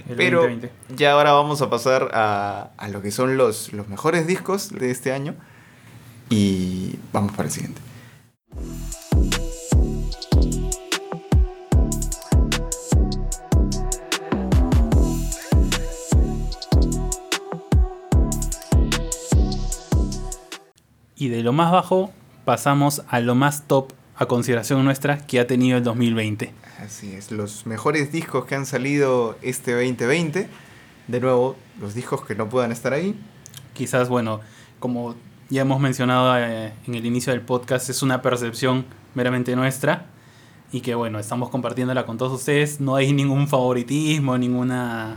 El 0.08 0.16
Pero 0.16 0.42
2020. 0.42 0.70
ya 0.96 1.12
ahora 1.12 1.32
vamos 1.32 1.62
a 1.62 1.70
pasar 1.70 2.10
a, 2.12 2.70
a 2.76 2.88
lo 2.88 3.02
que 3.02 3.10
son 3.10 3.36
los, 3.36 3.72
los 3.72 3.88
mejores 3.88 4.26
discos 4.26 4.70
de 4.70 4.90
este 4.90 5.12
año. 5.12 5.34
Y 6.28 6.96
vamos 7.12 7.32
para 7.32 7.44
el 7.44 7.52
siguiente. 7.52 7.80
Y 21.16 21.28
de 21.28 21.42
lo 21.42 21.52
más 21.52 21.72
bajo 21.72 22.10
pasamos 22.44 23.02
a 23.08 23.20
lo 23.20 23.34
más 23.34 23.66
top 23.66 23.92
a 24.18 24.26
consideración 24.26 24.84
nuestra 24.84 25.18
que 25.18 25.40
ha 25.40 25.46
tenido 25.46 25.76
el 25.78 25.84
2020. 25.84 26.52
Así 26.84 27.12
es, 27.14 27.30
los 27.30 27.66
mejores 27.66 28.12
discos 28.12 28.46
que 28.46 28.54
han 28.54 28.66
salido 28.66 29.36
este 29.42 29.72
2020. 29.72 30.48
De 31.08 31.20
nuevo, 31.20 31.56
los 31.80 31.94
discos 31.94 32.24
que 32.24 32.34
no 32.34 32.48
puedan 32.48 32.72
estar 32.72 32.92
ahí. 32.92 33.14
Quizás, 33.74 34.08
bueno, 34.08 34.40
como 34.80 35.14
ya 35.50 35.62
hemos 35.62 35.80
mencionado 35.80 36.36
eh, 36.38 36.72
en 36.86 36.94
el 36.94 37.04
inicio 37.06 37.32
del 37.32 37.42
podcast, 37.42 37.88
es 37.90 38.02
una 38.02 38.22
percepción 38.22 38.84
meramente 39.14 39.54
nuestra 39.54 40.06
y 40.72 40.80
que, 40.80 40.94
bueno, 40.94 41.18
estamos 41.18 41.50
compartiéndola 41.50 42.06
con 42.06 42.18
todos 42.18 42.32
ustedes. 42.32 42.80
No 42.80 42.96
hay 42.96 43.12
ningún 43.12 43.48
favoritismo, 43.48 44.36
ninguna... 44.38 45.16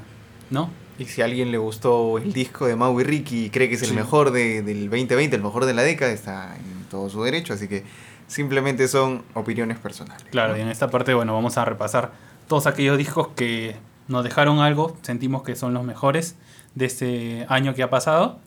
¿No? 0.52 0.70
Y 0.98 1.06
si 1.06 1.22
a 1.22 1.26
alguien 1.26 1.52
le 1.52 1.58
gustó 1.58 2.18
el 2.18 2.34
disco 2.34 2.66
de 2.68 2.76
Mau 2.76 3.00
y 3.00 3.04
Ricky 3.04 3.46
y 3.46 3.50
cree 3.50 3.70
que 3.70 3.76
es 3.76 3.82
el 3.84 3.90
Sí. 3.90 3.96
mejor 3.96 4.32
de- 4.32 4.62
del 4.64 4.90
2020, 4.90 5.36
el 5.38 5.42
mejor 5.44 5.66
de 5.66 5.74
la 5.74 5.82
década, 5.84 6.12
está 6.12 6.56
en 6.58 6.86
todo 6.90 7.10
su 7.10 7.24
derecho. 7.24 7.54
Así 7.54 7.68
que 7.70 7.84
simplemente 8.30 8.88
son 8.88 9.24
opiniones 9.34 9.78
personales. 9.80 10.24
Claro, 10.32 10.56
y 10.56 10.62
en 10.62 10.70
esta 10.70 10.90
parte, 10.90 11.14
bueno, 11.14 11.34
vamos 11.34 11.58
a 11.58 11.66
repasar 11.66 12.12
todos 12.48 12.68
aquellos 12.68 12.98
discos 12.98 13.28
que 13.36 13.76
nos 14.08 14.24
dejaron 14.24 14.60
algo, 14.60 14.96
sentimos 15.02 15.44
que 15.44 15.56
son 15.56 15.74
los 15.74 15.84
mejores 15.84 16.36
de 16.76 16.86
este 16.86 17.46
año 17.50 17.74
que 17.76 17.84
ha 17.84 17.90
pasado. 17.90 18.40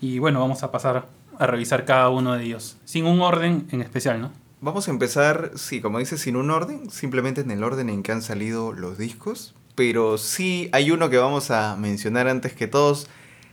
Y 0.00 0.18
bueno, 0.18 0.40
vamos 0.40 0.62
a 0.62 0.70
pasar 0.70 1.06
a 1.38 1.46
revisar 1.46 1.84
cada 1.84 2.10
uno 2.10 2.34
de 2.34 2.44
ellos, 2.44 2.76
sin 2.84 3.06
un 3.06 3.20
orden 3.20 3.66
en 3.70 3.80
especial, 3.80 4.20
¿no? 4.20 4.32
Vamos 4.60 4.88
a 4.88 4.90
empezar, 4.90 5.52
sí, 5.54 5.80
como 5.80 6.00
dices, 6.00 6.20
sin 6.20 6.36
un 6.36 6.50
orden, 6.50 6.90
simplemente 6.90 7.40
en 7.40 7.50
el 7.52 7.62
orden 7.62 7.88
en 7.88 8.02
que 8.02 8.10
han 8.10 8.22
salido 8.22 8.72
los 8.72 8.98
discos. 8.98 9.54
Pero 9.76 10.18
sí 10.18 10.68
hay 10.72 10.90
uno 10.90 11.10
que 11.10 11.16
vamos 11.16 11.52
a 11.52 11.76
mencionar 11.76 12.26
antes 12.26 12.52
que 12.52 12.66
todos, 12.66 13.08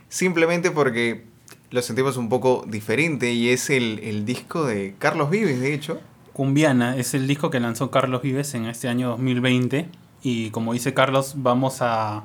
simplemente 0.08 0.72
porque 0.72 1.24
lo 1.70 1.82
sentimos 1.82 2.16
un 2.16 2.28
poco 2.28 2.64
diferente 2.66 3.32
y 3.32 3.48
es 3.48 3.70
el, 3.70 3.98
el 4.00 4.24
disco 4.24 4.64
de 4.64 4.94
Carlos 4.98 5.30
Vives, 5.30 5.60
de 5.60 5.74
hecho. 5.74 6.00
Cumbiana 6.32 6.96
es 6.96 7.14
el 7.14 7.26
disco 7.26 7.50
que 7.50 7.60
lanzó 7.60 7.90
Carlos 7.90 8.22
Vives 8.22 8.54
en 8.54 8.66
este 8.66 8.88
año 8.88 9.08
2020 9.10 9.88
y 10.22 10.50
como 10.50 10.72
dice 10.72 10.94
Carlos, 10.94 11.34
vamos 11.36 11.78
a 11.80 12.24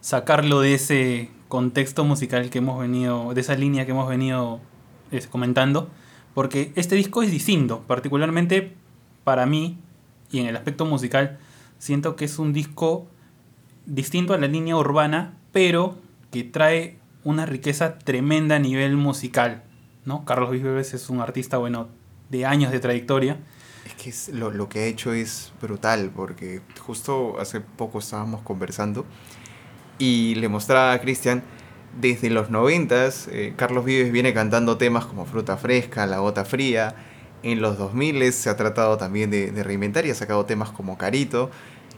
sacarlo 0.00 0.60
de 0.60 0.74
ese 0.74 1.30
contexto 1.48 2.04
musical 2.04 2.50
que 2.50 2.58
hemos 2.58 2.78
venido, 2.78 3.34
de 3.34 3.40
esa 3.40 3.54
línea 3.54 3.84
que 3.84 3.92
hemos 3.92 4.08
venido 4.08 4.60
eh, 5.10 5.24
comentando, 5.30 5.88
porque 6.34 6.72
este 6.76 6.94
disco 6.94 7.22
es 7.22 7.30
distinto, 7.30 7.82
particularmente 7.86 8.74
para 9.24 9.46
mí 9.46 9.78
y 10.30 10.40
en 10.40 10.46
el 10.46 10.56
aspecto 10.56 10.84
musical, 10.84 11.38
siento 11.78 12.16
que 12.16 12.26
es 12.26 12.38
un 12.38 12.52
disco 12.52 13.06
distinto 13.86 14.34
a 14.34 14.38
la 14.38 14.46
línea 14.46 14.76
urbana, 14.76 15.34
pero 15.52 15.96
que 16.30 16.44
trae 16.44 16.98
una 17.28 17.44
riqueza 17.44 17.98
tremenda 17.98 18.56
a 18.56 18.58
nivel 18.58 18.96
musical. 18.96 19.62
¿no? 20.06 20.24
Carlos 20.24 20.50
Vives 20.50 20.94
es 20.94 21.10
un 21.10 21.20
artista, 21.20 21.58
bueno, 21.58 21.88
de 22.30 22.46
años 22.46 22.72
de 22.72 22.80
trayectoria. 22.80 23.36
Es 23.84 23.94
que 23.94 24.32
lo, 24.32 24.50
lo, 24.50 24.70
que 24.70 24.80
ha 24.80 24.84
hecho 24.86 25.12
es 25.12 25.52
brutal, 25.60 26.10
porque 26.14 26.62
justo 26.80 27.38
hace 27.38 27.60
poco 27.60 27.98
estábamos 27.98 28.40
conversando 28.40 29.04
y 29.98 30.36
le 30.36 30.48
mostraba 30.48 30.92
a 30.92 31.00
Cristian, 31.00 31.42
desde 32.00 32.30
los 32.30 32.48
noventas, 32.48 33.28
eh, 33.30 33.52
Carlos 33.56 33.84
Vives 33.84 34.10
viene 34.10 34.32
cantando 34.32 34.78
temas 34.78 35.04
como 35.04 35.26
Fruta 35.26 35.58
Fresca, 35.58 36.06
La 36.06 36.20
Gota 36.20 36.46
Fría, 36.46 36.94
en 37.42 37.60
los 37.60 37.76
2000 37.76 38.32
se 38.32 38.48
ha 38.48 38.56
tratado 38.56 38.96
también 38.96 39.30
de, 39.30 39.50
de 39.50 39.62
reinventar 39.62 40.06
y 40.06 40.10
ha 40.10 40.14
sacado 40.14 40.46
temas 40.46 40.70
como 40.70 40.96
Carito, 40.96 41.50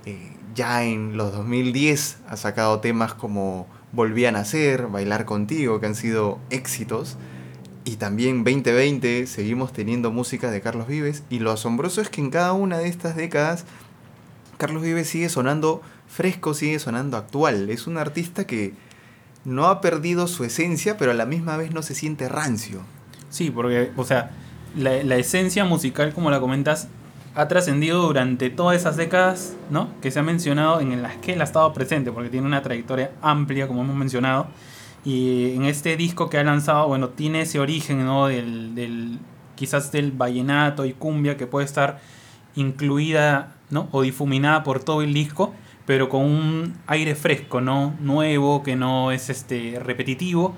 eh, 0.06 0.32
ya 0.54 0.82
en 0.84 1.16
los 1.16 1.32
2010 1.32 2.18
ha 2.28 2.36
sacado 2.36 2.80
temas 2.80 3.14
como 3.14 3.68
Volví 3.92 4.24
a 4.24 4.32
Nacer, 4.32 4.86
Bailar 4.86 5.24
Contigo, 5.24 5.80
que 5.80 5.86
han 5.86 5.94
sido 5.94 6.38
éxitos. 6.50 7.16
Y 7.84 7.96
también 7.96 8.44
2020 8.44 9.26
seguimos 9.26 9.72
teniendo 9.72 10.12
música 10.12 10.50
de 10.50 10.60
Carlos 10.60 10.86
Vives. 10.86 11.24
Y 11.30 11.40
lo 11.40 11.50
asombroso 11.50 12.00
es 12.00 12.08
que 12.08 12.20
en 12.20 12.30
cada 12.30 12.52
una 12.52 12.78
de 12.78 12.88
estas 12.88 13.16
décadas, 13.16 13.64
Carlos 14.58 14.82
Vives 14.82 15.08
sigue 15.08 15.28
sonando 15.28 15.82
fresco, 16.06 16.54
sigue 16.54 16.78
sonando 16.78 17.16
actual. 17.16 17.70
Es 17.70 17.86
un 17.86 17.96
artista 17.96 18.46
que 18.46 18.74
no 19.44 19.66
ha 19.66 19.80
perdido 19.80 20.28
su 20.28 20.44
esencia, 20.44 20.96
pero 20.96 21.10
a 21.10 21.14
la 21.14 21.26
misma 21.26 21.56
vez 21.56 21.72
no 21.72 21.82
se 21.82 21.94
siente 21.94 22.28
rancio. 22.28 22.82
Sí, 23.30 23.50
porque, 23.50 23.90
o 23.96 24.04
sea, 24.04 24.30
la, 24.76 25.02
la 25.02 25.16
esencia 25.16 25.64
musical, 25.64 26.12
como 26.12 26.30
la 26.30 26.40
comentas, 26.40 26.88
ha 27.40 27.48
trascendido 27.48 28.02
durante 28.02 28.50
todas 28.50 28.76
esas 28.76 28.98
décadas, 28.98 29.56
¿no? 29.70 29.88
Que 30.02 30.10
se 30.10 30.18
ha 30.18 30.22
mencionado 30.22 30.80
en 30.80 31.00
las 31.00 31.16
que 31.16 31.32
él 31.32 31.40
ha 31.40 31.44
estado 31.44 31.72
presente, 31.72 32.12
porque 32.12 32.28
tiene 32.28 32.46
una 32.46 32.60
trayectoria 32.60 33.12
amplia, 33.22 33.66
como 33.66 33.80
hemos 33.80 33.96
mencionado. 33.96 34.48
Y 35.06 35.54
en 35.54 35.64
este 35.64 35.96
disco 35.96 36.28
que 36.28 36.36
ha 36.36 36.44
lanzado, 36.44 36.86
bueno, 36.88 37.08
tiene 37.08 37.42
ese 37.42 37.58
origen, 37.58 38.04
¿no? 38.04 38.26
Del, 38.26 39.18
quizás 39.56 39.90
del 39.90 40.12
vallenato 40.12 40.84
y 40.84 40.92
cumbia 40.92 41.38
que 41.38 41.46
puede 41.46 41.64
estar 41.64 42.00
incluida, 42.56 43.56
¿no? 43.70 43.88
O 43.90 44.02
difuminada 44.02 44.62
por 44.62 44.84
todo 44.84 45.00
el 45.00 45.14
disco, 45.14 45.54
pero 45.86 46.10
con 46.10 46.22
un 46.22 46.74
aire 46.86 47.14
fresco, 47.14 47.62
¿no? 47.62 47.94
Nuevo, 48.00 48.62
que 48.62 48.76
no 48.76 49.12
es 49.12 49.30
este 49.30 49.80
repetitivo, 49.82 50.54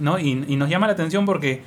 ¿no? 0.00 0.18
Y 0.18 0.34
nos 0.34 0.68
llama 0.68 0.88
la 0.88 0.94
atención 0.94 1.24
porque 1.24 1.62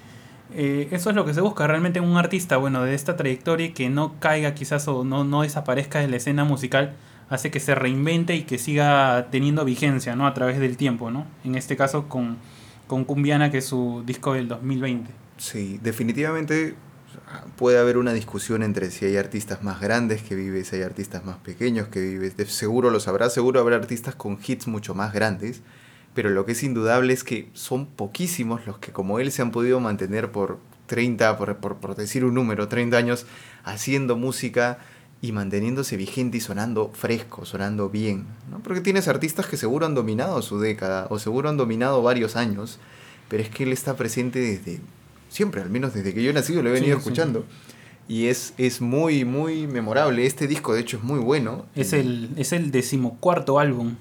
eh, 0.54 0.88
eso 0.92 1.10
es 1.10 1.16
lo 1.16 1.26
que 1.26 1.34
se 1.34 1.42
busca 1.42 1.68
realmente 1.68 2.00
en 2.00 2.06
un 2.06 2.18
artista, 2.18 2.58
bueno, 2.58 2.84
de 2.84 2.96
esta 2.96 3.16
trayectoria 3.16 3.68
y 3.68 3.72
que 3.72 3.90
no 3.90 4.20
caiga 4.20 4.54
quizás 4.54 4.88
o 4.88 5.04
no, 5.04 5.24
no 5.24 5.44
desaparezca 5.44 6.00
de 6.00 6.08
la 6.08 6.18
escena 6.18 6.44
musical, 6.44 6.96
hace 7.30 7.52
que 7.52 7.60
se 7.60 7.76
reinvente 7.76 8.36
y 8.36 8.44
que 8.44 8.58
siga 8.58 9.28
teniendo 9.32 9.64
vigencia, 9.66 10.16
¿no? 10.16 10.26
A 10.26 10.34
través 10.34 10.60
del 10.60 10.78
tiempo, 10.78 11.12
¿no? 11.12 11.28
En 11.44 11.56
este 11.56 11.78
caso 11.78 12.08
con, 12.08 12.38
con 12.88 13.06
Cumbiana, 13.06 13.52
que 13.52 13.60
es 13.60 13.66
su 13.66 14.04
disco 14.06 14.34
del 14.34 14.48
2020. 14.48 15.12
Sí, 15.38 15.80
definitivamente 15.82 16.76
puede 17.56 17.80
haber 17.80 17.98
una 17.98 18.14
discusión 18.14 18.64
entre 18.64 18.90
si 18.92 19.06
hay 19.06 19.18
artistas 19.18 19.64
más 19.64 19.80
grandes 19.80 20.24
que 20.24 20.36
vives, 20.36 20.70
si 20.70 20.78
hay 20.78 20.82
artistas 20.82 21.24
más 21.26 21.38
pequeños 21.38 21.88
que 21.88 22.02
vives. 22.02 22.34
Seguro 22.48 22.90
lo 22.90 23.00
sabrá, 23.00 23.30
seguro 23.30 23.60
habrá 23.60 23.76
artistas 23.76 24.16
con 24.16 24.40
hits 24.46 24.68
mucho 24.68 24.96
más 24.96 25.14
grandes 25.14 25.62
pero 26.14 26.30
lo 26.30 26.46
que 26.46 26.54
es 26.54 26.64
indudable 26.64 27.14
es 27.14 27.24
que 27.24 27.50
son 27.54 27.86
poquísimos 27.86 28.66
los 28.66 28.80
que 28.80 28.92
como 28.92 29.20
él 29.20 29.32
se 29.32 29.42
han 29.42 29.52
podido 29.52 29.80
mantener 29.80 30.32
por 30.32 30.60
30, 30.88 31.38
por, 31.38 31.58
por, 31.58 31.78
por, 31.78 31.96
decir 31.96 32.26
un 32.26 32.34
número, 32.34 32.68
30 32.68 32.98
años 32.98 33.26
haciendo 33.64 34.18
música 34.18 34.80
y 35.22 35.32
manteniéndose 35.32 35.98
vigente 35.98 36.38
y 36.38 36.42
sonando 36.42 36.92
fresco, 36.94 37.46
sonando 37.46 37.90
bien. 37.90 38.26
¿no? 38.50 38.60
Porque 38.60 38.82
tienes 38.82 39.08
artistas 39.08 39.46
que 39.48 39.58
seguro 39.58 39.86
han 39.86 39.94
dominado 39.94 40.42
su 40.42 40.60
década 40.60 41.08
o 41.10 41.20
seguro 41.20 41.50
han 41.50 41.58
dominado 41.58 42.02
varios 42.02 42.36
años, 42.36 42.80
pero 43.28 43.44
es 43.44 43.50
que 43.50 43.64
él 43.64 43.72
está 43.72 43.96
presente 43.96 44.40
desde 44.40 44.80
siempre, 45.30 45.62
al 45.62 45.70
menos 45.70 45.94
desde 45.94 46.14
que 46.14 46.24
yo 46.24 46.32
he 46.32 46.34
nacido 46.34 46.64
lo 46.64 46.70
he 46.70 46.74
venido 46.74 46.96
sí, 46.96 47.00
escuchando. 47.00 47.42
Sí. 47.42 47.76
Y 48.10 48.26
es, 48.26 48.56
es 48.58 48.82
muy, 48.82 49.24
muy 49.24 49.68
memorable. 49.68 50.26
Este 50.26 50.48
disco, 50.48 50.74
de 50.74 50.82
hecho, 50.82 50.98
es 50.98 51.04
muy 51.04 51.20
bueno. 51.20 51.68
Es 51.76 51.94
el, 51.94 52.32
es 52.38 52.54
el 52.54 52.72
decimocuarto 52.72 53.60
álbum 53.60 53.98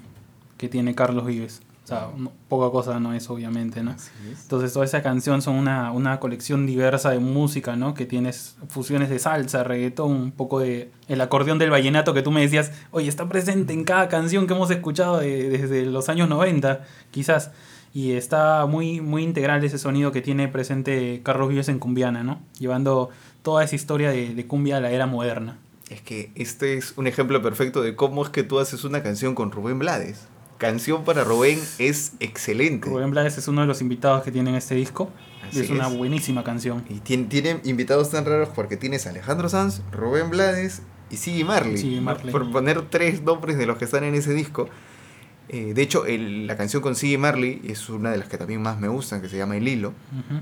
que 0.57 0.71
tiene 0.71 0.95
Carlos 0.95 1.27
Vives. 1.27 1.61
O 1.89 1.91
sea, 1.91 2.11
no, 2.15 2.31
poca 2.51 2.71
cosa 2.71 3.01
no 3.01 3.15
es, 3.15 3.31
obviamente, 3.31 3.83
¿no? 3.83 3.93
Es. 3.93 4.11
Entonces, 4.43 4.75
toda 4.75 4.85
esa 4.85 5.03
canción 5.03 5.41
son 5.41 5.55
una, 5.55 5.91
una 5.91 6.21
colección 6.21 6.67
diversa 6.67 7.09
de 7.13 7.19
música, 7.19 7.77
¿no? 7.77 7.95
Que 7.95 8.05
tienes 8.05 8.59
fusiones 8.69 9.09
de 9.09 9.19
salsa, 9.19 9.65
reggaetón, 9.65 10.13
un 10.13 10.33
poco 10.33 10.61
de 10.61 10.91
el 11.09 11.23
acordeón 11.23 11.59
del 11.59 11.71
vallenato 11.71 12.13
que 12.13 12.21
tú 12.21 12.31
me 12.31 12.43
decías, 12.43 12.73
oye, 12.91 13.09
está 13.09 13.27
presente 13.31 13.73
en 13.73 13.85
cada 13.85 14.09
canción 14.09 14.47
que 14.47 14.53
hemos 14.53 14.71
escuchado 14.71 15.17
de, 15.17 15.49
desde 15.49 15.87
los 15.87 16.11
años 16.11 16.29
90, 16.29 16.85
quizás. 17.11 17.53
Y 17.95 18.13
está 18.13 18.67
muy, 18.67 19.01
muy 19.01 19.23
integral 19.23 19.65
ese 19.65 19.79
sonido 19.79 20.13
que 20.13 20.21
tiene 20.21 20.47
presente 20.47 21.23
Carlos 21.25 21.49
Vives 21.49 21.71
en 21.71 21.79
Cumbiana, 21.79 22.23
¿no? 22.23 22.43
Llevando 22.59 23.09
toda 23.43 23.65
esa 23.65 23.77
historia 23.77 24.11
de, 24.11 24.35
de 24.35 24.47
cumbia 24.47 24.77
a 24.77 24.81
la 24.81 24.91
era 24.91 25.07
moderna. 25.07 25.57
Es 25.89 26.03
que 26.03 26.31
este 26.35 26.77
es 26.77 26.93
un 26.99 27.07
ejemplo 27.07 27.41
perfecto 27.41 27.81
de 27.81 27.97
cómo 27.97 28.23
es 28.23 28.29
que 28.29 28.43
tú 28.43 28.59
haces 28.59 28.85
una 28.85 29.03
canción 29.03 29.35
con 29.35 29.51
Rubén 29.51 29.79
Blades. 29.79 30.29
Canción 30.59 31.05
para 31.05 31.23
Rubén 31.23 31.61
es 31.79 32.13
excelente. 32.19 32.89
Rubén 32.89 33.13
Blades 33.13 33.39
es 33.39 33.47
uno 33.47 33.61
de 33.61 33.69
los 33.69 33.81
invitados 33.81 34.25
que 34.25 34.33
tienen 34.33 34.57
este 34.57 34.75
disco. 34.75 35.09
Así 35.49 35.61
es, 35.61 35.67
es, 35.67 35.71
una 35.71 35.87
buenísima 35.87 36.43
canción. 36.43 36.85
Y 36.89 36.99
tiene, 36.99 37.25
tiene, 37.27 37.61
invitados 37.65 38.11
tan 38.11 38.25
raros 38.25 38.49
porque 38.55 38.77
tienes 38.77 39.07
a 39.07 39.11
Alejandro 39.11 39.49
Sanz, 39.49 39.83
Rubén 39.93 40.31
Blades 40.31 40.83
y 41.11 41.17
Siggy 41.17 41.45
Marley. 41.45 42.01
Marley. 42.01 42.33
Por 42.33 42.51
poner 42.51 42.83
tres 42.91 43.23
nombres 43.23 43.57
de 43.57 43.67
los 43.67 43.79
que 43.79 43.85
están 43.85 44.03
en 44.03 44.17
ese 44.17 44.35
disco. 44.35 44.69
Eh, 45.49 45.75
de 45.75 45.83
hecho, 45.83 46.07
el, 46.07 46.49
la 46.49 46.57
canción 46.57 46.83
con 46.83 46.97
Siggy 46.97 47.19
Marley 47.19 47.63
es 47.65 47.89
una 47.89 48.11
de 48.11 48.19
las 48.19 48.29
que 48.29 48.37
también 48.37 48.61
más 48.61 48.81
me 48.81 48.89
gustan, 48.89 49.23
que 49.23 49.29
se 49.29 49.37
llama 49.37 49.57
El 49.57 49.69
Hilo. 49.69 49.91
Uh 49.91 50.35
-huh. 50.35 50.41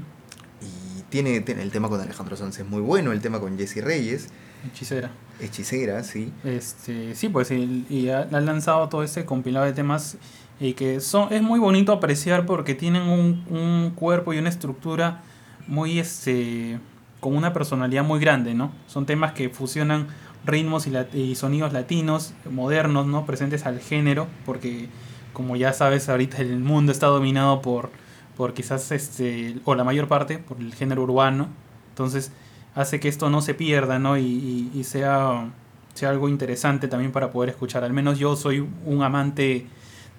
Y 0.63 1.03
tiene, 1.11 1.41
tiene, 1.41 1.63
el 1.63 1.71
tema 1.71 1.91
con 1.91 2.01
Alejandro 2.01 2.37
Sanz 2.37 2.59
es 2.59 2.67
muy 2.67 2.81
bueno, 2.81 3.13
el 3.13 3.21
tema 3.21 3.39
con 3.39 3.59
Jesse 3.59 3.85
Reyes. 3.85 4.29
Hechicera. 4.67 5.13
Hechicera, 5.41 6.03
sí. 6.03 6.33
Este, 6.45 7.15
sí, 7.15 7.29
pues 7.29 7.51
y, 7.51 8.09
ha, 8.09 8.25
lanzado 8.41 8.89
todo 8.89 9.03
ese 9.03 9.25
compilado 9.25 9.67
de 9.67 9.73
temas 9.73 10.17
y 10.59 10.73
que 10.73 11.01
son, 11.01 11.33
es 11.33 11.43
muy 11.43 11.61
bonito 11.61 11.93
apreciar 11.93 12.47
porque 12.47 12.75
tienen 12.75 13.03
un, 13.03 13.45
un 13.51 13.93
cuerpo 13.95 14.33
y 14.33 14.39
una 14.39 14.49
estructura 14.49 15.23
muy 15.67 15.99
este 15.99 16.79
con 17.21 17.37
una 17.37 17.53
personalidad 17.53 18.05
muy 18.05 18.21
grande, 18.21 18.55
¿no? 18.55 18.73
Son 18.87 19.07
temas 19.07 19.33
que 19.33 19.49
fusionan 19.49 20.07
ritmos 20.45 20.87
y, 20.87 20.91
lat 20.91 21.15
y 21.15 21.35
sonidos 21.35 21.73
latinos, 21.73 22.35
modernos, 22.51 23.07
¿no? 23.07 23.27
Presentes 23.27 23.67
al 23.67 23.81
género, 23.81 24.29
porque 24.45 24.89
como 25.33 25.57
ya 25.57 25.73
sabes, 25.73 26.09
ahorita 26.09 26.39
el 26.39 26.61
mundo 26.61 26.93
está 26.93 27.09
dominado 27.09 27.61
por, 27.61 27.91
por 28.37 28.55
quizás, 28.55 28.91
este, 28.93 29.57
o 29.65 29.75
la 29.75 29.85
mayor 29.85 30.09
parte, 30.09 30.39
por 30.39 30.59
el 30.59 30.73
género 30.75 31.03
urbano. 31.03 31.49
Entonces, 31.91 32.33
hace 32.77 33.01
que 33.01 33.09
esto 33.09 33.29
no 33.31 33.43
se 33.43 33.55
pierda, 33.55 33.99
¿no? 33.99 34.17
Y, 34.17 34.71
y, 34.73 34.85
sea, 34.85 35.51
sea 35.95 36.11
algo 36.11 36.29
interesante 36.29 36.87
también 36.87 37.11
para 37.11 37.33
poder 37.33 37.51
escuchar. 37.51 37.83
Al 37.83 37.93
menos 37.93 38.19
yo 38.19 38.37
soy 38.37 38.65
un 38.85 39.03
amante 39.03 39.67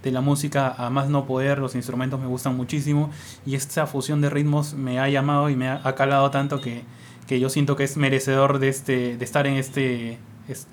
de 0.03 0.11
la 0.11 0.21
música 0.21 0.73
a 0.77 0.89
más 0.89 1.07
no 1.07 1.25
poder, 1.25 1.59
los 1.59 1.75
instrumentos 1.75 2.19
me 2.19 2.27
gustan 2.27 2.57
muchísimo 2.57 3.09
y 3.45 3.55
esta 3.55 3.87
fusión 3.87 4.21
de 4.21 4.29
ritmos 4.29 4.73
me 4.73 4.99
ha 4.99 5.07
llamado 5.09 5.49
y 5.49 5.55
me 5.55 5.69
ha 5.69 5.95
calado 5.95 6.29
tanto 6.31 6.59
que, 6.61 6.83
que 7.27 7.39
yo 7.39 7.49
siento 7.49 7.75
que 7.75 7.83
es 7.83 7.97
merecedor 7.97 8.59
de, 8.59 8.69
este, 8.69 9.17
de 9.17 9.25
estar 9.25 9.47
en 9.47 9.55
este, 9.55 10.17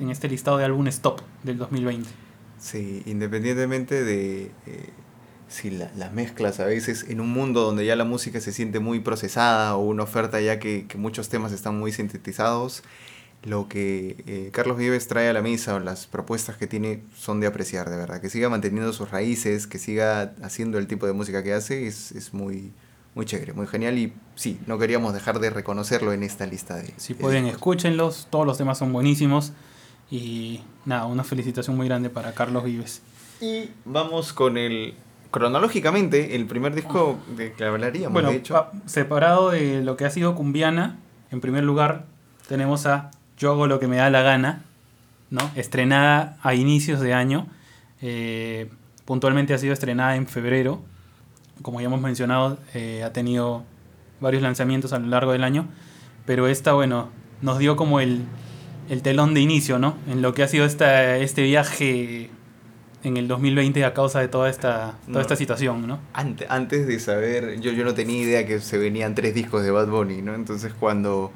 en 0.00 0.10
este 0.10 0.28
listado 0.28 0.56
de 0.56 0.64
álbumes 0.64 1.00
top 1.00 1.20
del 1.42 1.58
2020. 1.58 2.08
Sí, 2.58 3.02
independientemente 3.06 4.02
de... 4.04 4.50
Eh 4.66 5.03
sí, 5.54 5.70
las 5.70 6.12
mezclas 6.12 6.60
a 6.60 6.64
veces 6.64 7.06
en 7.08 7.20
un 7.20 7.30
mundo 7.30 7.62
donde 7.62 7.86
ya 7.86 7.96
la 7.96 8.04
música 8.04 8.40
se 8.40 8.52
siente 8.52 8.80
muy 8.80 9.00
procesada 9.00 9.76
o 9.76 9.84
una 9.84 10.02
oferta 10.02 10.40
ya 10.40 10.58
que, 10.58 10.86
que 10.86 10.98
muchos 10.98 11.28
temas 11.28 11.52
están 11.52 11.78
muy 11.78 11.92
sintetizados, 11.92 12.82
lo 13.44 13.68
que 13.68 14.24
eh, 14.26 14.50
Carlos 14.52 14.78
Vives 14.78 15.06
trae 15.06 15.28
a 15.28 15.32
la 15.32 15.42
mesa 15.42 15.74
o 15.74 15.78
las 15.78 16.06
propuestas 16.06 16.56
que 16.56 16.66
tiene 16.66 17.02
son 17.16 17.40
de 17.40 17.46
apreciar, 17.46 17.90
de 17.90 17.96
verdad. 17.96 18.20
Que 18.20 18.30
siga 18.30 18.48
manteniendo 18.48 18.92
sus 18.92 19.10
raíces, 19.10 19.66
que 19.66 19.78
siga 19.78 20.34
haciendo 20.42 20.78
el 20.78 20.86
tipo 20.86 21.06
de 21.06 21.12
música 21.12 21.42
que 21.42 21.52
hace, 21.52 21.86
es, 21.86 22.12
es 22.12 22.32
muy, 22.32 22.72
muy 23.14 23.26
chévere, 23.26 23.52
muy 23.52 23.66
genial 23.66 23.98
y 23.98 24.12
sí, 24.34 24.58
no 24.66 24.78
queríamos 24.78 25.12
dejar 25.12 25.38
de 25.40 25.50
reconocerlo 25.50 26.12
en 26.12 26.22
esta 26.22 26.46
lista 26.46 26.76
de... 26.76 26.94
Si 26.96 27.14
pueden, 27.14 27.46
escúchenlos, 27.46 28.28
todos 28.30 28.46
los 28.46 28.58
temas 28.58 28.78
son 28.78 28.92
buenísimos 28.92 29.52
y 30.10 30.62
nada, 30.84 31.06
una 31.06 31.22
felicitación 31.22 31.76
muy 31.76 31.86
grande 31.86 32.10
para 32.10 32.32
Carlos 32.32 32.64
Vives. 32.64 33.02
Y 33.40 33.70
vamos 33.84 34.32
con 34.32 34.56
el... 34.56 34.94
Cronológicamente, 35.34 36.36
el 36.36 36.46
primer 36.46 36.74
disco 36.74 37.18
de 37.36 37.52
que 37.52 37.64
hablaríamos, 37.64 38.12
bueno, 38.12 38.30
de 38.30 38.36
hecho. 38.36 38.66
separado 38.86 39.50
de 39.50 39.82
lo 39.82 39.96
que 39.96 40.04
ha 40.04 40.10
sido 40.10 40.34
Cumbiana, 40.34 40.98
en 41.30 41.40
primer 41.40 41.64
lugar 41.64 42.04
tenemos 42.48 42.86
a 42.86 43.10
Yo 43.36 43.50
hago 43.50 43.66
lo 43.66 43.80
que 43.80 43.88
me 43.88 43.96
da 43.96 44.10
la 44.10 44.22
gana, 44.22 44.62
¿no? 45.30 45.50
estrenada 45.56 46.38
a 46.42 46.54
inicios 46.54 47.00
de 47.00 47.14
año. 47.14 47.48
Eh, 48.00 48.70
puntualmente 49.04 49.54
ha 49.54 49.58
sido 49.58 49.72
estrenada 49.72 50.16
en 50.16 50.26
febrero 50.26 50.82
como 51.62 51.80
ya 51.80 51.86
hemos 51.86 52.00
mencionado, 52.00 52.58
eh, 52.74 53.02
ha 53.04 53.12
tenido 53.12 53.64
varios 54.20 54.42
lanzamientos 54.42 54.92
a 54.92 54.98
lo 54.98 55.06
largo 55.06 55.32
del 55.32 55.44
año, 55.44 55.68
pero 56.26 56.46
esta, 56.46 56.72
bueno, 56.72 57.10
nos 57.42 57.58
dio 57.58 57.76
como 57.76 58.00
el, 58.00 58.22
el 58.88 59.02
telón 59.02 59.34
de 59.34 59.40
inicio, 59.40 59.78
¿no? 59.78 59.96
En 60.08 60.22
lo 60.22 60.34
que 60.34 60.42
ha 60.42 60.48
sido 60.48 60.64
esta, 60.64 61.16
este 61.16 61.42
viaje 61.42 62.30
en 63.04 63.16
el 63.16 63.28
2020 63.28 63.84
a 63.84 63.94
causa 63.94 64.20
de 64.20 64.28
toda 64.28 64.48
esta, 64.48 64.94
toda 65.06 65.20
esta 65.20 65.36
situación, 65.36 65.86
¿no? 65.86 65.98
Antes, 66.12 66.50
antes 66.50 66.86
de 66.86 66.98
saber, 66.98 67.60
yo, 67.60 67.72
yo 67.72 67.84
no 67.84 67.94
tenía 67.94 68.22
idea 68.22 68.46
que 68.46 68.60
se 68.60 68.78
venían 68.78 69.14
tres 69.14 69.34
discos 69.34 69.62
de 69.62 69.70
Bad 69.70 69.88
Bunny, 69.88 70.22
¿no? 70.22 70.34
Entonces 70.34 70.72
cuando, 70.78 71.30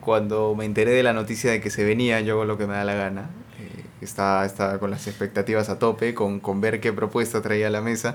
cuando 0.00 0.54
me 0.54 0.64
enteré 0.64 0.92
de 0.92 1.02
la 1.02 1.12
noticia 1.12 1.50
de 1.50 1.60
que 1.60 1.70
se 1.70 1.84
venía, 1.84 2.20
yo 2.20 2.34
hago 2.34 2.44
lo 2.44 2.58
que 2.58 2.66
me 2.66 2.74
da 2.74 2.84
la 2.84 2.94
gana, 2.94 3.30
eh, 3.60 3.84
estaba, 4.00 4.46
estaba 4.46 4.78
con 4.78 4.90
las 4.90 5.06
expectativas 5.06 5.68
a 5.68 5.78
tope, 5.78 6.14
con, 6.14 6.40
con 6.40 6.60
ver 6.60 6.80
qué 6.80 6.92
propuesta 6.92 7.42
traía 7.42 7.66
a 7.66 7.70
la 7.70 7.80
mesa 7.80 8.14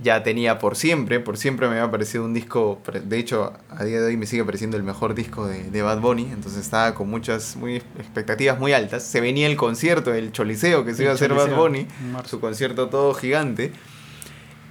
ya 0.00 0.22
tenía 0.22 0.58
por 0.58 0.76
siempre, 0.76 1.20
por 1.20 1.36
siempre 1.36 1.68
me 1.68 1.78
había 1.78 1.90
parecido 1.90 2.24
un 2.24 2.32
disco, 2.32 2.80
de 3.04 3.18
hecho 3.18 3.52
a 3.70 3.84
día 3.84 4.00
de 4.00 4.06
hoy 4.06 4.16
me 4.16 4.26
sigue 4.26 4.44
pareciendo 4.44 4.76
el 4.76 4.82
mejor 4.82 5.14
disco 5.14 5.46
de, 5.46 5.82
Bad 5.82 6.00
Bunny, 6.00 6.30
entonces 6.32 6.60
estaba 6.60 6.94
con 6.94 7.08
muchas 7.08 7.56
muy 7.56 7.76
expectativas 7.76 8.58
muy 8.58 8.72
altas. 8.72 9.02
Se 9.02 9.20
venía 9.20 9.46
el 9.46 9.56
concierto, 9.56 10.14
el 10.14 10.32
Choliseo 10.32 10.84
que 10.84 10.94
se 10.94 11.02
iba 11.02 11.12
a 11.12 11.14
hacer 11.14 11.34
Bad 11.34 11.56
Bunny, 11.56 11.86
su 12.26 12.40
concierto 12.40 12.88
todo 12.88 13.14
gigante. 13.14 13.72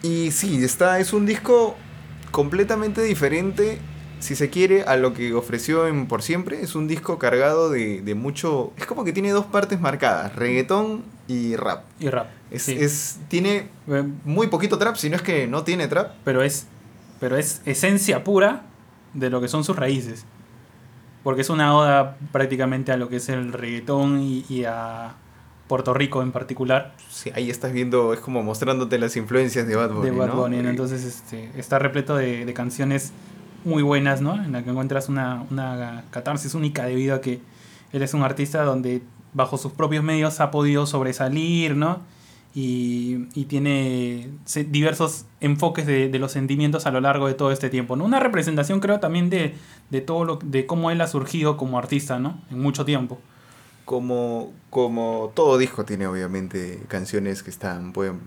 Y 0.02 0.32
sí, 0.32 0.64
está, 0.64 1.00
es 1.00 1.12
un 1.12 1.26
disco 1.26 1.76
completamente 2.32 3.02
diferente, 3.02 3.80
si 4.20 4.36
se 4.36 4.50
quiere, 4.50 4.84
a 4.84 4.98
lo 4.98 5.14
que 5.14 5.34
ofreció 5.34 5.88
en 5.88 6.08
Por 6.08 6.22
Siempre. 6.22 6.62
Es 6.62 6.76
un 6.76 6.88
disco 6.88 7.20
cargado 7.20 7.70
de, 7.70 8.02
de 8.02 8.16
mucho... 8.16 8.74
Es 8.78 8.86
como 8.86 9.04
que 9.04 9.14
tiene 9.14 9.32
dos 9.32 9.46
partes 9.46 9.80
marcadas, 9.80 10.36
reggaetón 10.36 11.04
y 11.28 11.56
rap. 11.56 11.84
Y 12.00 12.10
rap. 12.10 12.28
Es, 12.52 12.70
es, 12.70 13.20
tiene 13.28 13.68
muy 14.24 14.48
poquito 14.48 14.78
trap, 14.78 14.96
si 14.96 15.10
no 15.10 15.16
es 15.16 15.22
que 15.22 15.48
no 15.48 15.64
tiene 15.64 15.88
trap. 15.88 16.14
Pero 16.24 16.42
es, 16.42 16.68
pero 17.20 17.38
es 17.38 17.62
esencia 17.66 18.24
pura 18.24 18.64
de 19.14 19.30
lo 19.30 19.42
que 19.42 19.48
son 19.48 19.64
sus 19.64 19.76
raíces. 19.76 20.26
Porque 21.24 21.42
es 21.42 21.50
una 21.50 21.76
oda 21.76 22.18
prácticamente 22.32 22.92
a 22.92 22.98
lo 22.98 23.10
que 23.10 23.18
es 23.18 23.28
el 23.30 23.52
reggaetón 23.52 24.22
y, 24.22 24.64
a 24.66 25.16
Puerto 25.68 25.94
Rico 25.94 26.22
en 26.22 26.32
particular. 26.32 26.96
Sí, 27.10 27.30
ahí 27.36 27.50
estás 27.50 27.74
viendo, 27.74 28.14
es 28.14 28.22
como 28.22 28.42
mostrándote 28.44 28.98
las 28.98 29.18
influencias 29.18 29.68
de 29.68 29.76
Bad 29.76 29.92
Bunny. 29.92 30.10
De 30.10 30.16
Bad 30.16 30.34
Bunny, 30.34 30.60
entonces 30.60 31.04
este, 31.04 31.52
está 31.58 31.80
repleto 31.80 32.16
de, 32.16 32.46
de, 32.46 32.54
canciones 32.54 33.12
muy 33.68 33.84
buenas, 33.84 34.22
¿no? 34.22 34.44
En 34.44 34.52
la 34.52 34.64
que 34.64 34.72
encuentras 34.72 35.10
una, 35.10 35.46
una 35.52 36.06
catarsis 36.10 36.56
única 36.56 36.86
debido 36.86 37.14
a 37.14 37.22
que 37.22 37.42
él 37.92 38.02
es 38.02 38.14
un 38.14 38.24
artista 38.24 38.64
donde 38.64 39.02
bajo 39.34 39.58
sus 39.58 39.72
propios 39.74 40.04
medios 40.04 40.40
ha 40.40 40.50
podido 40.50 40.86
sobresalir, 40.88 41.76
¿no? 41.76 42.00
Y, 42.56 43.28
y 43.36 43.46
tiene 43.46 44.30
diversos 44.70 45.26
enfoques 45.42 45.86
de, 45.86 46.10
de, 46.10 46.18
los 46.18 46.32
sentimientos 46.32 46.88
a 46.88 46.92
lo 46.92 47.02
largo 47.02 47.28
de 47.28 47.36
todo 47.36 47.52
este 47.52 47.70
tiempo, 47.70 47.96
¿no? 47.96 48.06
Una 48.06 48.20
representación 48.20 48.80
creo 48.80 49.00
también 49.00 49.30
de, 49.30 49.54
de, 49.92 50.02
todo 50.02 50.26
lo, 50.26 50.40
de 50.44 50.66
cómo 50.66 50.90
él 50.90 51.00
ha 51.02 51.08
surgido 51.08 51.56
como 51.56 51.78
artista, 51.78 52.18
¿no? 52.18 52.42
En 52.50 52.60
mucho 52.60 52.84
tiempo. 52.84 53.20
Como, 53.86 54.54
como 54.72 55.32
todo 55.36 55.58
disco 55.58 55.86
tiene 55.86 56.08
obviamente 56.08 56.82
canciones 56.88 57.44
que 57.44 57.52
están, 57.52 57.94
pueden 57.94 58.22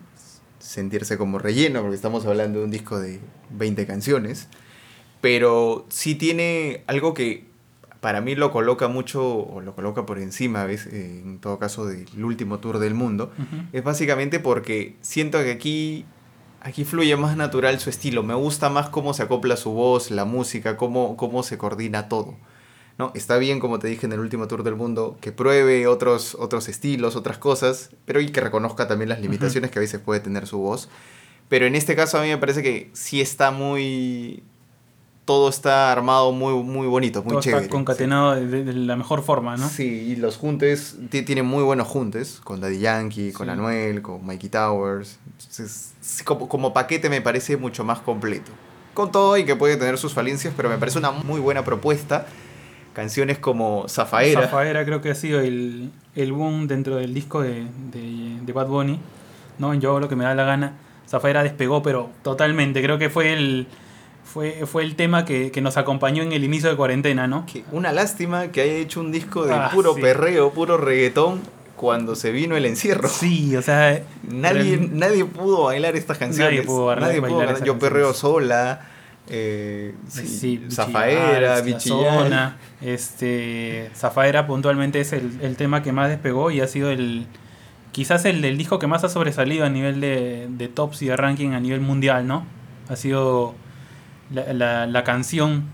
sentirse 0.61 1.18
como 1.18 1.38
relleno, 1.38 1.80
porque 1.80 1.97
estamos 1.97 2.24
hablando 2.24 2.61
de 2.61 2.66
un 2.66 2.70
disco 2.70 3.01
de 3.01 3.20
20 3.51 3.86
canciones, 3.86 4.49
pero 5.21 5.87
sí 5.89 6.14
tiene 6.14 6.83
algo 6.87 7.14
que 7.14 7.51
para 8.01 8.21
mí 8.21 8.35
lo 8.35 8.51
coloca 8.51 8.89
mucho, 8.89 9.23
o 9.23 9.61
lo 9.61 9.75
coloca 9.75 10.07
por 10.07 10.18
encima, 10.18 10.64
¿ves? 10.64 10.87
Eh, 10.87 11.21
en 11.23 11.39
todo 11.39 11.59
caso, 11.59 11.87
del 11.87 12.25
último 12.25 12.59
tour 12.59 12.79
del 12.79 12.95
mundo, 12.95 13.31
es 13.73 13.85
básicamente 13.85 14.41
porque 14.41 14.97
siento 15.03 15.39
que 15.43 15.53
aquí, 15.53 16.07
aquí 16.62 16.85
fluye 16.85 17.14
más 17.16 17.37
natural 17.37 17.79
su 17.79 17.91
estilo. 17.91 18.23
Me 18.23 18.35
gusta 18.35 18.71
más 18.71 18.89
cómo 18.89 19.12
se 19.12 19.23
acopla 19.25 19.57
su 19.57 19.73
voz, 19.73 20.11
la 20.11 20.25
música, 20.25 20.79
cómo, 20.79 21.16
cómo 21.16 21.43
se 21.43 21.59
coordina 21.59 22.09
todo. 22.09 22.37
¿no? 22.97 23.12
Está 23.14 23.37
bien, 23.37 23.61
como 23.61 23.79
te 23.79 23.89
dije 23.89 24.07
en 24.07 24.12
el 24.12 24.21
último 24.21 24.49
tour 24.49 24.62
del 24.62 24.77
mundo, 24.77 25.18
que 25.21 25.33
pruebe 25.33 25.87
otros, 25.87 26.37
otros 26.39 26.68
estilos, 26.68 27.16
otras 27.16 27.39
cosas, 27.39 27.91
pero 28.07 28.21
y 28.21 28.29
que 28.29 28.41
reconozca 28.41 28.89
también 28.89 29.11
las 29.11 29.21
limitaciones 29.21 29.71
que 29.71 29.79
a 29.79 29.81
veces 29.81 30.01
puede 30.01 30.21
tener 30.21 30.47
su 30.47 30.59
voz. 30.59 30.89
Pero 31.49 31.66
en 31.66 31.75
este 31.75 31.97
caso 31.97 32.18
a 32.18 32.23
mí 32.23 32.29
me 32.29 32.39
parece 32.39 32.62
que 32.62 32.91
sí 32.93 33.21
está 33.21 33.51
muy, 33.51 34.43
todo 35.31 35.49
está 35.49 35.93
armado 35.93 36.33
muy, 36.33 36.61
muy 36.64 36.89
bonito, 36.89 37.22
muy 37.22 37.35
todo 37.35 37.41
chévere. 37.41 37.62
Está 37.66 37.72
concatenado 37.72 38.35
de, 38.35 38.72
la 38.72 38.97
mejor 38.97 39.22
forma, 39.22 39.57
¿no? 39.57 39.68
Sí, 39.68 39.85
y 39.85 40.16
los 40.16 40.37
juntes, 40.37 40.97
tienen 41.09 41.47
muy 41.47 41.62
buenos 41.62 41.87
juntes, 41.87 42.41
con 42.43 42.61
Daddy 42.61 42.81
Yankee, 42.81 43.31
con 43.31 43.49
Anuel, 43.49 44.03
con 44.03 44.26
Mikey 44.26 44.51
Towers. 44.51 45.20
Entonces, 45.39 45.95
como, 46.24 46.49
como 46.49 46.72
paquete 46.72 47.09
me 47.09 47.20
parece 47.20 47.57
mucho 47.57 47.85
más 47.85 48.01
completo. 48.01 48.51
Con 48.93 49.12
todo 49.12 49.39
y 49.39 49.45
que 49.45 49.55
puede 49.55 49.76
tener 49.76 49.99
sus 49.99 50.14
falencias, 50.14 50.53
pero 50.57 50.68
me 50.68 50.78
parece 50.78 50.99
una 50.99 51.12
muy 51.12 51.39
buena 51.39 51.64
propuesta. 51.64 52.26
Canciones 52.93 53.39
como 53.39 53.87
Zafaera. 53.89 54.43
Zafaera 54.43 54.85
creo 54.85 55.01
que 55.01 55.12
ha 55.12 55.14
sido 55.14 55.39
el, 55.39 55.93
el 56.16 56.33
boom 56.33 56.66
dentro 56.66 56.97
del 56.97 57.14
disco 57.14 57.41
de, 57.41 57.66
de, 57.93 58.41
de 58.43 58.53
Bad 58.53 58.66
Bunny. 58.66 58.99
¿no? 59.61 59.74
Yo 59.74 60.01
lo 60.01 60.09
que 60.09 60.16
me 60.16 60.24
da 60.24 60.35
la 60.35 60.43
gana. 60.43 60.72
Zafaera 61.09 61.45
despegó, 61.45 61.85
pero 61.85 62.11
totalmente. 62.24 62.83
Creo 62.83 62.99
que 62.99 63.11
fue 63.11 63.33
el 63.33 63.68
fue, 64.33 64.64
fue 64.66 64.85
el 64.85 64.95
tema 64.95 65.24
que, 65.24 65.53
nos 65.61 65.76
acompañó 65.76 66.22
en 66.22 66.33
el 66.33 66.45
inicio 66.45 66.70
de 66.70 66.76
cuarentena, 66.76 67.26
¿no? 67.26 67.45
una 67.72 67.93
lástima 67.93 68.53
que 68.53 68.61
haya 68.61 68.74
hecho 68.74 69.01
un 69.01 69.11
disco 69.11 69.45
de 69.45 69.55
ah, 69.55 69.70
puro 69.72 69.95
perreo, 69.97 70.53
puro 70.53 70.76
reggaetón 70.76 71.41
cuando 71.76 72.14
se 72.14 72.31
vino 72.31 72.57
el 72.57 72.66
encierro. 72.66 73.09
Sí, 73.09 73.57
o 73.57 73.62
sea... 73.62 74.03
Nadie, 74.22 74.76
nadie 74.76 75.24
pudo 75.24 75.64
bailar 75.64 75.97
estas 75.97 76.18
canciones. 76.18 76.53
Nadie 76.53 76.66
pudo, 76.66 76.95
nadie 76.95 77.20
pudo 77.20 77.64
Yo 77.64 77.78
perreo 77.78 78.14
sola. 78.14 78.87
Eh, 79.28 79.95
sí, 80.09 80.64
Zafaera, 80.70 81.61
Bichillona. 81.62 82.59
Este, 82.81 83.91
Zafaera 83.97 84.47
puntualmente 84.47 85.01
es 85.01 85.12
el, 85.12 85.39
el, 85.43 85.57
tema 85.57 85.83
que 85.83 85.93
más 85.93 86.09
despegó 86.09 86.51
y 86.51 86.61
ha 86.61 86.66
sido 86.66 86.91
el 86.91 87.26
quizás 87.93 88.24
el 88.24 88.43
del 88.43 88.59
disco 88.59 88.78
que 88.78 88.87
más 88.87 89.05
ha 89.05 89.09
sobresalido 89.09 89.64
a 89.64 89.68
nivel 89.68 90.01
de, 90.01 90.47
de 90.49 90.68
tops 90.68 91.03
y 91.03 91.07
de 91.07 91.16
ranking 91.16 91.51
a 91.51 91.61
nivel 91.61 91.81
mundial, 91.81 92.26
¿no? 92.26 92.45
Ha 92.89 92.97
sido 92.97 93.55
la, 94.33 94.87
la, 94.87 95.05
canción 95.05 95.64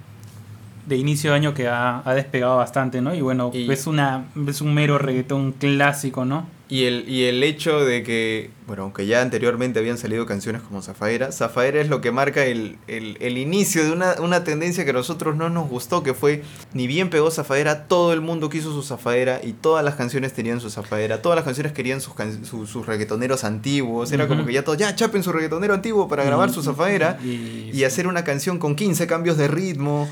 de 0.86 0.96
inicio 0.96 1.30
de 1.30 1.36
año 1.36 1.54
que 1.54 1.68
ha, 1.68 2.02
ha 2.04 2.14
despegado 2.14 2.56
bastante, 2.56 3.00
¿no? 3.00 3.14
Y 3.14 3.20
bueno, 3.20 3.50
es, 3.52 3.86
una, 3.86 4.24
es 4.48 4.60
un 4.60 4.74
mero 4.74 4.98
reggaetón 4.98 5.52
clásico, 5.52 6.24
¿no? 6.24 6.46
Y 6.68 6.84
el, 6.84 7.08
y 7.08 7.24
el 7.26 7.44
hecho 7.44 7.84
de 7.84 8.02
que, 8.02 8.50
bueno, 8.66 8.82
aunque 8.82 9.06
ya 9.06 9.22
anteriormente 9.22 9.78
habían 9.78 9.98
salido 9.98 10.26
canciones 10.26 10.62
como 10.62 10.82
Zafaera, 10.82 11.30
Zafaera 11.30 11.80
es 11.80 11.88
lo 11.88 12.00
que 12.00 12.10
marca 12.10 12.44
el, 12.44 12.76
el, 12.88 13.38
inicio 13.38 13.84
de 13.84 13.92
una, 13.92 14.16
una, 14.18 14.42
tendencia 14.42 14.84
que 14.84 14.90
a 14.90 14.94
nosotros 14.94 15.36
no 15.36 15.48
nos 15.48 15.68
gustó, 15.68 16.02
que 16.02 16.12
fue, 16.12 16.42
ni 16.72 16.88
bien 16.88 17.08
pegó 17.08 17.30
Zafaera, 17.30 17.86
todo 17.86 18.12
el 18.12 18.20
mundo 18.20 18.48
quiso 18.48 18.72
su 18.72 18.82
Zafaera 18.82 19.40
y 19.44 19.52
todas 19.52 19.84
las 19.84 19.94
canciones 19.94 20.32
tenían 20.32 20.60
su 20.60 20.68
Zafaera, 20.68 21.22
todas 21.22 21.36
las 21.36 21.44
canciones 21.44 21.72
querían 21.72 22.00
sus, 22.00 22.14
sus 22.68 22.84
reggaetoneros 22.84 23.44
antiguos, 23.44 24.10
era 24.10 24.26
como 24.26 24.44
que 24.44 24.52
ya 24.52 24.64
todos, 24.64 24.76
ya 24.76 24.92
chapen 24.96 25.22
su 25.22 25.30
reggaetonero 25.30 25.72
antiguo 25.72 26.08
para 26.08 26.24
grabar 26.24 26.50
su 26.50 26.64
Zafaera 26.64 27.20
y, 27.22 27.70
y 27.72 27.84
hacer 27.84 28.08
una 28.08 28.24
canción 28.24 28.58
con 28.58 28.74
15 28.74 29.06
cambios 29.06 29.36
de 29.36 29.46
ritmo 29.46 30.08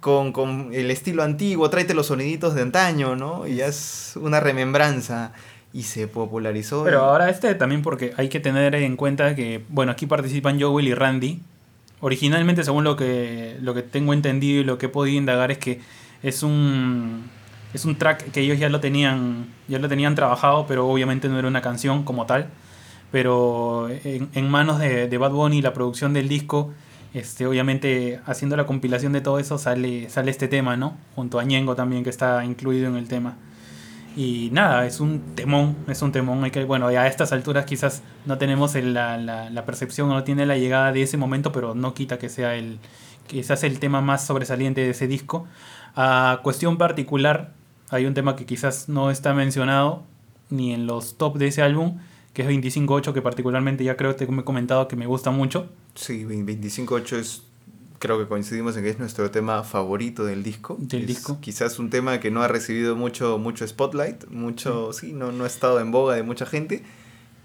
con, 0.00 0.32
con, 0.32 0.70
el 0.72 0.90
estilo 0.90 1.22
antiguo, 1.22 1.68
tráete 1.68 1.92
los 1.92 2.06
soniditos 2.06 2.54
de 2.54 2.62
antaño, 2.62 3.16
¿no? 3.16 3.46
Y 3.46 3.56
ya 3.56 3.66
es 3.66 4.14
una 4.16 4.40
remembranza 4.40 5.32
y 5.72 5.84
se 5.84 6.08
popularizó. 6.08 6.84
Pero 6.84 7.04
ahora 7.04 7.30
este 7.30 7.54
también 7.54 7.82
porque 7.82 8.12
hay 8.16 8.28
que 8.28 8.40
tener 8.40 8.74
en 8.74 8.96
cuenta 8.96 9.34
que, 9.34 9.64
bueno, 9.68 9.92
aquí 9.92 10.06
participan 10.06 10.60
Joel 10.60 10.88
y 10.88 10.94
Randy. 10.94 11.40
Originalmente, 12.00 12.64
según 12.64 12.84
lo 12.84 12.96
que, 12.96 13.56
lo 13.60 13.74
que 13.74 13.82
tengo 13.82 14.12
entendido 14.12 14.60
y 14.60 14.64
lo 14.64 14.78
que 14.78 14.86
he 14.86 14.88
podido 14.88 15.18
indagar, 15.18 15.50
es 15.50 15.58
que 15.58 15.80
es 16.22 16.42
un, 16.42 17.24
es 17.74 17.84
un 17.84 17.96
track 17.96 18.30
que 18.30 18.40
ellos 18.40 18.58
ya 18.58 18.68
lo 18.68 18.80
tenían, 18.80 19.46
ya 19.68 19.78
lo 19.78 19.88
tenían 19.88 20.14
trabajado, 20.14 20.66
pero 20.66 20.88
obviamente 20.88 21.28
no 21.28 21.38
era 21.38 21.46
una 21.46 21.62
canción 21.62 22.02
como 22.04 22.26
tal. 22.26 22.48
pero 23.12 23.88
en, 23.90 24.50
manos 24.50 24.78
de, 24.78 25.08
de, 25.08 25.18
Bad 25.18 25.32
Bunny, 25.32 25.62
la 25.62 25.74
producción 25.74 26.14
del 26.14 26.28
disco, 26.28 26.72
este, 27.12 27.46
obviamente 27.46 28.20
haciendo 28.24 28.56
la 28.56 28.66
compilación 28.66 29.12
de 29.12 29.20
todo 29.20 29.38
eso 29.38 29.58
sale, 29.58 30.08
sale 30.10 30.30
este 30.30 30.48
tema, 30.48 30.76
¿no? 30.76 30.96
Junto 31.16 31.38
a 31.40 31.44
Ñengo 31.44 31.74
también 31.74 32.04
que 32.04 32.10
está 32.10 32.44
incluido 32.44 32.88
en 32.88 32.96
el 32.96 33.08
tema. 33.08 33.36
Y 34.16 34.50
nada, 34.52 34.86
es 34.86 35.00
un 35.00 35.20
temón, 35.34 35.76
es 35.88 36.02
un 36.02 36.12
temón. 36.12 36.42
Hay 36.44 36.50
que, 36.50 36.64
bueno, 36.64 36.88
a 36.88 37.06
estas 37.06 37.32
alturas 37.32 37.64
quizás 37.64 38.02
no 38.26 38.38
tenemos 38.38 38.74
la, 38.74 39.16
la, 39.16 39.50
la, 39.50 39.64
percepción, 39.64 40.08
no 40.08 40.24
tiene 40.24 40.46
la 40.46 40.56
llegada 40.56 40.92
de 40.92 41.02
ese 41.02 41.16
momento, 41.16 41.52
pero 41.52 41.74
no 41.74 41.94
quita 41.94 42.18
que 42.18 42.28
sea 42.28 42.56
el, 42.56 42.78
quizás 43.26 43.62
el 43.62 43.78
tema 43.78 44.00
más 44.00 44.26
sobresaliente 44.26 44.80
de 44.80 44.90
ese 44.90 45.06
disco. 45.06 45.46
A 45.94 46.40
cuestión 46.42 46.76
particular, 46.76 47.52
hay 47.90 48.06
un 48.06 48.14
tema 48.14 48.36
que 48.36 48.46
quizás 48.46 48.88
no 48.88 49.10
está 49.10 49.32
mencionado 49.34 50.04
ni 50.48 50.72
en 50.74 50.86
los 50.86 51.16
top 51.16 51.38
de 51.38 51.46
ese 51.48 51.62
álbum, 51.62 51.98
que 52.32 52.42
es 52.42 52.48
25.8, 52.48 53.12
que 53.12 53.22
particularmente 53.22 53.84
ya 53.84 53.96
creo 53.96 54.16
que 54.16 54.26
me 54.26 54.42
he 54.42 54.44
comentado 54.44 54.88
que 54.88 54.96
me 54.96 55.06
gusta 55.06 55.30
mucho. 55.30 55.68
Sí, 55.94 56.24
25.8 56.24 57.16
es 57.16 57.42
creo 58.00 58.18
que 58.18 58.26
coincidimos 58.26 58.76
en 58.76 58.82
que 58.82 58.90
es 58.90 58.98
nuestro 58.98 59.30
tema 59.30 59.62
favorito 59.62 60.24
del 60.24 60.42
disco. 60.42 60.76
Del 60.80 61.06
disco. 61.06 61.38
Quizás 61.40 61.78
un 61.78 61.90
tema 61.90 62.18
que 62.18 62.30
no 62.30 62.42
ha 62.42 62.48
recibido 62.48 62.96
mucho, 62.96 63.38
mucho 63.38 63.68
spotlight, 63.68 64.26
mucho, 64.30 64.92
sí, 64.92 65.12
no, 65.12 65.30
no 65.30 65.44
ha 65.44 65.46
estado 65.46 65.78
en 65.80 65.92
boga 65.92 66.16
de 66.16 66.22
mucha 66.22 66.46
gente, 66.46 66.82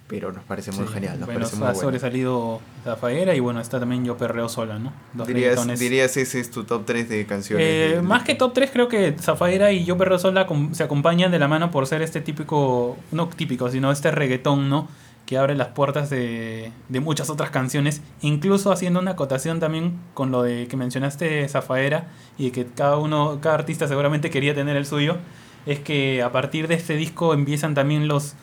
pero 0.08 0.32
nos 0.32 0.46
parece 0.46 0.72
muy 0.72 0.88
genial. 0.88 1.20
Nos 1.20 1.28
bueno, 1.28 1.42
parece 1.42 1.64
ha 1.64 1.76
sobresalido 1.76 2.62
Zafaera 2.86 3.36
y 3.36 3.42
bueno, 3.42 3.60
está 3.60 3.82
también 3.82 4.06
Yo 4.06 4.16
Perreo 4.18 4.48
Sola, 4.48 4.80
¿no? 4.80 4.94
dirías, 5.26 5.68
dirías 5.78 6.16
ese 6.16 6.40
es 6.40 6.50
tu 6.50 6.64
top 6.64 6.86
3 6.86 7.10
de 7.10 7.26
canciones. 7.26 7.68
Eh, 7.68 8.02
más 8.02 8.24
que 8.24 8.34
top 8.34 8.54
3, 8.54 8.72
creo 8.72 8.88
que 8.88 9.14
Zafaera 9.20 9.74
y 9.74 9.84
Yo 9.84 9.98
Perreo 9.98 10.20
Sola 10.20 10.48
se 10.72 10.84
acompañan 10.84 11.32
de 11.32 11.40
la 11.40 11.50
mano 11.50 11.70
por 11.70 11.86
ser 11.86 12.02
este 12.02 12.22
típico, 12.22 12.98
no 13.12 13.28
típico, 13.28 13.70
sino 13.70 13.92
este 13.92 14.10
reggaetón, 14.10 14.70
¿no? 14.70 14.88
Que 15.26 15.38
abre 15.38 15.56
las 15.56 15.70
puertas 15.70 16.10
de, 16.10 16.72
de, 16.90 17.00
muchas 17.00 17.30
otras 17.30 17.50
canciones, 17.50 18.02
incluso 18.22 18.72
haciendo 18.72 19.00
una 19.00 19.12
acotación 19.12 19.60
también 19.60 20.00
con 20.14 20.32
lo 20.32 20.44
de 20.44 20.68
que 20.68 20.78
mencionaste 20.78 21.48
Zafaera 21.50 22.08
y 22.38 22.52
que 22.52 22.66
cada 22.66 22.98
uno, 22.98 23.40
cada 23.42 23.56
artista 23.56 23.88
seguramente 23.88 24.30
quería 24.30 24.54
tener 24.54 24.76
el 24.76 24.86
suyo, 24.86 25.18
es 25.66 25.80
que 25.80 26.22
a 26.22 26.32
partir 26.32 26.68
de 26.68 26.76
este 26.76 26.96
disco 26.96 27.34
empiezan 27.34 27.74
también 27.74 28.08
los, 28.08 28.36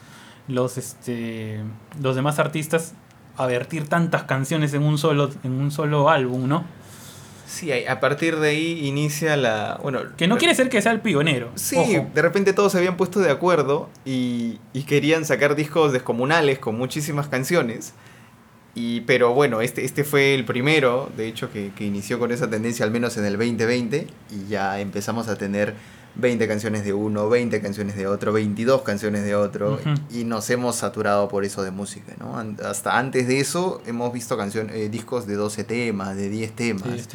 los, 0.48 0.76
este, 0.76 1.60
los 2.00 2.16
demás 2.16 2.38
artistas 2.38 2.94
a 3.36 3.46
vertir 3.46 3.88
tantas 3.88 4.24
canciones 4.24 4.74
en 4.74 4.82
un 4.82 4.98
solo, 4.98 5.30
en 5.42 5.52
un 5.52 5.70
solo 5.70 6.10
álbum, 6.10 6.48
¿no? 6.48 6.64
Sí, 7.52 7.70
a 7.70 8.00
partir 8.00 8.38
de 8.38 8.48
ahí 8.48 8.86
inicia 8.86 9.36
la... 9.36 9.78
Bueno, 9.82 10.00
que 10.16 10.26
no 10.26 10.38
quiere 10.38 10.54
ser 10.54 10.70
que 10.70 10.80
sea 10.80 10.90
el 10.90 11.02
pionero. 11.02 11.50
Sí, 11.54 11.76
de 12.14 12.22
repente 12.22 12.54
todos 12.54 12.72
se 12.72 12.78
habían 12.78 12.96
puesto 12.96 13.20
de 13.20 13.30
acuerdo 13.30 13.90
y, 14.06 14.58
y, 14.72 14.84
querían 14.84 15.26
sacar 15.26 15.54
discos 15.54 15.92
descomunales 15.92 16.58
con 16.58 16.78
muchísimas 16.78 17.28
canciones. 17.28 17.92
Y, 18.74 19.02
pero 19.02 19.34
bueno, 19.34 19.60
este, 19.60 19.84
este 19.84 20.02
fue 20.02 20.34
el 20.34 20.46
primero, 20.46 21.12
de 21.14 21.28
hecho, 21.28 21.52
que, 21.52 21.72
que 21.76 21.84
inició 21.84 22.18
con 22.18 22.32
esa 22.32 22.48
tendencia 22.48 22.86
al 22.86 22.90
menos 22.90 23.18
en 23.18 23.26
el 23.26 23.36
2020 23.36 24.06
y 24.30 24.48
ya 24.48 24.80
empezamos 24.80 25.28
a 25.28 25.36
tener 25.36 25.74
20 26.14 26.46
canciones 26.46 26.84
de 26.84 26.92
uno, 26.92 27.28
20 27.28 27.60
canciones 27.60 27.96
de 27.96 28.06
otro, 28.06 28.32
22 28.32 28.82
canciones 28.82 29.24
de 29.24 29.34
otro, 29.34 29.80
y 30.10 30.24
nos 30.24 30.48
hemos 30.50 30.76
saturado 30.76 31.28
por 31.28 31.44
eso 31.44 31.62
de 31.62 31.70
música, 31.70 32.14
¿no? 32.18 32.36
Hasta 32.64 32.98
antes 32.98 33.26
de 33.26 33.40
eso 33.40 33.80
hemos 33.86 34.12
visto 34.12 34.36
canciones, 34.36 34.76
eh, 34.76 34.88
discos 34.88 35.26
de 35.26 35.36
12 35.36 35.64
temas, 35.64 36.16
de 36.16 36.28
10 36.28 36.52
temas, 36.52 37.08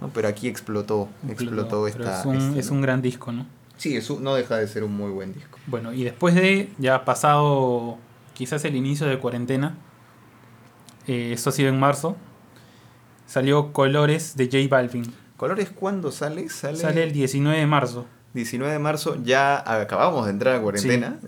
¿no? 0.00 0.08
Pero 0.12 0.28
aquí 0.28 0.48
explotó, 0.48 1.08
explotó, 1.28 1.86
esta, 1.86 2.20
es 2.20 2.26
un, 2.26 2.36
este 2.36 2.60
es 2.60 2.70
un 2.70 2.80
gran 2.80 3.02
disco, 3.02 3.32
¿no? 3.32 3.46
Sí, 3.76 3.96
eso 3.96 4.18
no 4.20 4.34
deja 4.34 4.58
de 4.58 4.68
ser 4.68 4.84
un 4.84 4.94
muy 4.94 5.10
buen 5.10 5.32
disco. 5.32 5.58
Bueno, 5.66 5.92
y 5.92 6.04
después 6.04 6.34
de, 6.34 6.70
ya 6.78 7.04
pasado 7.04 7.98
quizás 8.34 8.64
el 8.64 8.76
inicio 8.76 9.06
de 9.06 9.18
cuarentena, 9.18 9.78
eh, 11.06 11.30
eso 11.32 11.50
ha 11.50 11.52
sido 11.52 11.68
en 11.68 11.78
marzo, 11.78 12.16
salió 13.26 13.72
Colores 13.72 14.36
de 14.36 14.46
J 14.46 14.58
Balvin. 14.68 15.14
¿Colores 15.36 15.70
cuándo 15.70 16.12
sale? 16.12 16.48
Sale, 16.50 16.76
sale 16.76 17.04
el 17.04 17.12
19 17.12 17.58
de 17.58 17.66
marzo. 17.66 18.06
19 18.34 18.72
de 18.72 18.78
marzo 18.78 19.16
ya 19.22 19.58
acabamos 19.66 20.26
de 20.26 20.32
entrar 20.32 20.56
a 20.56 20.62
cuarentena. 20.62 21.18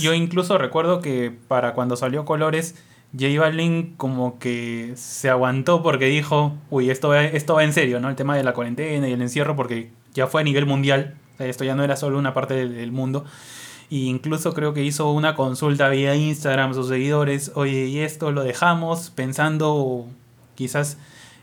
Yo 0.00 0.14
incluso 0.14 0.58
recuerdo 0.58 1.00
que 1.00 1.32
para 1.48 1.72
cuando 1.72 1.96
salió 1.96 2.24
Colores, 2.24 2.74
J 3.18 3.40
Balvin 3.40 3.94
como 3.96 4.38
que 4.38 4.92
se 4.96 5.30
aguantó 5.30 5.82
porque 5.82 6.06
dijo, 6.06 6.54
uy, 6.70 6.90
esto 6.90 7.08
va, 7.08 7.24
esto 7.24 7.54
va 7.54 7.64
en 7.64 7.72
serio, 7.72 8.00
¿no? 8.00 8.10
El 8.10 8.16
tema 8.16 8.36
de 8.36 8.44
la 8.44 8.52
cuarentena 8.52 9.08
y 9.08 9.12
el 9.12 9.22
encierro 9.22 9.56
porque 9.56 9.90
ya 10.12 10.26
fue 10.26 10.42
a 10.42 10.44
nivel 10.44 10.66
mundial. 10.66 11.14
Esto 11.38 11.64
ya 11.64 11.74
no 11.74 11.84
era 11.84 11.96
solo 11.96 12.18
una 12.18 12.34
parte 12.34 12.54
del, 12.66 12.92
mundo. 12.92 13.24
E 13.90 13.96
incluso 13.96 14.52
creo 14.52 14.74
que 14.74 14.82
hizo 14.82 15.10
una 15.12 15.34
consulta 15.34 15.88
vía 15.88 16.14
Instagram 16.14 16.70
a 16.70 16.74
sus 16.74 16.88
seguidores, 16.88 17.52
oye, 17.54 17.86
y 17.86 18.00
esto 18.00 18.32
lo 18.32 18.42
dejamos 18.42 19.10
pensando 19.10 20.06
quizás 20.54 20.96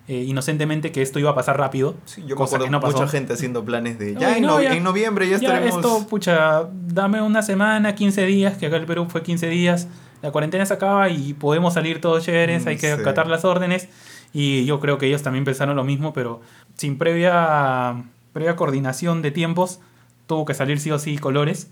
eh, 0.07 0.23
inocentemente 0.27 0.91
que 0.91 1.01
esto 1.01 1.19
iba 1.19 1.29
a 1.29 1.35
pasar 1.35 1.57
rápido. 1.57 1.95
Sí, 2.03 2.23
yo 2.27 2.35
cosa 2.35 2.57
me 2.57 2.65
acuerdo 2.65 2.99
mucha 2.99 3.07
gente 3.07 3.33
haciendo 3.33 3.63
planes 3.63 3.97
de 3.97 4.15
ya, 4.15 4.37
en, 4.37 4.83
noviembre 4.83 5.29
ya, 5.29 5.37
ya 5.37 5.47
estaremos. 5.47 5.77
Esto, 5.77 6.07
pucha, 6.07 6.67
dame 6.73 7.21
una 7.21 7.41
semana, 7.41 7.95
15 7.95 8.25
días, 8.25 8.57
que 8.57 8.65
acá 8.65 8.75
el 8.75 8.85
Perú 8.85 9.07
fue 9.09 9.23
15 9.23 9.47
días. 9.47 9.87
La 10.21 10.31
cuarentena 10.31 10.65
se 10.65 10.73
acaba 10.73 11.09
y 11.09 11.33
podemos 11.33 11.73
salir 11.73 12.01
todos 12.01 12.23
chéveres, 12.25 12.67
hay 12.67 12.77
que 12.77 12.91
acatar 12.91 13.27
las 13.27 13.45
órdenes. 13.45 13.87
Y 14.33 14.65
yo 14.65 14.79
creo 14.81 14.97
que 14.97 15.05
ellos 15.05 15.23
también 15.23 15.45
pensaron 15.45 15.75
lo 15.75 15.85
mismo, 15.85 16.11
pero 16.11 16.41
sin 16.75 16.97
previa, 16.97 18.03
previa 18.33 18.57
coordinación 18.57 19.21
de 19.21 19.31
tiempos, 19.31 19.79
tuvo 20.27 20.43
que 20.43 20.53
salir 20.53 20.79
sí 20.81 20.91
o 20.91 20.99
sí 20.99 21.17
colores. 21.17 21.69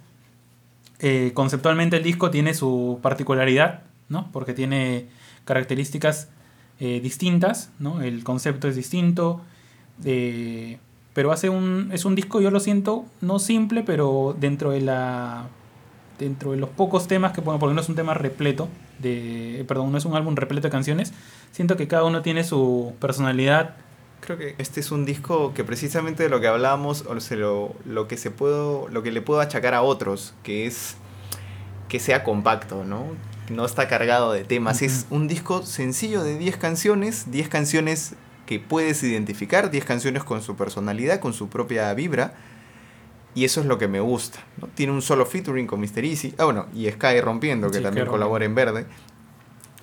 Eh, 1.00 1.32
conceptualmente 1.34 1.98
el 1.98 2.04
disco 2.04 2.30
tiene 2.30 2.54
su 2.54 3.00
particularidad, 3.02 3.82
¿no? 4.08 4.30
Porque 4.32 4.54
tiene 4.54 5.08
características 5.44 6.30
eh, 6.84 7.00
distintas, 7.00 7.70
¿no? 7.78 8.02
El 8.02 8.24
concepto 8.24 8.68
es 8.68 8.76
distinto, 8.76 9.40
eh, 10.04 10.80
pero 11.14 11.32
hace 11.32 11.48
un, 11.48 11.92
es 11.94 12.06
un 12.06 12.16
disco, 12.16 12.42
yo 12.42 12.50
lo 12.50 12.60
siento, 12.60 13.06
no 13.22 13.38
simple, 13.38 13.84
pero 13.84 14.36
dentro 14.40 14.72
de 14.72 14.82
la 14.82 15.46
dentro 16.18 16.52
de 16.52 16.58
los 16.58 16.70
pocos 16.70 17.08
temas 17.08 17.34
que 17.34 17.44
pongo, 17.44 17.60
porque 17.60 17.76
no 17.76 17.82
es 17.82 17.90
un 17.90 17.94
tema 17.94 18.16
repleto, 18.16 18.68
de, 18.98 19.64
perdón, 19.68 19.92
no 19.92 19.98
es 20.00 20.06
un 20.06 20.16
álbum 20.16 20.36
repleto 20.36 20.70
de 20.70 20.72
canciones, 20.72 21.14
siento 21.52 21.78
que 21.78 21.88
cada 21.88 22.04
uno 22.04 22.24
tiene 22.24 22.44
su 22.44 22.96
personalidad. 23.00 23.76
Creo 24.22 24.40
que 24.40 24.56
este 24.58 24.80
es 24.80 24.92
un 24.92 25.06
disco 25.06 25.54
que 25.54 25.64
precisamente 25.64 26.24
de 26.24 26.30
lo 26.30 26.42
que 26.42 26.48
hablábamos, 26.48 27.06
o 27.08 27.20
sea, 27.20 27.38
lo, 27.38 28.08
que 28.08 28.18
se 28.18 28.32
puedo, 28.32 28.88
lo 28.88 29.04
que 29.04 29.12
le 29.12 29.22
puedo 29.22 29.40
achacar 29.40 29.76
a 29.76 29.84
otros, 29.84 30.34
que 30.42 30.66
es 30.66 30.96
que 31.90 32.00
sea 32.00 32.24
compacto, 32.24 32.84
¿no? 32.84 33.06
No 33.52 33.66
está 33.66 33.88
cargado 33.88 34.34
de 34.34 34.44
temas. 34.44 34.82
Es 34.82 35.06
un 35.10 35.28
disco 35.28 35.64
sencillo 35.64 36.24
de 36.24 36.38
10 36.38 36.58
canciones, 36.58 37.32
10 37.32 37.50
canciones 37.50 38.16
que 38.46 38.60
puedes 38.60 39.04
identificar, 39.04 39.72
10 39.72 39.86
canciones 39.86 40.24
con 40.24 40.42
su 40.42 40.56
personalidad, 40.56 41.20
con 41.20 41.34
su 41.34 41.50
propia 41.50 41.94
vibra. 41.94 42.34
Y 43.34 43.46
eso 43.46 43.62
es 43.62 43.66
lo 43.66 43.78
que 43.78 43.88
me 43.88 44.00
gusta. 44.00 44.40
¿no? 44.58 44.68
Tiene 44.68 44.92
un 44.92 45.02
solo 45.02 45.26
featuring 45.26 45.68
con 45.68 45.80
Mr. 45.80 46.04
Easy. 46.04 46.34
Ah, 46.38 46.46
bueno, 46.46 46.68
y 46.74 46.90
Sky 46.90 47.22
Rompiendo, 47.22 47.72
que 47.72 47.80
también 47.80 48.08
colabora 48.08 48.44
en 48.44 48.56
verde. 48.56 48.86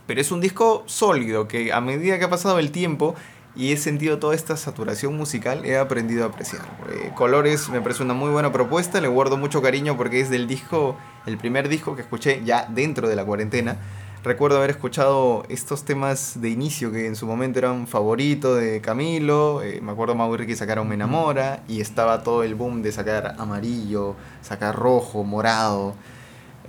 Pero 0.07 0.21
es 0.21 0.33
un 0.33 0.41
disco 0.41 0.85
sólido 0.87 1.49
que 1.49 1.73
a 1.73 1.81
medida 1.81 2.19
que 2.19 2.25
ha 2.25 2.31
pasado 2.31 2.59
el 2.59 2.71
tiempo 2.71 3.15
y 3.59 3.73
he 3.73 3.77
sentido 3.77 4.21
toda 4.21 4.37
esta 4.37 4.57
saturación 4.57 5.17
musical, 5.17 5.65
he 5.65 5.77
aprendido 5.77 6.23
a 6.25 6.29
apreciar. 6.29 6.63
Eh, 6.91 7.11
Colores 7.17 7.69
me 7.69 7.81
parece 7.81 8.05
una 8.05 8.15
muy 8.15 8.31
buena 8.31 8.53
propuesta, 8.53 9.01
le 9.01 9.09
guardo 9.09 9.37
mucho 9.37 9.61
cariño 9.61 9.97
porque 9.97 10.21
es 10.21 10.31
del 10.31 10.47
disco, 10.47 10.97
el 11.27 11.37
primer 11.39 11.69
disco 11.69 11.97
que 11.97 12.03
escuché 12.03 12.41
ya 12.45 12.69
dentro 12.71 13.09
de 13.09 13.17
la 13.17 13.25
cuarentena. 13.25 13.77
Recuerdo 14.23 14.59
haber 14.59 14.71
escuchado 14.71 15.45
estos 15.49 15.85
temas 15.85 16.41
de 16.41 16.51
inicio 16.51 16.93
que 16.93 17.09
en 17.09 17.17
su 17.17 17.27
momento 17.27 17.59
eran 17.59 17.89
favoritos 17.89 18.61
de 18.61 18.81
Camilo. 18.81 19.61
Eh, 19.63 19.81
me 19.81 19.91
acuerdo 19.91 20.15
Mau 20.15 20.37
Ricky 20.37 20.55
sacaron 20.55 20.89
Me 20.89 20.95
Enamora 20.95 21.65
y 21.67 21.81
estaba 21.81 22.23
todo 22.23 22.45
el 22.45 22.55
boom 22.55 22.83
de 22.83 22.93
sacar 22.93 23.35
amarillo, 23.39 24.15
sacar 24.41 24.77
rojo, 24.77 25.25
morado. 25.25 25.95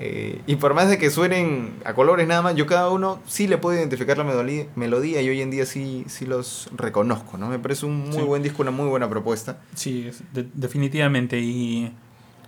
Eh, 0.01 0.41
y 0.47 0.55
por 0.55 0.73
más 0.73 0.89
de 0.89 0.97
que 0.97 1.09
suenen 1.09 1.73
a 1.83 1.93
colores 1.93 2.25
nada 2.25 2.41
más, 2.41 2.55
yo 2.55 2.65
cada 2.65 2.89
uno 2.89 3.19
sí 3.27 3.47
le 3.47 3.57
puedo 3.57 3.77
identificar 3.77 4.17
la 4.17 4.23
melodía, 4.23 5.21
y 5.21 5.29
hoy 5.29 5.41
en 5.41 5.51
día 5.51 5.65
sí, 5.65 6.05
sí 6.07 6.25
los 6.25 6.69
reconozco, 6.73 7.37
¿no? 7.37 7.49
Me 7.49 7.59
parece 7.59 7.85
un 7.85 8.09
muy 8.09 8.23
buen 8.23 8.41
disco, 8.41 8.61
una 8.61 8.71
muy 8.71 8.87
buena 8.87 9.09
propuesta. 9.09 9.59
Sí, 9.75 10.09
definitivamente. 10.53 11.37
Y, 11.39 11.91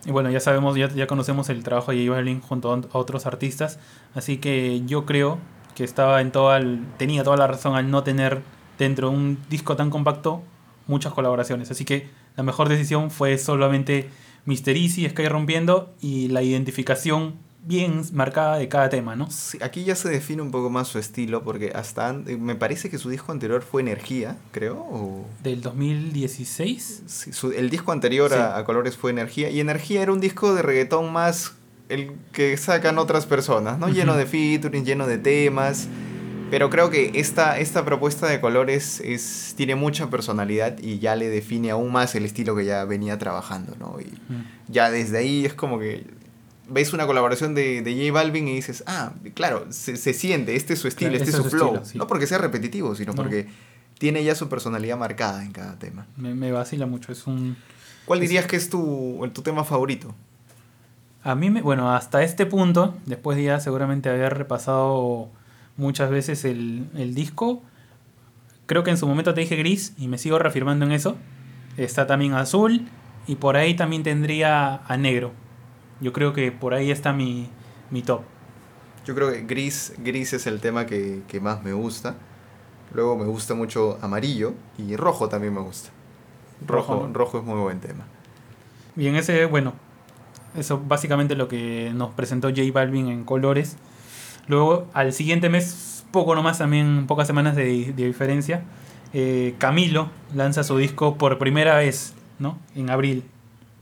bueno, 0.05 0.31
ya 0.31 0.39
sabemos, 0.39 0.77
ya, 0.77 0.87
ya 0.87 1.07
conocemos 1.07 1.49
el 1.49 1.61
trabajo 1.61 1.91
de 1.91 2.07
J 2.07 2.47
junto 2.47 2.71
a 2.73 2.97
otros 2.97 3.25
artistas, 3.25 3.79
así 4.15 4.37
que 4.37 4.81
yo 4.85 5.05
creo 5.05 5.37
que 5.75 5.83
estaba 5.83 6.21
en 6.21 6.31
todo 6.31 6.57
tenía 6.97 7.23
toda 7.25 7.35
la 7.35 7.47
razón 7.47 7.75
al 7.75 7.91
no 7.91 8.01
tener 8.03 8.41
dentro 8.79 9.09
de 9.09 9.15
un 9.15 9.37
disco 9.49 9.75
tan 9.75 9.89
compacto 9.89 10.41
muchas 10.87 11.13
colaboraciones. 11.13 11.69
Así 11.69 11.83
que 11.83 12.09
la 12.37 12.43
mejor 12.43 12.69
decisión 12.69 13.11
fue 13.11 13.37
solamente 13.37 14.09
Mr. 14.45 14.75
Easy, 14.75 15.07
Sky 15.09 15.27
Rompiendo 15.27 15.93
y 16.01 16.27
la 16.29 16.41
identificación 16.41 17.35
bien 17.63 18.01
marcada 18.13 18.57
de 18.57 18.67
cada 18.67 18.89
tema, 18.89 19.15
¿no? 19.15 19.29
Sí, 19.29 19.59
aquí 19.61 19.83
ya 19.83 19.95
se 19.95 20.09
define 20.09 20.41
un 20.41 20.51
poco 20.51 20.69
más 20.69 20.87
su 20.87 20.97
estilo, 20.97 21.43
porque 21.43 21.71
hasta 21.75 22.13
me 22.13 22.55
parece 22.55 22.89
que 22.89 22.97
su 22.97 23.09
disco 23.09 23.31
anterior 23.31 23.61
fue 23.61 23.81
Energía, 23.81 24.37
creo. 24.51 24.77
O... 24.77 25.25
¿Del 25.43 25.61
2016? 25.61 27.03
Sí, 27.05 27.31
el 27.55 27.69
disco 27.69 27.91
anterior 27.91 28.33
a, 28.33 28.63
Colores 28.65 28.97
fue 28.97 29.11
Energía, 29.11 29.49
y 29.49 29.59
Energía 29.59 30.01
era 30.01 30.11
un 30.11 30.19
disco 30.19 30.55
de 30.55 30.61
reggaetón 30.61 31.11
más 31.13 31.53
el 31.89 32.13
que 32.31 32.55
sacan 32.57 32.97
otras 32.97 33.25
personas, 33.25 33.77
¿no? 33.77 33.89
Lleno 33.89 34.15
de 34.15 34.25
featuring, 34.25 34.85
lleno 34.85 35.07
de 35.07 35.17
temas. 35.17 35.87
Pero 36.51 36.69
creo 36.69 36.89
que 36.89 37.11
esta, 37.15 37.57
esta 37.59 37.85
propuesta 37.85 38.27
de 38.27 38.41
colores 38.41 38.99
es, 38.99 39.53
tiene 39.55 39.75
mucha 39.75 40.09
personalidad 40.09 40.77
y 40.79 40.99
ya 40.99 41.15
le 41.15 41.29
define 41.29 41.71
aún 41.71 41.93
más 41.93 42.13
el 42.13 42.25
estilo 42.25 42.55
que 42.57 42.65
ya 42.65 42.83
venía 42.83 43.17
trabajando, 43.17 43.73
¿no? 43.79 43.97
Y 44.01 44.11
ya 44.67 44.91
desde 44.91 45.19
ahí 45.19 45.45
es 45.45 45.53
como 45.53 45.79
que 45.79 46.05
ves 46.67 46.91
una 46.91 47.07
colaboración 47.07 47.55
de, 47.55 47.81
de 47.81 47.93
J 47.93 48.11
Balvin 48.11 48.49
y 48.49 48.55
dices, 48.55 48.83
ah, 48.85 49.13
claro, 49.33 49.65
se, 49.69 49.95
siente, 50.13 50.57
este 50.57 50.73
es 50.73 50.79
su 50.79 50.89
estilo, 50.89 51.15
este 51.15 51.29
es 51.29 51.35
su, 51.35 51.45
flow. 51.45 51.81
No 51.95 52.07
porque 52.07 52.27
sea 52.27 52.37
repetitivo, 52.37 52.95
sino 52.95 53.13
porque 53.13 53.47
tiene 53.97 54.23
ya 54.23 54.35
su 54.35 54.49
personalidad 54.49 54.97
marcada 54.97 55.43
en 55.45 55.53
cada 55.53 55.79
tema. 55.79 56.05
Me, 56.17 56.51
vacila 56.51 56.85
mucho, 56.85 57.13
es 57.13 57.27
un... 57.27 57.55
¿Cuál 58.05 58.19
dirías 58.19 58.45
que 58.45 58.57
es 58.57 58.69
tu, 58.69 59.25
tu 59.33 59.41
tema 59.41 59.63
favorito? 59.63 60.13
A 61.23 61.35
mí, 61.35 61.49
me, 61.49 61.61
bueno, 61.61 61.93
hasta 61.93 62.23
este 62.23 62.45
punto, 62.45 62.95
después 63.05 63.37
de 63.37 63.43
ya 63.43 63.59
seguramente 63.59 64.09
haber 64.09 64.37
repasado 64.37 65.29
muchas 65.77 66.09
veces 66.09 66.45
el, 66.45 66.89
el 66.95 67.13
disco, 67.15 67.61
creo 68.65 68.83
que 68.83 68.91
en 68.91 68.97
su 68.97 69.07
momento 69.07 69.33
te 69.33 69.41
dije 69.41 69.55
gris 69.55 69.93
y 69.97 70.07
me 70.07 70.17
sigo 70.17 70.39
reafirmando 70.39 70.85
en 70.85 70.91
eso. 70.91 71.17
Está 71.77 72.07
también 72.07 72.33
azul 72.33 72.87
y 73.27 73.35
por 73.35 73.57
ahí 73.57 73.75
también 73.75 74.03
tendría 74.03 74.75
a 74.85 74.97
negro. 74.97 75.31
Yo 75.99 76.13
creo 76.13 76.33
que 76.33 76.51
por 76.51 76.73
ahí 76.73 76.91
está 76.91 77.13
mi, 77.13 77.49
mi 77.89 78.01
top. 78.01 78.21
Yo 79.05 79.15
creo 79.15 79.31
que 79.31 79.41
gris, 79.41 79.93
gris 79.97 80.33
es 80.33 80.47
el 80.47 80.59
tema 80.59 80.85
que, 80.85 81.21
que 81.27 81.39
más 81.39 81.63
me 81.63 81.73
gusta. 81.73 82.15
Luego 82.93 83.17
me 83.17 83.25
gusta 83.25 83.55
mucho 83.55 83.97
amarillo 84.01 84.53
y 84.77 84.95
rojo 84.95 85.29
también 85.29 85.53
me 85.53 85.61
gusta. 85.61 85.89
Rojo, 86.67 87.09
rojo, 87.11 87.39
es 87.39 87.43
muy 87.43 87.59
buen 87.59 87.79
tema. 87.79 88.05
Bien, 88.95 89.15
ese, 89.15 89.45
bueno, 89.45 89.73
eso 90.55 90.79
básicamente 90.85 91.35
lo 91.35 91.47
que 91.47 91.91
nos 91.95 92.13
presentó 92.13 92.49
J 92.49 92.61
Balvin 92.73 93.07
en 93.07 93.23
colores. 93.23 93.77
Luego, 94.47 94.87
al 94.93 95.13
siguiente 95.13 95.49
mes, 95.49 96.05
poco 96.11 96.35
nomás 96.35 96.57
también, 96.57 97.05
pocas 97.07 97.27
semanas 97.27 97.55
de, 97.55 97.93
de 97.93 98.05
diferencia, 98.05 98.63
eh, 99.13 99.55
Camilo 99.57 100.09
lanza 100.33 100.63
su 100.63 100.77
disco 100.77 101.17
por 101.17 101.37
primera 101.37 101.77
vez, 101.77 102.13
¿no? 102.39 102.57
En 102.75 102.89
abril. 102.89 103.23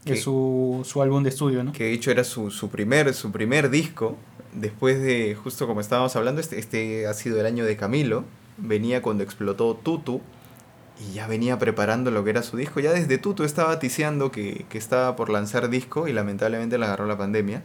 Es 0.05 0.24
su, 0.24 0.82
su, 0.86 1.01
álbum 1.03 1.22
de 1.24 1.30
estudio, 1.30 1.64
¿no? 1.64 1.72
Que 1.72 1.84
de 1.84 1.93
hecho 1.93 2.10
era 2.10 2.24
su, 2.24 2.49
su, 2.49 2.70
primer, 2.70 3.14
su 3.14 3.32
primer 3.32 3.70
disco. 3.70 4.18
Después 4.53 4.99
de, 5.01 5.36
justo 5.36 5.68
como 5.68 5.82
estábamos 5.82 6.16
hablando, 6.16 6.41
este, 6.41 6.57
este 6.57 7.05
ha 7.05 7.14
sido 7.14 7.39
el 7.39 7.45
año 7.45 7.66
de 7.66 7.76
Camilo 7.76 8.24
venía 8.62 9.01
cuando 9.01 9.24
explotó 9.24 9.76
Tutu 9.76 10.22
y 10.99 11.14
ya 11.14 11.28
venía 11.28 11.57
preparando 11.60 12.12
lo 12.12 12.24
que 12.24 12.32
era 12.32 12.43
su 12.43 12.57
disco. 12.57 12.80
Ya 12.80 12.91
desde 12.91 13.18
Tutu 13.18 13.43
estaba 13.43 13.80
ticiando 13.80 14.32
que, 14.32 14.66
que 14.70 14.78
estaba 14.78 15.16
por 15.16 15.30
lanzar 15.30 15.70
disco 15.70 16.07
y 16.07 16.14
lamentablemente 16.14 16.78
le 16.78 16.86
agarró 16.86 17.05
la 17.05 17.18
pandemia. 17.18 17.64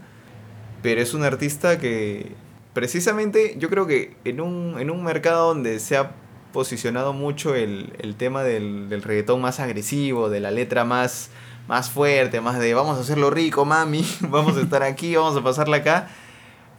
Pero 0.83 1.01
es 1.01 1.15
un 1.15 1.25
artista 1.25 1.79
que 1.79 2.33
precisamente 2.75 3.57
yo 3.59 3.71
creo 3.71 3.87
que 3.87 4.15
en 4.25 4.41
un, 4.41 4.79
en 4.79 4.91
un 4.91 5.03
mercado 5.03 5.49
donde 5.49 5.81
se 5.81 5.97
ha 5.97 6.13
posicionado 6.53 7.13
mucho 7.13 7.55
el, 7.55 7.95
el 7.99 8.15
tema 8.15 8.43
del, 8.43 8.89
del, 8.89 9.03
reggaetón 9.03 9.41
más 9.41 9.59
agresivo, 9.59 10.29
de 10.29 10.41
la 10.41 10.51
letra 10.51 10.85
más, 10.85 11.31
más 11.67 11.91
fuerte, 11.91 12.41
más 12.41 12.59
de 12.59 12.75
vamos 12.75 12.99
a 12.99 13.01
hacerlo 13.01 13.31
rico, 13.31 13.65
mami, 13.65 14.05
vamos 14.21 14.57
a 14.57 14.61
estar 14.61 14.83
aquí, 14.83 15.17
vamos 15.17 15.37
a 15.37 15.43
pasarla 15.43 15.79
acá. 15.79 16.09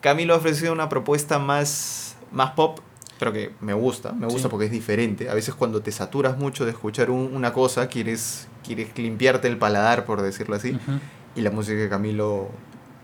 Camilo 0.02 0.36
ha 0.36 0.38
ofrecido 0.38 0.72
una 0.72 0.88
propuesta 0.88 1.39
más, 1.39 2.16
más 2.32 2.52
pop 2.52 2.80
pero 3.18 3.32
que 3.32 3.52
me 3.62 3.74
gusta, 3.74 4.12
me 4.12 4.28
gusta 4.28 4.50
porque 4.50 4.66
es 4.66 4.72
diferente. 4.72 5.30
A 5.30 5.34
veces 5.34 5.56
cuando 5.56 5.82
te 5.82 5.91
saturas 5.91 6.38
mucho 6.38 6.66
de 6.66 6.72
escuchar 6.72 7.10
una 7.10 7.54
cosa, 7.54 7.88
quieres, 7.88 8.48
quieres 8.64 8.98
limpiarte 8.98 9.48
el 9.48 9.58
paladar, 9.58 10.06
por 10.06 10.22
decirlo 10.22 10.56
así. 10.56 10.78
Y 11.36 11.41
la 11.41 11.52
música 11.52 11.78
de 11.78 11.89
Camilo 11.89 12.50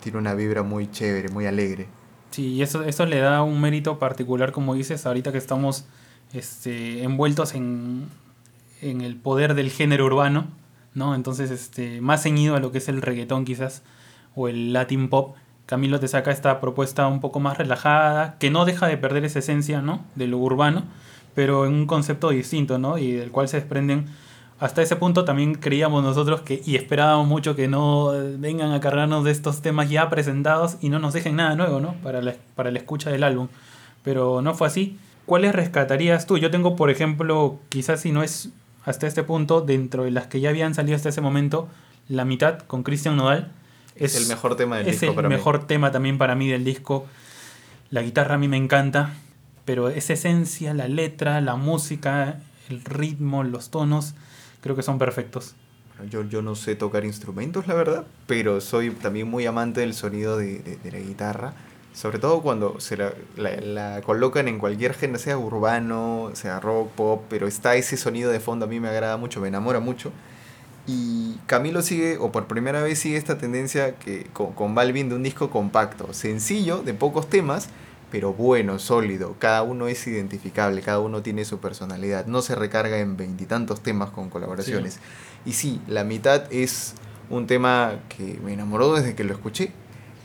tiene 0.02 0.18
una 0.18 0.34
vibra 0.34 0.64
muy 0.64 0.92
chévere, 0.92 1.30
muy 1.30 1.46
alegre. 1.46 1.88
Sí, 2.32 2.48
y 2.54 2.62
eso, 2.62 2.84
eso 2.84 3.06
le 3.06 3.20
da 3.20 3.44
un 3.44 3.60
mérito 3.62 4.00
particular, 4.00 4.52
como 4.52 4.74
dices, 4.74 5.06
ahorita 5.06 5.32
que 5.32 5.38
estamos 5.38 5.86
este, 6.34 7.04
envueltos 7.04 7.54
en, 7.54 8.08
en 8.82 9.02
el 9.02 9.18
poder 9.18 9.54
del 9.54 9.70
género 9.70 10.06
urbano, 10.06 10.48
¿no? 10.94 11.14
Entonces, 11.14 11.52
este, 11.52 12.02
más 12.02 12.24
ceñido 12.24 12.56
a 12.56 12.60
lo 12.60 12.72
que 12.72 12.80
es 12.80 12.88
el 12.88 13.02
reggaetón 13.02 13.46
quizás, 13.46 13.84
o 14.36 14.48
el 14.48 14.74
latin 14.74 15.10
pop 15.10 15.36
Camilo 15.66 16.02
te 16.02 16.08
saca 16.10 16.32
esta 16.32 16.60
propuesta 16.60 17.08
un 17.08 17.22
poco 17.22 17.40
más 17.40 17.58
relajada, 17.58 18.38
que 18.40 18.50
no 18.50 18.66
deja 18.66 18.88
de 18.88 18.98
perder 18.98 19.24
esa 19.24 19.40
esencia, 19.40 19.82
¿no? 19.82 20.04
De 20.16 20.28
lo 20.28 20.38
urbano, 20.38 20.84
pero 21.34 21.66
en 21.66 21.74
un 21.74 21.86
concepto 21.86 22.30
distinto, 22.30 22.78
¿no? 22.78 22.98
Y 22.98 23.14
del 23.14 23.32
cual 23.32 23.48
se 23.48 23.58
desprenden 23.58 24.08
hasta 24.62 24.84
ese 24.84 24.96
punto 24.96 25.26
también 25.26 25.56
creíamos 25.56 26.04
nosotros 26.04 26.42
que 26.42 26.62
y 26.64 26.76
esperábamos 26.76 27.28
mucho 27.28 27.56
que 27.56 27.68
no 27.68 28.12
vengan 28.38 28.72
a 28.74 28.80
cargarnos 28.80 29.24
de 29.24 29.32
estos 29.32 29.64
temas 29.64 29.90
ya 29.90 30.08
presentados 30.12 30.78
y 30.82 30.90
no 30.90 31.00
nos 31.00 31.14
dejen 31.14 31.36
nada 31.36 31.56
nuevo, 31.56 31.80
¿no? 31.80 31.96
Para 32.04 32.22
la, 32.22 32.36
para 32.56 32.70
la 32.70 32.78
escucha 32.78 33.10
del 33.10 33.24
álbum. 33.24 33.48
Pero 34.04 34.44
no 34.44 34.54
fue 34.54 34.68
así. 34.68 35.00
¿Cuáles 35.26 35.56
rescatarías 35.56 36.28
tú? 36.28 36.38
Yo 36.38 36.52
tengo, 36.52 36.76
por 36.76 36.92
ejemplo, 36.92 37.60
quizás 37.70 38.02
si 38.02 38.12
no 38.12 38.22
es 38.22 38.50
hasta 38.86 39.08
este 39.08 39.24
punto, 39.24 39.62
dentro 39.62 40.04
de 40.04 40.12
las 40.12 40.28
que 40.28 40.40
ya 40.40 40.50
habían 40.50 40.76
salido 40.76 40.96
hasta 40.96 41.10
ese 41.10 41.22
momento, 41.22 41.68
la 42.08 42.24
mitad 42.24 42.60
con 42.60 42.84
Christian 42.84 43.18
Nodal 43.18 43.52
es, 43.96 44.16
el 44.16 44.28
mejor 44.28 44.56
tema 44.58 44.78
del 44.78 44.86
disco 44.86 45.16
para 45.16 45.28
mí. 45.28 45.34
Es 45.34 45.40
el 45.40 45.40
mejor 45.40 45.66
tema 45.66 45.92
también 45.92 46.20
para 46.20 46.36
mí 46.36 46.48
del 46.48 46.64
disco. 46.64 47.08
La 47.90 48.04
guitarra 48.04 48.36
a 48.36 48.38
mí 48.38 48.48
me 48.48 48.58
encanta, 48.58 49.16
pero 49.66 49.90
esa 49.90 50.14
esencia, 50.14 50.76
la 50.76 50.88
letra, 50.88 51.42
la 51.42 51.56
música, 51.56 52.38
el 52.70 52.84
ritmo, 52.84 53.44
los 53.44 53.72
tonos, 53.72 54.14
creo 54.62 54.76
que 54.76 54.84
son 54.84 54.98
perfectos. 54.98 55.56
Yo, 56.10 56.24
yo 56.24 56.42
no 56.42 56.56
sé 56.56 56.76
tocar 56.76 57.06
instrumentos, 57.06 57.68
la 57.68 57.76
verdad, 57.76 58.06
pero 58.26 58.60
soy 58.60 58.90
también 58.90 59.30
muy 59.30 59.46
amante 59.46 59.82
del 59.82 59.94
sonido 59.94 60.38
de, 60.38 60.80
la 60.84 60.98
guitarra. 60.98 61.54
Sobre 61.94 62.20
todo 62.20 62.42
cuando 62.42 62.80
se 62.80 62.96
la, 62.98 63.14
la, 63.36 64.02
colocan 64.02 64.48
en 64.48 64.58
cualquier 64.58 64.94
género, 64.94 65.20
sea 65.20 65.38
urbano, 65.38 66.32
sea 66.34 66.60
rock, 66.60 66.90
pop, 66.92 67.24
pero 67.30 67.48
está 67.48 67.76
ese 67.76 67.98
sonido 67.98 68.32
de 68.32 68.40
fondo, 68.40 68.66
a 68.66 68.68
mí 68.68 68.80
me 68.80 68.88
agrada 68.88 69.18
mucho, 69.18 69.42
me 69.42 69.50
enamora 69.50 69.80
mucho. 69.80 70.12
Y 70.88 71.36
Camilo 71.46 71.82
sigue, 71.82 72.18
o 72.18 72.32
por 72.32 72.48
primera 72.48 72.82
vez 72.82 72.98
sigue 72.98 73.18
esta 73.18 73.38
tendencia 73.38 73.96
que, 73.98 74.24
con, 74.34 74.54
con 74.54 74.74
Balvin 74.74 75.10
de 75.10 75.16
un 75.16 75.24
disco 75.24 75.52
compacto, 75.52 76.14
sencillo, 76.14 76.82
de 76.82 76.94
pocos 76.94 77.30
temas, 77.30 77.70
pero 78.12 78.34
bueno, 78.34 78.78
sólido. 78.78 79.36
Cada 79.40 79.64
uno 79.64 79.88
es 79.88 80.06
identificable, 80.06 80.82
cada 80.82 81.00
uno 81.00 81.22
tiene 81.22 81.46
su 81.46 81.60
personalidad. 81.60 82.26
No 82.26 82.42
se 82.42 82.56
recarga 82.56 83.00
en 83.00 83.18
veintitantos 83.18 83.82
temas 83.82 84.10
con 84.12 84.30
colaboraciones. 84.30 85.00
Y 85.46 85.54
sí, 85.54 85.82
la 85.88 86.04
mitad 86.04 86.52
es 86.52 86.94
un 87.30 87.48
tema 87.48 88.00
que 88.10 88.38
me 88.44 88.54
enamoró 88.54 88.94
desde 88.94 89.16
que 89.16 89.24
lo 89.24 89.34
escuché. 89.34 89.72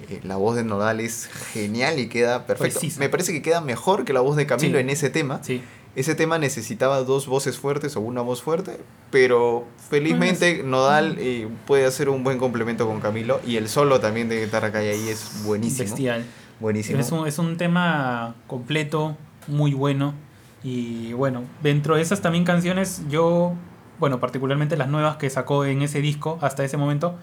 Eh, 0.08 0.20
la 0.24 0.36
voz 0.36 0.56
de 0.56 0.64
Nodal 0.64 1.00
es 1.00 1.26
genial 1.52 1.98
y 1.98 2.08
queda 2.08 2.46
perfecto. 2.46 2.80
Me 2.98 3.08
parece 3.08 3.32
que 3.32 3.42
queda 3.42 3.60
mejor 3.60 4.04
que 4.04 4.12
la 4.12 4.20
voz 4.20 4.36
de 4.36 4.46
Camilo 4.46 4.78
en 4.78 4.90
ese 4.90 5.08
tema. 5.08 5.40
Sí 5.42 5.62
ese 5.96 6.14
tema 6.14 6.38
necesitaba 6.38 7.02
dos 7.02 7.26
voces 7.26 7.56
fuertes 7.56 7.96
o 7.96 8.02
una 8.02 8.20
voz 8.20 8.42
fuerte, 8.42 8.76
pero 9.10 9.66
felizmente 9.88 10.62
Nodal 10.62 11.16
eh, 11.18 11.48
puede 11.66 11.86
hacer 11.86 12.10
un 12.10 12.22
buen 12.22 12.36
complemento 12.36 12.86
con 12.86 13.00
Camilo 13.00 13.40
y 13.46 13.56
el 13.56 13.70
solo 13.70 13.98
también 13.98 14.28
de 14.28 14.44
guitarra 14.44 14.70
que 14.70 14.76
hay 14.78 14.88
ahí 14.88 15.08
es 15.08 15.42
buenísimo. 15.44 15.88
Bestial. 15.88 16.26
Buenísimo. 16.60 16.98
Es 16.98 17.12
un, 17.12 17.26
es 17.26 17.38
un 17.38 17.56
tema 17.56 18.34
completo, 18.46 19.16
muy 19.46 19.74
bueno. 19.74 20.14
Y 20.62 21.12
bueno, 21.12 21.44
dentro 21.62 21.96
de 21.96 22.02
esas 22.02 22.22
también 22.22 22.44
canciones, 22.44 23.02
yo, 23.08 23.54
bueno, 23.98 24.20
particularmente 24.20 24.76
las 24.76 24.88
nuevas 24.88 25.16
que 25.16 25.30
sacó 25.30 25.64
en 25.64 25.82
ese 25.82 26.00
disco 26.00 26.38
hasta 26.40 26.64
ese 26.64 26.76
momento, 26.76 27.16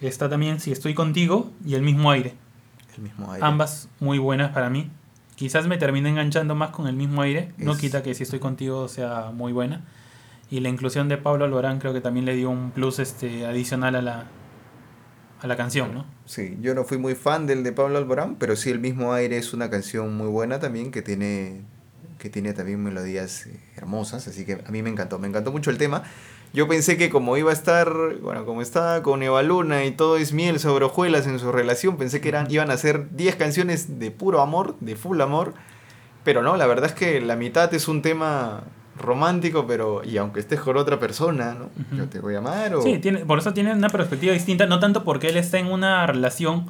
está 0.00 0.28
también 0.28 0.60
Si 0.60 0.72
estoy 0.72 0.94
contigo 0.94 1.50
y 1.64 1.74
El 1.74 1.82
mismo 1.82 2.10
aire. 2.10 2.34
El 2.96 3.02
mismo 3.02 3.32
aire. 3.32 3.46
Ambas 3.46 3.88
muy 4.00 4.18
buenas 4.18 4.52
para 4.52 4.70
mí. 4.70 4.90
Quizás 5.34 5.66
me 5.66 5.76
termine 5.76 6.08
enganchando 6.08 6.54
más 6.54 6.70
con 6.70 6.86
el 6.86 6.96
mismo 6.96 7.20
aire. 7.20 7.52
No 7.58 7.76
quita 7.76 8.02
que 8.02 8.14
si 8.14 8.22
estoy 8.22 8.38
contigo 8.38 8.88
sea 8.88 9.30
muy 9.34 9.52
buena. 9.52 9.82
Y 10.50 10.60
la 10.60 10.68
inclusión 10.68 11.08
de 11.08 11.18
Pablo 11.18 11.44
Alborán 11.44 11.78
creo 11.78 11.92
que 11.92 12.00
también 12.00 12.24
le 12.24 12.34
dio 12.34 12.48
un 12.48 12.70
plus 12.70 13.00
este, 13.00 13.44
adicional 13.44 13.96
a 13.96 14.02
la, 14.02 14.24
a 15.40 15.46
la 15.46 15.56
canción, 15.56 15.94
¿no? 15.94 16.06
Sí, 16.24 16.56
yo 16.60 16.74
no 16.74 16.84
fui 16.84 16.98
muy 16.98 17.14
fan 17.14 17.46
del 17.46 17.62
de 17.62 17.72
Pablo 17.72 17.98
Alborán, 17.98 18.36
pero 18.36 18.56
sí 18.56 18.70
el 18.70 18.80
mismo 18.80 19.12
aire 19.12 19.36
es 19.36 19.52
una 19.52 19.70
canción 19.70 20.16
muy 20.16 20.28
buena 20.28 20.58
también 20.58 20.90
que 20.90 21.02
tiene 21.02 21.62
que 22.18 22.30
tiene 22.30 22.54
también 22.54 22.82
melodías 22.82 23.46
eh, 23.46 23.60
hermosas, 23.76 24.26
así 24.26 24.46
que 24.46 24.54
a 24.66 24.70
mí 24.70 24.82
me 24.82 24.90
encantó, 24.90 25.18
me 25.18 25.28
encantó 25.28 25.52
mucho 25.52 25.70
el 25.70 25.78
tema. 25.78 26.02
Yo 26.52 26.66
pensé 26.66 26.96
que 26.96 27.10
como 27.10 27.36
iba 27.36 27.50
a 27.50 27.52
estar, 27.52 27.92
bueno, 28.22 28.46
como 28.46 28.62
estaba 28.62 29.02
con 29.02 29.22
Eva 29.22 29.42
Luna 29.42 29.84
y 29.84 29.90
todo 29.90 30.16
es 30.16 30.32
miel 30.32 30.58
sobre 30.58 30.86
hojuelas 30.86 31.26
en 31.26 31.38
su 31.38 31.52
relación, 31.52 31.98
pensé 31.98 32.20
que 32.20 32.30
eran, 32.30 32.50
iban 32.50 32.70
a 32.70 32.76
ser 32.78 33.14
10 33.14 33.36
canciones 33.36 33.98
de 33.98 34.10
puro 34.10 34.40
amor, 34.40 34.76
de 34.80 34.96
full 34.96 35.20
amor. 35.20 35.52
Pero 36.24 36.42
no, 36.42 36.56
la 36.56 36.66
verdad 36.66 36.86
es 36.86 36.92
que 36.92 37.20
la 37.20 37.36
mitad 37.36 37.72
es 37.74 37.88
un 37.88 38.00
tema 38.00 38.64
romántico, 38.98 39.66
pero 39.66 40.02
y 40.04 40.16
aunque 40.16 40.40
estés 40.40 40.60
con 40.60 40.76
otra 40.76 40.98
persona, 40.98 41.54
¿no? 41.54 41.70
Yo 41.96 42.08
te 42.08 42.20
voy 42.20 42.34
a 42.34 42.38
amar 42.38 42.74
o... 42.74 42.82
Sí, 42.82 42.98
tiene, 42.98 43.20
por 43.20 43.38
eso 43.38 43.52
tiene 43.52 43.72
una 43.72 43.88
perspectiva 43.88 44.32
distinta, 44.32 44.66
no 44.66 44.80
tanto 44.80 45.04
porque 45.04 45.28
él 45.28 45.36
está 45.36 45.58
en 45.58 45.66
una 45.66 46.06
relación 46.06 46.66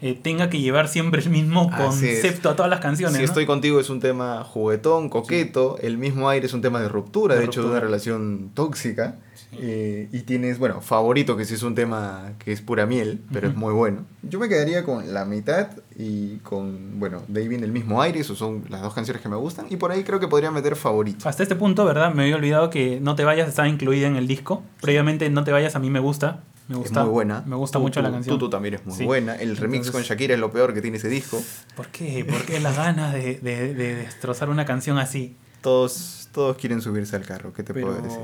eh, 0.00 0.16
tenga 0.20 0.48
que 0.48 0.60
llevar 0.60 0.86
siempre 0.86 1.20
el 1.20 1.28
mismo 1.28 1.72
concepto 1.76 2.50
a 2.50 2.54
todas 2.54 2.70
las 2.70 2.78
canciones. 2.78 3.16
Si 3.16 3.24
estoy 3.24 3.46
contigo 3.46 3.80
es 3.80 3.90
un 3.90 3.98
tema 3.98 4.44
juguetón, 4.44 5.08
coqueto, 5.08 5.76
el 5.80 5.98
mismo 5.98 6.28
aire 6.28 6.46
es 6.46 6.52
un 6.52 6.62
tema 6.62 6.80
de 6.80 6.88
ruptura, 6.88 7.34
de, 7.34 7.44
hecho 7.44 7.62
de 7.62 7.70
una 7.70 7.80
relación 7.80 8.52
tóxica. 8.54 9.16
Eh, 9.52 10.08
y 10.12 10.20
tienes, 10.20 10.58
bueno, 10.58 10.82
favorito, 10.82 11.36
que 11.36 11.44
sí 11.44 11.54
es 11.54 11.62
un 11.64 11.74
tema 11.74 12.34
que 12.38 12.52
es 12.52 12.60
pura 12.60 12.86
miel, 12.86 13.22
pero 13.32 13.48
es 13.48 13.56
muy 13.56 13.72
bueno. 13.72 14.04
Yo 14.22 14.38
me 14.38 14.48
quedaría 14.48 14.84
con 14.84 15.12
La 15.12 15.24
mitad 15.24 15.70
y 16.00 16.36
con, 16.44 17.00
bueno, 17.00 17.24
David 17.26 17.64
el 17.64 17.72
mismo 17.72 18.00
aire, 18.00 18.20
esos 18.20 18.38
son 18.38 18.64
las 18.68 18.82
dos 18.82 18.94
canciones 18.94 19.20
que 19.20 19.28
me 19.28 19.34
gustan. 19.34 19.66
Y 19.68 19.76
por 19.76 19.90
ahí 19.90 20.04
creo 20.04 20.20
que 20.20 20.28
podría 20.28 20.52
meter 20.52 20.76
favorito. 20.76 21.28
Hasta 21.28 21.42
este 21.42 21.56
punto, 21.56 21.84
¿verdad? 21.84 22.14
Me 22.14 22.22
había 22.22 22.36
olvidado 22.36 22.70
que 22.70 23.00
No 23.00 23.16
te 23.16 23.24
vayas 23.24 23.48
estaba 23.48 23.66
incluida 23.66 24.06
en 24.06 24.14
el 24.14 24.28
disco. 24.28 24.62
Previamente 24.80 25.28
No 25.28 25.42
te 25.42 25.50
vayas 25.50 25.74
a 25.74 25.80
mí 25.80 25.90
me 25.90 25.98
gusta. 25.98 26.44
Me 26.68 26.76
gusta, 26.76 27.00
es 27.00 27.06
muy 27.06 27.12
buena. 27.12 27.42
Me 27.46 27.56
gusta 27.56 27.80
mucho 27.80 28.00
la 28.00 28.12
canción. 28.12 28.38
Tutu 28.38 28.48
también 28.48 28.74
es 28.74 28.86
muy 28.86 29.04
buena. 29.06 29.34
El 29.34 29.56
remix 29.56 29.90
con 29.90 30.02
Shakira 30.02 30.34
es 30.34 30.40
lo 30.40 30.52
peor 30.52 30.72
que 30.72 30.80
tiene 30.80 30.98
ese 30.98 31.08
disco. 31.08 31.42
¿Por 31.74 31.88
qué? 31.88 32.24
¿Por 32.24 32.42
qué 32.42 32.60
las 32.60 32.76
ganas 32.76 33.12
de, 33.12 33.40
de, 33.40 33.74
de 33.74 33.94
destrozar 33.96 34.50
una 34.50 34.64
canción 34.64 34.98
así? 34.98 35.34
Todos, 35.62 36.28
todos 36.32 36.56
quieren 36.58 36.80
subirse 36.80 37.16
al 37.16 37.24
carro, 37.24 37.52
¿qué 37.52 37.64
te 37.64 37.72
puedo 37.72 38.00
decir? 38.00 38.20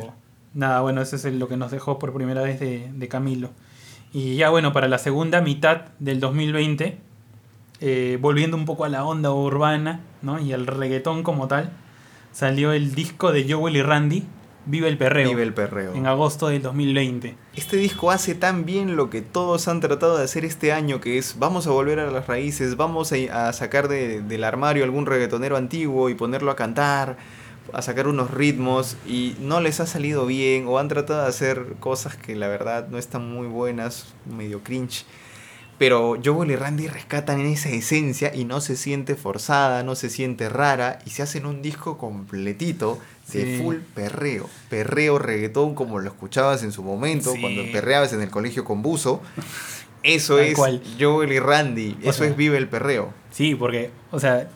Nada, 0.52 0.80
bueno, 0.82 1.02
eso 1.02 1.16
es 1.16 1.24
lo 1.24 1.48
que 1.48 1.56
nos 1.56 1.72
dejó 1.72 1.98
por 1.98 2.12
primera 2.12 2.42
vez 2.42 2.60
de, 2.60 2.92
de 2.94 3.08
Camilo. 3.08 3.50
Y 4.12 4.36
ya 4.36 4.50
bueno, 4.50 4.72
para 4.72 4.86
la 4.86 4.98
segunda 4.98 5.40
mitad 5.40 5.86
del 5.98 6.20
2020, 6.20 6.98
eh, 7.80 8.18
volviendo 8.20 8.56
un 8.56 8.64
poco 8.64 8.84
a 8.84 8.88
la 8.88 9.04
onda 9.04 9.32
urbana 9.32 10.00
¿no? 10.22 10.38
y 10.38 10.52
al 10.52 10.66
reggaetón 10.66 11.22
como 11.22 11.48
tal, 11.48 11.72
salió 12.32 12.72
el 12.72 12.94
disco 12.94 13.32
de 13.32 13.50
Joel 13.50 13.76
y 13.76 13.82
Randy, 13.82 14.26
Vive 14.66 14.88
el 14.88 14.96
Perreo. 14.96 15.28
Vive 15.28 15.42
el 15.42 15.52
Perreo. 15.52 15.94
En 15.94 16.06
agosto 16.06 16.48
del 16.48 16.62
2020. 16.62 17.36
Este 17.54 17.76
disco 17.76 18.10
hace 18.10 18.34
tan 18.34 18.64
bien 18.64 18.96
lo 18.96 19.10
que 19.10 19.20
todos 19.20 19.68
han 19.68 19.80
tratado 19.80 20.16
de 20.16 20.24
hacer 20.24 20.44
este 20.44 20.72
año, 20.72 21.00
que 21.00 21.18
es 21.18 21.38
vamos 21.38 21.66
a 21.66 21.70
volver 21.70 22.00
a 22.00 22.10
las 22.10 22.26
raíces, 22.26 22.76
vamos 22.76 23.12
a, 23.12 23.52
sacar 23.52 23.88
del 23.88 24.44
armario 24.44 24.84
algún 24.84 25.04
reggaetonero 25.04 25.56
antiguo 25.56 26.08
y 26.08 26.14
ponerlo 26.14 26.50
a 26.50 26.56
cantar, 26.56 27.18
a 27.74 27.82
sacar 27.82 28.08
unos 28.08 28.30
ritmos 28.30 28.96
y 29.06 29.36
no 29.38 29.60
les 29.60 29.80
ha 29.80 29.86
salido 29.86 30.24
bien 30.24 30.66
o 30.66 30.78
han 30.78 30.88
tratado 30.88 31.22
de 31.22 31.28
hacer 31.28 31.74
cosas 31.78 32.16
que 32.16 32.34
la 32.34 32.48
verdad 32.48 32.88
no 32.88 32.96
están 32.96 33.30
muy 33.30 33.46
buenas, 33.46 34.14
medio 34.24 34.62
cringe. 34.62 35.04
Pero 35.78 36.16
Joel 36.24 36.52
y 36.52 36.56
Randy 36.56 36.86
rescatan 36.86 37.40
esa 37.40 37.68
esencia 37.68 38.34
y 38.34 38.44
no 38.44 38.60
se 38.60 38.76
siente 38.76 39.16
forzada, 39.16 39.82
no 39.82 39.96
se 39.96 40.08
siente 40.08 40.48
rara 40.48 41.00
y 41.04 41.10
se 41.10 41.22
hacen 41.22 41.46
un 41.46 41.62
disco 41.62 41.98
completito 41.98 43.00
de 43.32 43.58
full 43.58 43.76
perreo. 43.94 44.48
Perreo, 44.70 45.18
reggaetón, 45.18 45.74
como 45.74 45.98
lo 45.98 46.08
escuchabas 46.08 46.62
en 46.62 46.70
su 46.70 46.82
momento, 46.82 47.32
cuando 47.40 47.62
perreabas 47.72 48.12
en 48.12 48.22
el 48.22 48.30
colegio 48.30 48.64
con 48.64 48.82
buzo. 48.82 49.20
Eso 50.04 50.38
es 50.38 50.56
Joel 51.00 51.32
y 51.32 51.38
Randy, 51.38 51.96
eso 52.02 52.24
es 52.24 52.36
Vive 52.36 52.58
el 52.58 52.68
Perreo. 52.68 53.14
Sí, 53.30 53.54
porque, 53.54 53.90
o 54.10 54.20
sea, 54.20 54.48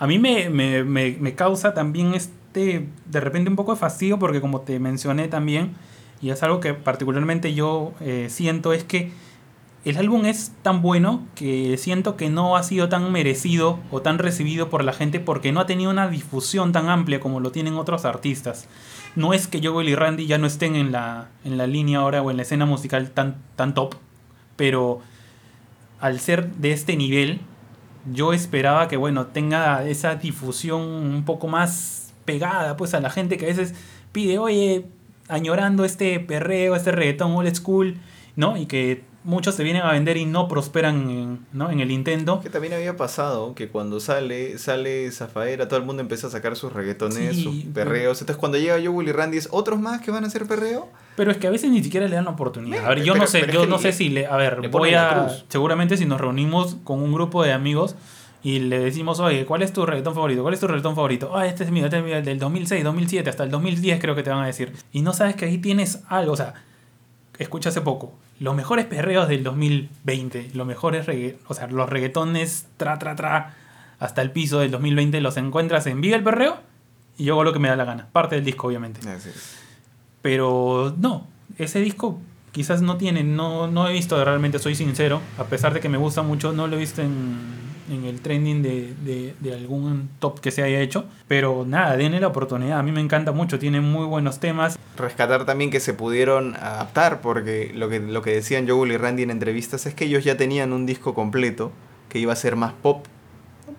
a 0.00 0.06
mí 0.08 0.18
me, 0.18 0.50
me, 0.50 0.82
me, 0.82 1.34
causa 1.36 1.74
también 1.74 2.12
este, 2.14 2.86
de 3.06 3.20
repente 3.20 3.48
un 3.48 3.56
poco 3.56 3.72
de 3.72 3.78
fastidio, 3.78 4.18
porque 4.18 4.40
como 4.40 4.62
te 4.62 4.80
mencioné 4.80 5.28
también, 5.28 5.76
y 6.20 6.30
es 6.30 6.42
algo 6.42 6.58
que 6.58 6.74
particularmente 6.74 7.54
yo 7.54 7.92
eh, 8.00 8.26
siento, 8.30 8.72
es 8.72 8.82
que 8.82 9.12
el 9.84 9.96
álbum 9.96 10.26
es 10.26 10.52
tan 10.62 10.82
bueno 10.82 11.26
que 11.34 11.76
siento 11.78 12.16
que 12.16 12.28
no 12.28 12.56
ha 12.56 12.62
sido 12.62 12.90
tan 12.90 13.10
merecido 13.12 13.78
o 13.90 14.02
tan 14.02 14.18
recibido 14.18 14.68
por 14.68 14.84
la 14.84 14.92
gente 14.92 15.20
porque 15.20 15.52
no 15.52 15.60
ha 15.60 15.66
tenido 15.66 15.90
una 15.90 16.08
difusión 16.08 16.72
tan 16.72 16.90
amplia 16.90 17.18
como 17.18 17.40
lo 17.40 17.50
tienen 17.50 17.74
otros 17.74 18.04
artistas. 18.04 18.68
No 19.16 19.32
es 19.32 19.48
que 19.48 19.66
Joel 19.66 19.88
y 19.88 19.94
Randy 19.94 20.26
ya 20.26 20.36
no 20.36 20.46
estén 20.46 20.76
en 20.76 20.92
la, 20.92 21.28
en 21.44 21.56
la 21.56 21.66
línea 21.66 22.00
ahora 22.00 22.20
o 22.20 22.30
en 22.30 22.36
la 22.36 22.42
escena 22.42 22.66
musical 22.66 23.10
tan, 23.10 23.36
tan 23.56 23.72
top, 23.72 23.94
pero 24.56 25.00
al 25.98 26.20
ser 26.20 26.50
de 26.52 26.72
este 26.72 26.96
nivel, 26.96 27.40
yo 28.12 28.34
esperaba 28.34 28.86
que 28.86 28.98
bueno, 28.98 29.26
tenga 29.26 29.86
esa 29.88 30.14
difusión 30.14 30.82
un 30.82 31.24
poco 31.24 31.48
más 31.48 32.12
pegada 32.26 32.76
pues 32.76 32.92
a 32.92 33.00
la 33.00 33.08
gente 33.08 33.38
que 33.38 33.46
a 33.46 33.48
veces 33.48 33.74
pide, 34.12 34.38
oye, 34.38 34.84
añorando 35.28 35.86
este 35.86 36.20
perreo, 36.20 36.76
este 36.76 36.92
reggaetón 36.92 37.32
old 37.32 37.54
school, 37.54 37.96
¿no? 38.36 38.56
Y 38.56 38.66
que 38.66 39.09
muchos 39.24 39.54
se 39.54 39.64
vienen 39.64 39.82
a 39.82 39.92
vender 39.92 40.16
y 40.16 40.24
no 40.24 40.48
prosperan 40.48 41.10
en, 41.10 41.46
¿no? 41.52 41.70
en 41.70 41.80
el 41.80 41.90
intento. 41.90 42.40
Que 42.40 42.50
también 42.50 42.72
había 42.72 42.96
pasado 42.96 43.54
que 43.54 43.68
cuando 43.68 44.00
sale, 44.00 44.58
sale 44.58 45.10
Zafaera, 45.10 45.68
todo 45.68 45.78
el 45.78 45.86
mundo 45.86 46.02
empieza 46.02 46.26
a 46.26 46.30
sacar 46.30 46.56
sus 46.56 46.72
reggaetones, 46.72 47.42
sus 47.42 47.56
perreos. 47.74 48.20
Entonces 48.20 48.38
cuando 48.38 48.58
llega 48.58 48.78
yo, 48.78 48.92
Willy 48.92 49.12
Randy, 49.12 49.38
¿es 49.38 49.48
otros 49.50 49.80
más 49.80 50.00
que 50.00 50.10
van 50.10 50.24
a 50.24 50.26
hacer 50.28 50.46
perreo? 50.46 50.88
Pero 51.16 51.30
es 51.30 51.36
que 51.36 51.46
a 51.46 51.50
veces 51.50 51.70
ni 51.70 51.82
siquiera 51.82 52.08
le 52.08 52.14
dan 52.14 52.24
la 52.24 52.30
oportunidad. 52.30 52.84
a 52.84 52.88
ver, 52.90 53.02
yo 53.02 53.14
no 53.14 53.26
sé, 53.26 53.46
yo 53.52 53.66
no 53.66 53.78
sé 53.78 53.92
si 53.92 54.08
le. 54.08 54.26
A 54.26 54.36
ver, 54.36 54.68
voy 54.68 54.94
a. 54.94 55.28
Seguramente 55.48 55.96
si 55.96 56.06
nos 56.06 56.20
reunimos 56.20 56.76
con 56.84 57.02
un 57.02 57.12
grupo 57.12 57.42
de 57.42 57.52
amigos 57.52 57.96
y 58.42 58.60
le 58.60 58.78
decimos, 58.78 59.20
oye, 59.20 59.44
¿cuál 59.44 59.62
es 59.62 59.72
tu 59.72 59.84
reggaetón 59.84 60.14
favorito? 60.14 60.42
¿Cuál 60.42 60.54
es 60.54 60.60
tu 60.60 60.66
reggaetón 60.66 60.94
favorito? 60.94 61.36
Ah, 61.36 61.46
este 61.46 61.64
es 61.64 61.70
mío, 61.70 61.84
este 61.84 61.98
es 61.98 62.04
mío, 62.04 62.22
del 62.22 62.38
2006, 62.38 62.84
2007, 62.84 63.28
hasta 63.28 63.44
el 63.44 63.50
2010 63.50 64.00
creo 64.00 64.14
que 64.14 64.22
te 64.22 64.30
van 64.30 64.42
a 64.42 64.46
decir. 64.46 64.72
Y 64.92 65.02
no 65.02 65.12
sabes 65.12 65.36
que 65.36 65.44
ahí 65.44 65.58
tienes 65.58 66.02
algo, 66.08 66.32
o 66.32 66.36
sea, 66.36 66.54
escucha 67.38 67.68
hace 67.68 67.82
poco, 67.82 68.14
los 68.40 68.56
mejores 68.56 68.86
perreos 68.86 69.28
del 69.28 69.44
2020, 69.44 70.50
los 70.54 70.66
mejores 70.66 71.06
o 71.46 71.54
sea, 71.54 71.68
los 71.68 71.88
reggaetones 71.88 72.66
tra 72.78 72.98
tra 72.98 73.14
tra 73.14 73.54
hasta 73.98 74.22
el 74.22 74.32
piso 74.32 74.60
del 74.60 74.70
2020 74.70 75.20
los 75.20 75.36
encuentras 75.36 75.86
en 75.86 76.00
Viva 76.00 76.16
el 76.16 76.24
Perreo 76.24 76.58
y 77.18 77.24
yo 77.24 77.34
hago 77.34 77.44
lo 77.44 77.52
que 77.52 77.58
me 77.58 77.68
da 77.68 77.76
la 77.76 77.84
gana, 77.84 78.08
parte 78.12 78.36
del 78.36 78.44
disco 78.44 78.66
obviamente. 78.66 79.00
Pero 80.22 80.94
no, 80.98 81.26
ese 81.58 81.80
disco 81.80 82.18
quizás 82.50 82.80
no 82.80 82.96
tiene, 82.96 83.24
no, 83.24 83.68
no 83.68 83.86
he 83.86 83.92
visto 83.92 84.22
realmente, 84.24 84.58
soy 84.58 84.74
sincero, 84.74 85.20
a 85.36 85.44
pesar 85.44 85.74
de 85.74 85.80
que 85.80 85.90
me 85.90 85.98
gusta 85.98 86.22
mucho, 86.22 86.52
no 86.52 86.66
lo 86.66 86.76
he 86.76 86.78
visto 86.78 87.02
en 87.02 87.69
en 87.90 88.04
el 88.04 88.20
trending 88.20 88.62
de, 88.62 89.34
de, 89.40 89.54
algún 89.54 90.08
top 90.18 90.40
que 90.40 90.50
se 90.50 90.62
haya 90.62 90.80
hecho. 90.80 91.04
Pero 91.28 91.64
nada, 91.66 91.96
denle 91.96 92.20
la 92.20 92.28
oportunidad. 92.28 92.78
A 92.78 92.82
mí 92.82 92.92
me 92.92 93.00
encanta 93.00 93.32
mucho, 93.32 93.58
tiene 93.58 93.80
muy 93.80 94.06
buenos 94.06 94.40
temas. 94.40 94.78
Rescatar 94.96 95.44
también 95.44 95.70
que 95.70 95.80
se 95.80 95.92
pudieron 95.92 96.54
adaptar, 96.56 97.20
porque 97.20 97.72
lo 97.74 97.88
que, 97.88 98.00
lo 98.00 98.22
que 98.22 98.32
decían 98.32 98.68
Joel 98.68 98.92
y 98.92 98.96
Randy 98.96 99.24
en 99.24 99.30
entrevistas 99.30 99.86
es 99.86 99.94
que 99.94 100.04
ellos 100.04 100.24
ya 100.24 100.36
tenían 100.36 100.72
un 100.72 100.86
disco 100.86 101.14
completo 101.14 101.72
que 102.08 102.18
iba 102.18 102.32
a 102.32 102.36
ser 102.36 102.56
más 102.56 102.72
pop. 102.72 103.06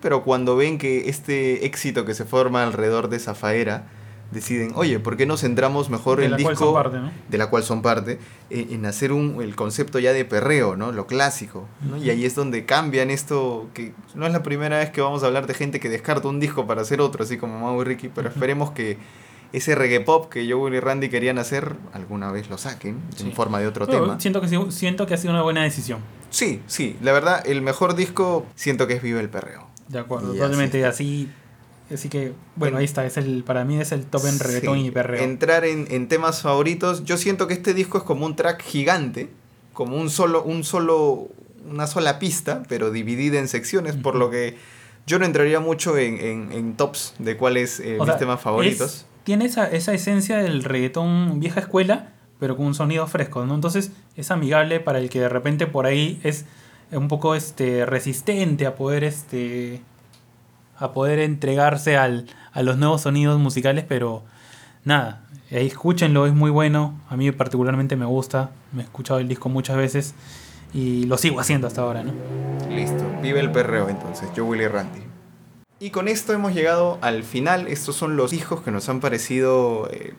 Pero 0.00 0.22
cuando 0.24 0.56
ven 0.56 0.78
que 0.78 1.08
este 1.08 1.66
éxito 1.66 2.04
que 2.04 2.14
se 2.14 2.24
forma 2.24 2.62
alrededor 2.62 3.08
de 3.08 3.18
Zafaera 3.18 3.86
deciden, 4.32 4.72
oye, 4.74 4.98
¿por 4.98 5.16
qué 5.16 5.26
no 5.26 5.36
centramos 5.36 5.90
mejor 5.90 6.20
el 6.20 6.36
disco 6.36 6.82
de 7.28 7.38
la 7.38 7.48
cual 7.48 7.62
son 7.62 7.82
parte 7.82 8.18
en, 8.50 8.84
hacer 8.86 9.12
un, 9.12 9.42
el 9.42 9.54
concepto 9.54 9.98
ya 9.98 10.12
de 10.12 10.24
perreo, 10.24 10.76
¿no? 10.76 10.92
Lo 10.92 11.06
clásico, 11.06 11.68
¿no? 11.88 11.96
Y 11.96 12.10
ahí 12.10 12.24
es 12.24 12.34
donde 12.34 12.64
cambian 12.64 13.10
esto, 13.10 13.68
que 13.74 13.92
no 14.14 14.26
es 14.26 14.32
la 14.32 14.42
primera 14.42 14.78
vez 14.78 14.90
que 14.90 15.00
vamos 15.00 15.22
a 15.22 15.26
hablar 15.26 15.46
de 15.46 15.54
gente 15.54 15.80
que 15.80 15.88
descarta 15.88 16.28
un 16.28 16.40
disco 16.40 16.66
para 16.66 16.82
hacer 16.82 17.00
otro, 17.00 17.24
así 17.24 17.36
como 17.36 17.58
Mau 17.60 17.80
y 17.82 17.84
Ricky, 17.84 18.08
pero 18.08 18.28
esperemos 18.28 18.70
que 18.70 18.98
ese 19.52 19.74
reggae 19.74 20.00
pop 20.00 20.30
que 20.30 20.50
Joe 20.50 20.74
y 20.74 20.80
Randy 20.80 21.10
querían 21.10 21.38
hacer, 21.38 21.76
alguna 21.92 22.32
vez 22.32 22.48
lo 22.48 22.56
saquen 22.56 23.00
en 23.20 23.32
forma 23.32 23.60
de 23.60 23.66
otro 23.66 23.86
tema. 23.86 24.18
Siento 24.18 24.40
que, 24.40 24.48
siento 24.70 25.06
que 25.06 25.14
ha 25.14 25.18
sido 25.18 25.32
una 25.32 25.42
buena 25.42 25.62
decisión. 25.62 26.00
Sí, 26.30 26.62
sí, 26.66 26.96
la 27.02 27.12
verdad, 27.12 27.42
el 27.46 27.60
mejor 27.60 27.94
disco 27.94 28.46
siento 28.54 28.86
que 28.86 28.94
es 28.94 29.02
Vive 29.02 29.20
el 29.20 29.28
Perreo. 29.28 29.66
De 29.88 29.98
acuerdo, 29.98 30.32
totalmente 30.32 30.86
así 30.86 31.28
Así 31.32 31.41
que, 32.10 32.32
bueno, 32.56 32.78
ahí 32.78 32.84
está, 32.84 33.04
es 33.04 33.16
el, 33.16 33.44
para 33.44 33.64
mí 33.64 33.80
es 33.80 33.92
el 33.92 34.06
top 34.06 34.26
en 34.26 34.38
reggaetón 34.38 34.78
y 34.78 34.90
perreo. 34.90 35.22
Entrar 35.22 35.64
en, 35.64 36.08
temas 36.08 36.42
favoritos, 36.42 37.04
yo 37.04 37.16
siento 37.16 37.46
que 37.46 37.54
este 37.54 37.74
disco 37.74 37.98
es 37.98 38.04
como 38.04 38.26
un 38.26 38.36
track 38.36 38.62
gigante, 38.62 39.28
como 39.72 39.96
un 39.96 40.10
solo, 40.10 40.42
un 40.42 40.64
solo, 40.64 41.28
una 41.68 41.86
sola 41.86 42.18
pista, 42.18 42.62
pero 42.68 42.90
dividida 42.90 43.38
en 43.38 43.48
secciones, 43.48 43.96
por 43.96 44.14
lo 44.14 44.30
que 44.30 44.56
yo 45.06 45.18
no 45.18 45.24
entraría 45.24 45.60
mucho 45.60 45.96
en, 45.98 46.74
tops 46.76 47.14
de 47.18 47.36
cuáles 47.36 47.80
eh, 47.80 47.98
mis 48.00 48.16
temas 48.16 48.40
favoritos. 48.40 49.06
tiene 49.24 49.46
esa, 49.46 49.70
esa 49.70 49.92
esencia 49.92 50.38
del 50.38 50.64
reggaetón 50.64 51.40
vieja 51.40 51.60
escuela, 51.60 52.12
pero 52.38 52.56
con 52.56 52.66
un 52.66 52.74
sonido 52.74 53.06
fresco, 53.06 53.46
¿no? 53.46 53.54
Entonces 53.54 53.92
es 54.16 54.30
amigable 54.30 54.80
para 54.80 54.98
el 54.98 55.08
que 55.10 55.20
de 55.20 55.28
repente 55.28 55.66
por 55.66 55.86
ahí 55.86 56.20
es 56.22 56.44
un 56.90 57.08
poco 57.08 57.34
este 57.34 57.86
resistente 57.86 58.66
a 58.66 58.74
poder 58.74 59.04
este 59.04 59.80
a 60.82 60.92
poder 60.92 61.20
entregarse 61.20 61.96
al, 61.96 62.26
a 62.52 62.62
los 62.62 62.76
nuevos 62.76 63.02
sonidos 63.02 63.38
musicales, 63.38 63.84
pero 63.88 64.24
nada, 64.84 65.24
escúchenlo, 65.50 66.26
es 66.26 66.34
muy 66.34 66.50
bueno, 66.50 67.00
a 67.08 67.16
mí 67.16 67.30
particularmente 67.30 67.96
me 67.96 68.06
gusta, 68.06 68.50
me 68.72 68.82
he 68.82 68.84
escuchado 68.84 69.20
el 69.20 69.28
disco 69.28 69.48
muchas 69.48 69.76
veces 69.76 70.14
y 70.74 71.04
lo 71.04 71.18
sigo 71.18 71.40
haciendo 71.40 71.66
hasta 71.66 71.82
ahora, 71.82 72.02
¿no? 72.02 72.12
Listo, 72.68 73.04
vive 73.22 73.40
el 73.40 73.52
perreo 73.52 73.88
entonces, 73.88 74.28
yo 74.34 74.44
Willy 74.44 74.66
Randy. 74.66 75.00
Y 75.78 75.90
con 75.90 76.08
esto 76.08 76.32
hemos 76.32 76.54
llegado 76.54 76.98
al 77.00 77.22
final, 77.22 77.68
estos 77.68 77.96
son 77.96 78.16
los 78.16 78.32
hijos 78.32 78.62
que 78.62 78.70
nos 78.70 78.88
han 78.88 79.00
parecido 79.00 79.88
eh, 79.90 80.14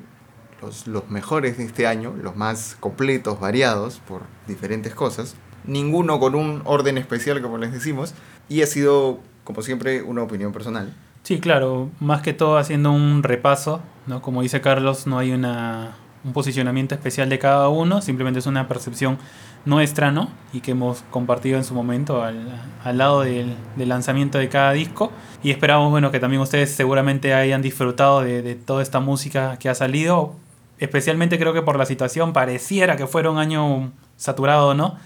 los, 0.61 0.88
los 0.88 1.09
mejores 1.09 1.57
de 1.57 1.66
este 1.66 1.88
año, 1.88 2.14
los 2.22 2.36
más 2.36 2.78
completos, 2.80 3.39
variados 3.39 4.01
por 4.07 4.22
diferentes 4.47 4.93
cosas, 4.93 5.36
ninguno 5.66 6.20
con 6.20 6.36
un 6.36 6.61
orden 6.66 6.97
especial 6.97 7.41
como 7.41 7.57
les 7.57 7.72
decimos, 7.72 8.14
y 8.49 8.61
ha 8.61 8.68
sido 8.68 9.20
como 9.44 9.62
siempre, 9.62 10.02
una 10.02 10.24
opinión 10.24 10.52
personal. 10.52 10.94
Sí, 11.24 11.39
claro, 11.39 11.89
más 12.00 12.22
que 12.22 12.34
todo 12.34 12.58
haciendo 12.58 12.91
un 12.91 13.24
repaso, 13.24 13.82
¿no? 14.08 14.22
Como 14.22 14.41
dice 14.41 14.60
Carlos, 14.60 15.08
no 15.08 15.20
hay 15.20 15.32
una, 15.32 15.96
un 16.24 16.34
posicionamiento 16.34 16.96
especial 16.96 17.30
de 17.30 17.39
cada 17.39 17.70
uno, 17.70 18.02
simplemente 18.02 18.39
es 18.39 18.46
una 18.46 18.68
percepción 18.68 19.18
nuestra, 19.66 20.12
¿no? 20.12 20.30
Y 20.52 20.60
que 20.60 20.72
hemos 20.72 21.04
compartido 21.10 21.58
en 21.58 21.64
su 21.64 21.74
momento 21.74 22.22
al, 22.24 22.62
al 22.84 22.98
lado 22.98 23.22
del, 23.22 23.56
del, 23.78 23.89
lanzamiento 23.89 24.38
de 24.38 24.50
cada 24.50 24.74
disco. 24.74 25.12
Y 25.41 25.52
esperamos, 25.52 25.89
bueno, 25.91 26.12
que 26.12 26.20
también 26.20 26.41
ustedes 26.41 26.72
seguramente 26.76 27.34
hayan 27.34 27.62
disfrutado 27.62 28.22
de, 28.22 28.41
de, 28.41 28.56
toda 28.56 28.84
esta 28.84 29.00
música 29.00 29.58
que 29.60 29.70
ha 29.70 29.76
salido, 29.76 30.36
especialmente 30.80 31.39
creo 31.39 31.54
que 31.54 31.62
por 31.62 31.78
la 31.78 31.86
situación 31.86 32.34
pareciera 32.34 32.98
que 32.98 33.08
fuera 33.08 33.32
un 33.32 33.38
año 33.38 33.94
saturado, 34.18 34.74
¿no? 34.74 34.98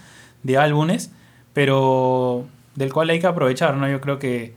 De 0.42 0.58
álbumes, 0.58 1.12
pero 1.52 2.46
del 2.78 2.92
cual 2.92 3.10
hay 3.10 3.18
que 3.20 3.26
aprovechar, 3.26 3.74
¿no? 3.76 3.88
Yo 3.88 4.00
creo 4.00 4.18
que 4.18 4.54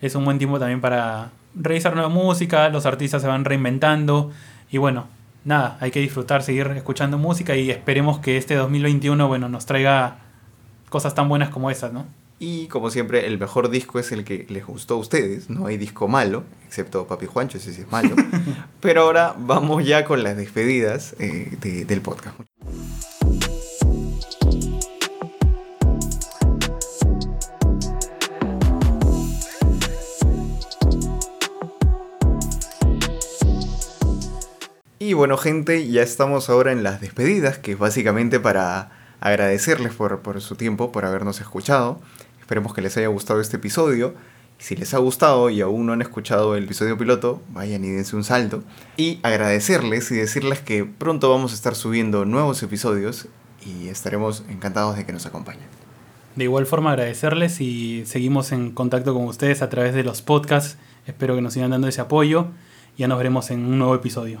es 0.00 0.14
un 0.14 0.24
buen 0.24 0.38
tiempo 0.38 0.58
también 0.58 0.80
para 0.80 1.30
revisar 1.54 1.94
nueva 1.94 2.08
música, 2.10 2.68
los 2.68 2.84
artistas 2.86 3.22
se 3.22 3.28
van 3.28 3.44
reinventando 3.44 4.30
y 4.70 4.78
bueno, 4.78 5.06
nada, 5.44 5.76
hay 5.80 5.90
que 5.90 6.00
disfrutar, 6.00 6.42
seguir 6.42 6.66
escuchando 6.76 7.16
música 7.16 7.56
y 7.56 7.70
esperemos 7.70 8.18
que 8.18 8.36
este 8.36 8.54
2021, 8.54 9.26
bueno, 9.28 9.48
nos 9.48 9.64
traiga 9.66 10.18
cosas 10.90 11.14
tan 11.14 11.28
buenas 11.28 11.48
como 11.50 11.70
esas, 11.70 11.92
¿no? 11.92 12.06
Y 12.40 12.66
como 12.66 12.90
siempre, 12.90 13.26
el 13.26 13.38
mejor 13.38 13.70
disco 13.70 13.98
es 13.98 14.10
el 14.12 14.24
que 14.24 14.44
les 14.50 14.66
gustó 14.66 14.94
a 14.94 14.98
ustedes. 14.98 15.48
No 15.48 15.66
hay 15.66 15.76
disco 15.78 16.08
malo, 16.08 16.42
excepto 16.66 17.06
Papi 17.06 17.26
Juancho, 17.26 17.56
ese 17.58 17.72
sí 17.72 17.82
es 17.82 17.90
malo. 17.90 18.14
Pero 18.80 19.02
ahora 19.02 19.34
vamos 19.38 19.86
ya 19.86 20.04
con 20.04 20.22
las 20.22 20.36
despedidas 20.36 21.14
eh, 21.20 21.56
de- 21.60 21.84
del 21.84 22.00
podcast. 22.02 22.36
Y 35.04 35.12
bueno, 35.12 35.36
gente, 35.36 35.86
ya 35.86 36.00
estamos 36.00 36.48
ahora 36.48 36.72
en 36.72 36.82
las 36.82 36.98
despedidas, 36.98 37.58
que 37.58 37.72
es 37.72 37.78
básicamente 37.78 38.40
para 38.40 38.90
agradecerles 39.20 39.92
por, 39.92 40.20
por 40.20 40.40
su 40.40 40.56
tiempo, 40.56 40.92
por 40.92 41.04
habernos 41.04 41.42
escuchado. 41.42 42.00
Esperemos 42.40 42.72
que 42.72 42.80
les 42.80 42.96
haya 42.96 43.08
gustado 43.08 43.42
este 43.42 43.58
episodio. 43.58 44.14
Si 44.56 44.76
les 44.76 44.94
ha 44.94 44.98
gustado 44.98 45.50
y 45.50 45.60
aún 45.60 45.84
no 45.84 45.92
han 45.92 46.00
escuchado 46.00 46.56
el 46.56 46.64
episodio 46.64 46.96
piloto, 46.96 47.42
vayan 47.50 47.84
y 47.84 47.90
dense 47.90 48.16
un 48.16 48.24
salto. 48.24 48.62
Y 48.96 49.20
agradecerles 49.22 50.10
y 50.10 50.14
decirles 50.14 50.60
que 50.60 50.86
pronto 50.86 51.28
vamos 51.28 51.52
a 51.52 51.54
estar 51.54 51.74
subiendo 51.74 52.24
nuevos 52.24 52.62
episodios 52.62 53.28
y 53.66 53.88
estaremos 53.88 54.42
encantados 54.48 54.96
de 54.96 55.04
que 55.04 55.12
nos 55.12 55.26
acompañen. 55.26 55.66
De 56.34 56.44
igual 56.44 56.64
forma 56.64 56.92
agradecerles 56.92 57.60
y 57.60 58.06
seguimos 58.06 58.52
en 58.52 58.70
contacto 58.70 59.12
con 59.12 59.26
ustedes 59.26 59.60
a 59.60 59.68
través 59.68 59.92
de 59.92 60.02
los 60.02 60.22
podcasts. 60.22 60.78
Espero 61.06 61.34
que 61.34 61.42
nos 61.42 61.52
sigan 61.52 61.72
dando 61.72 61.88
ese 61.88 62.00
apoyo. 62.00 62.46
Ya 62.96 63.06
nos 63.06 63.18
veremos 63.18 63.50
en 63.50 63.66
un 63.66 63.78
nuevo 63.78 63.94
episodio. 63.94 64.40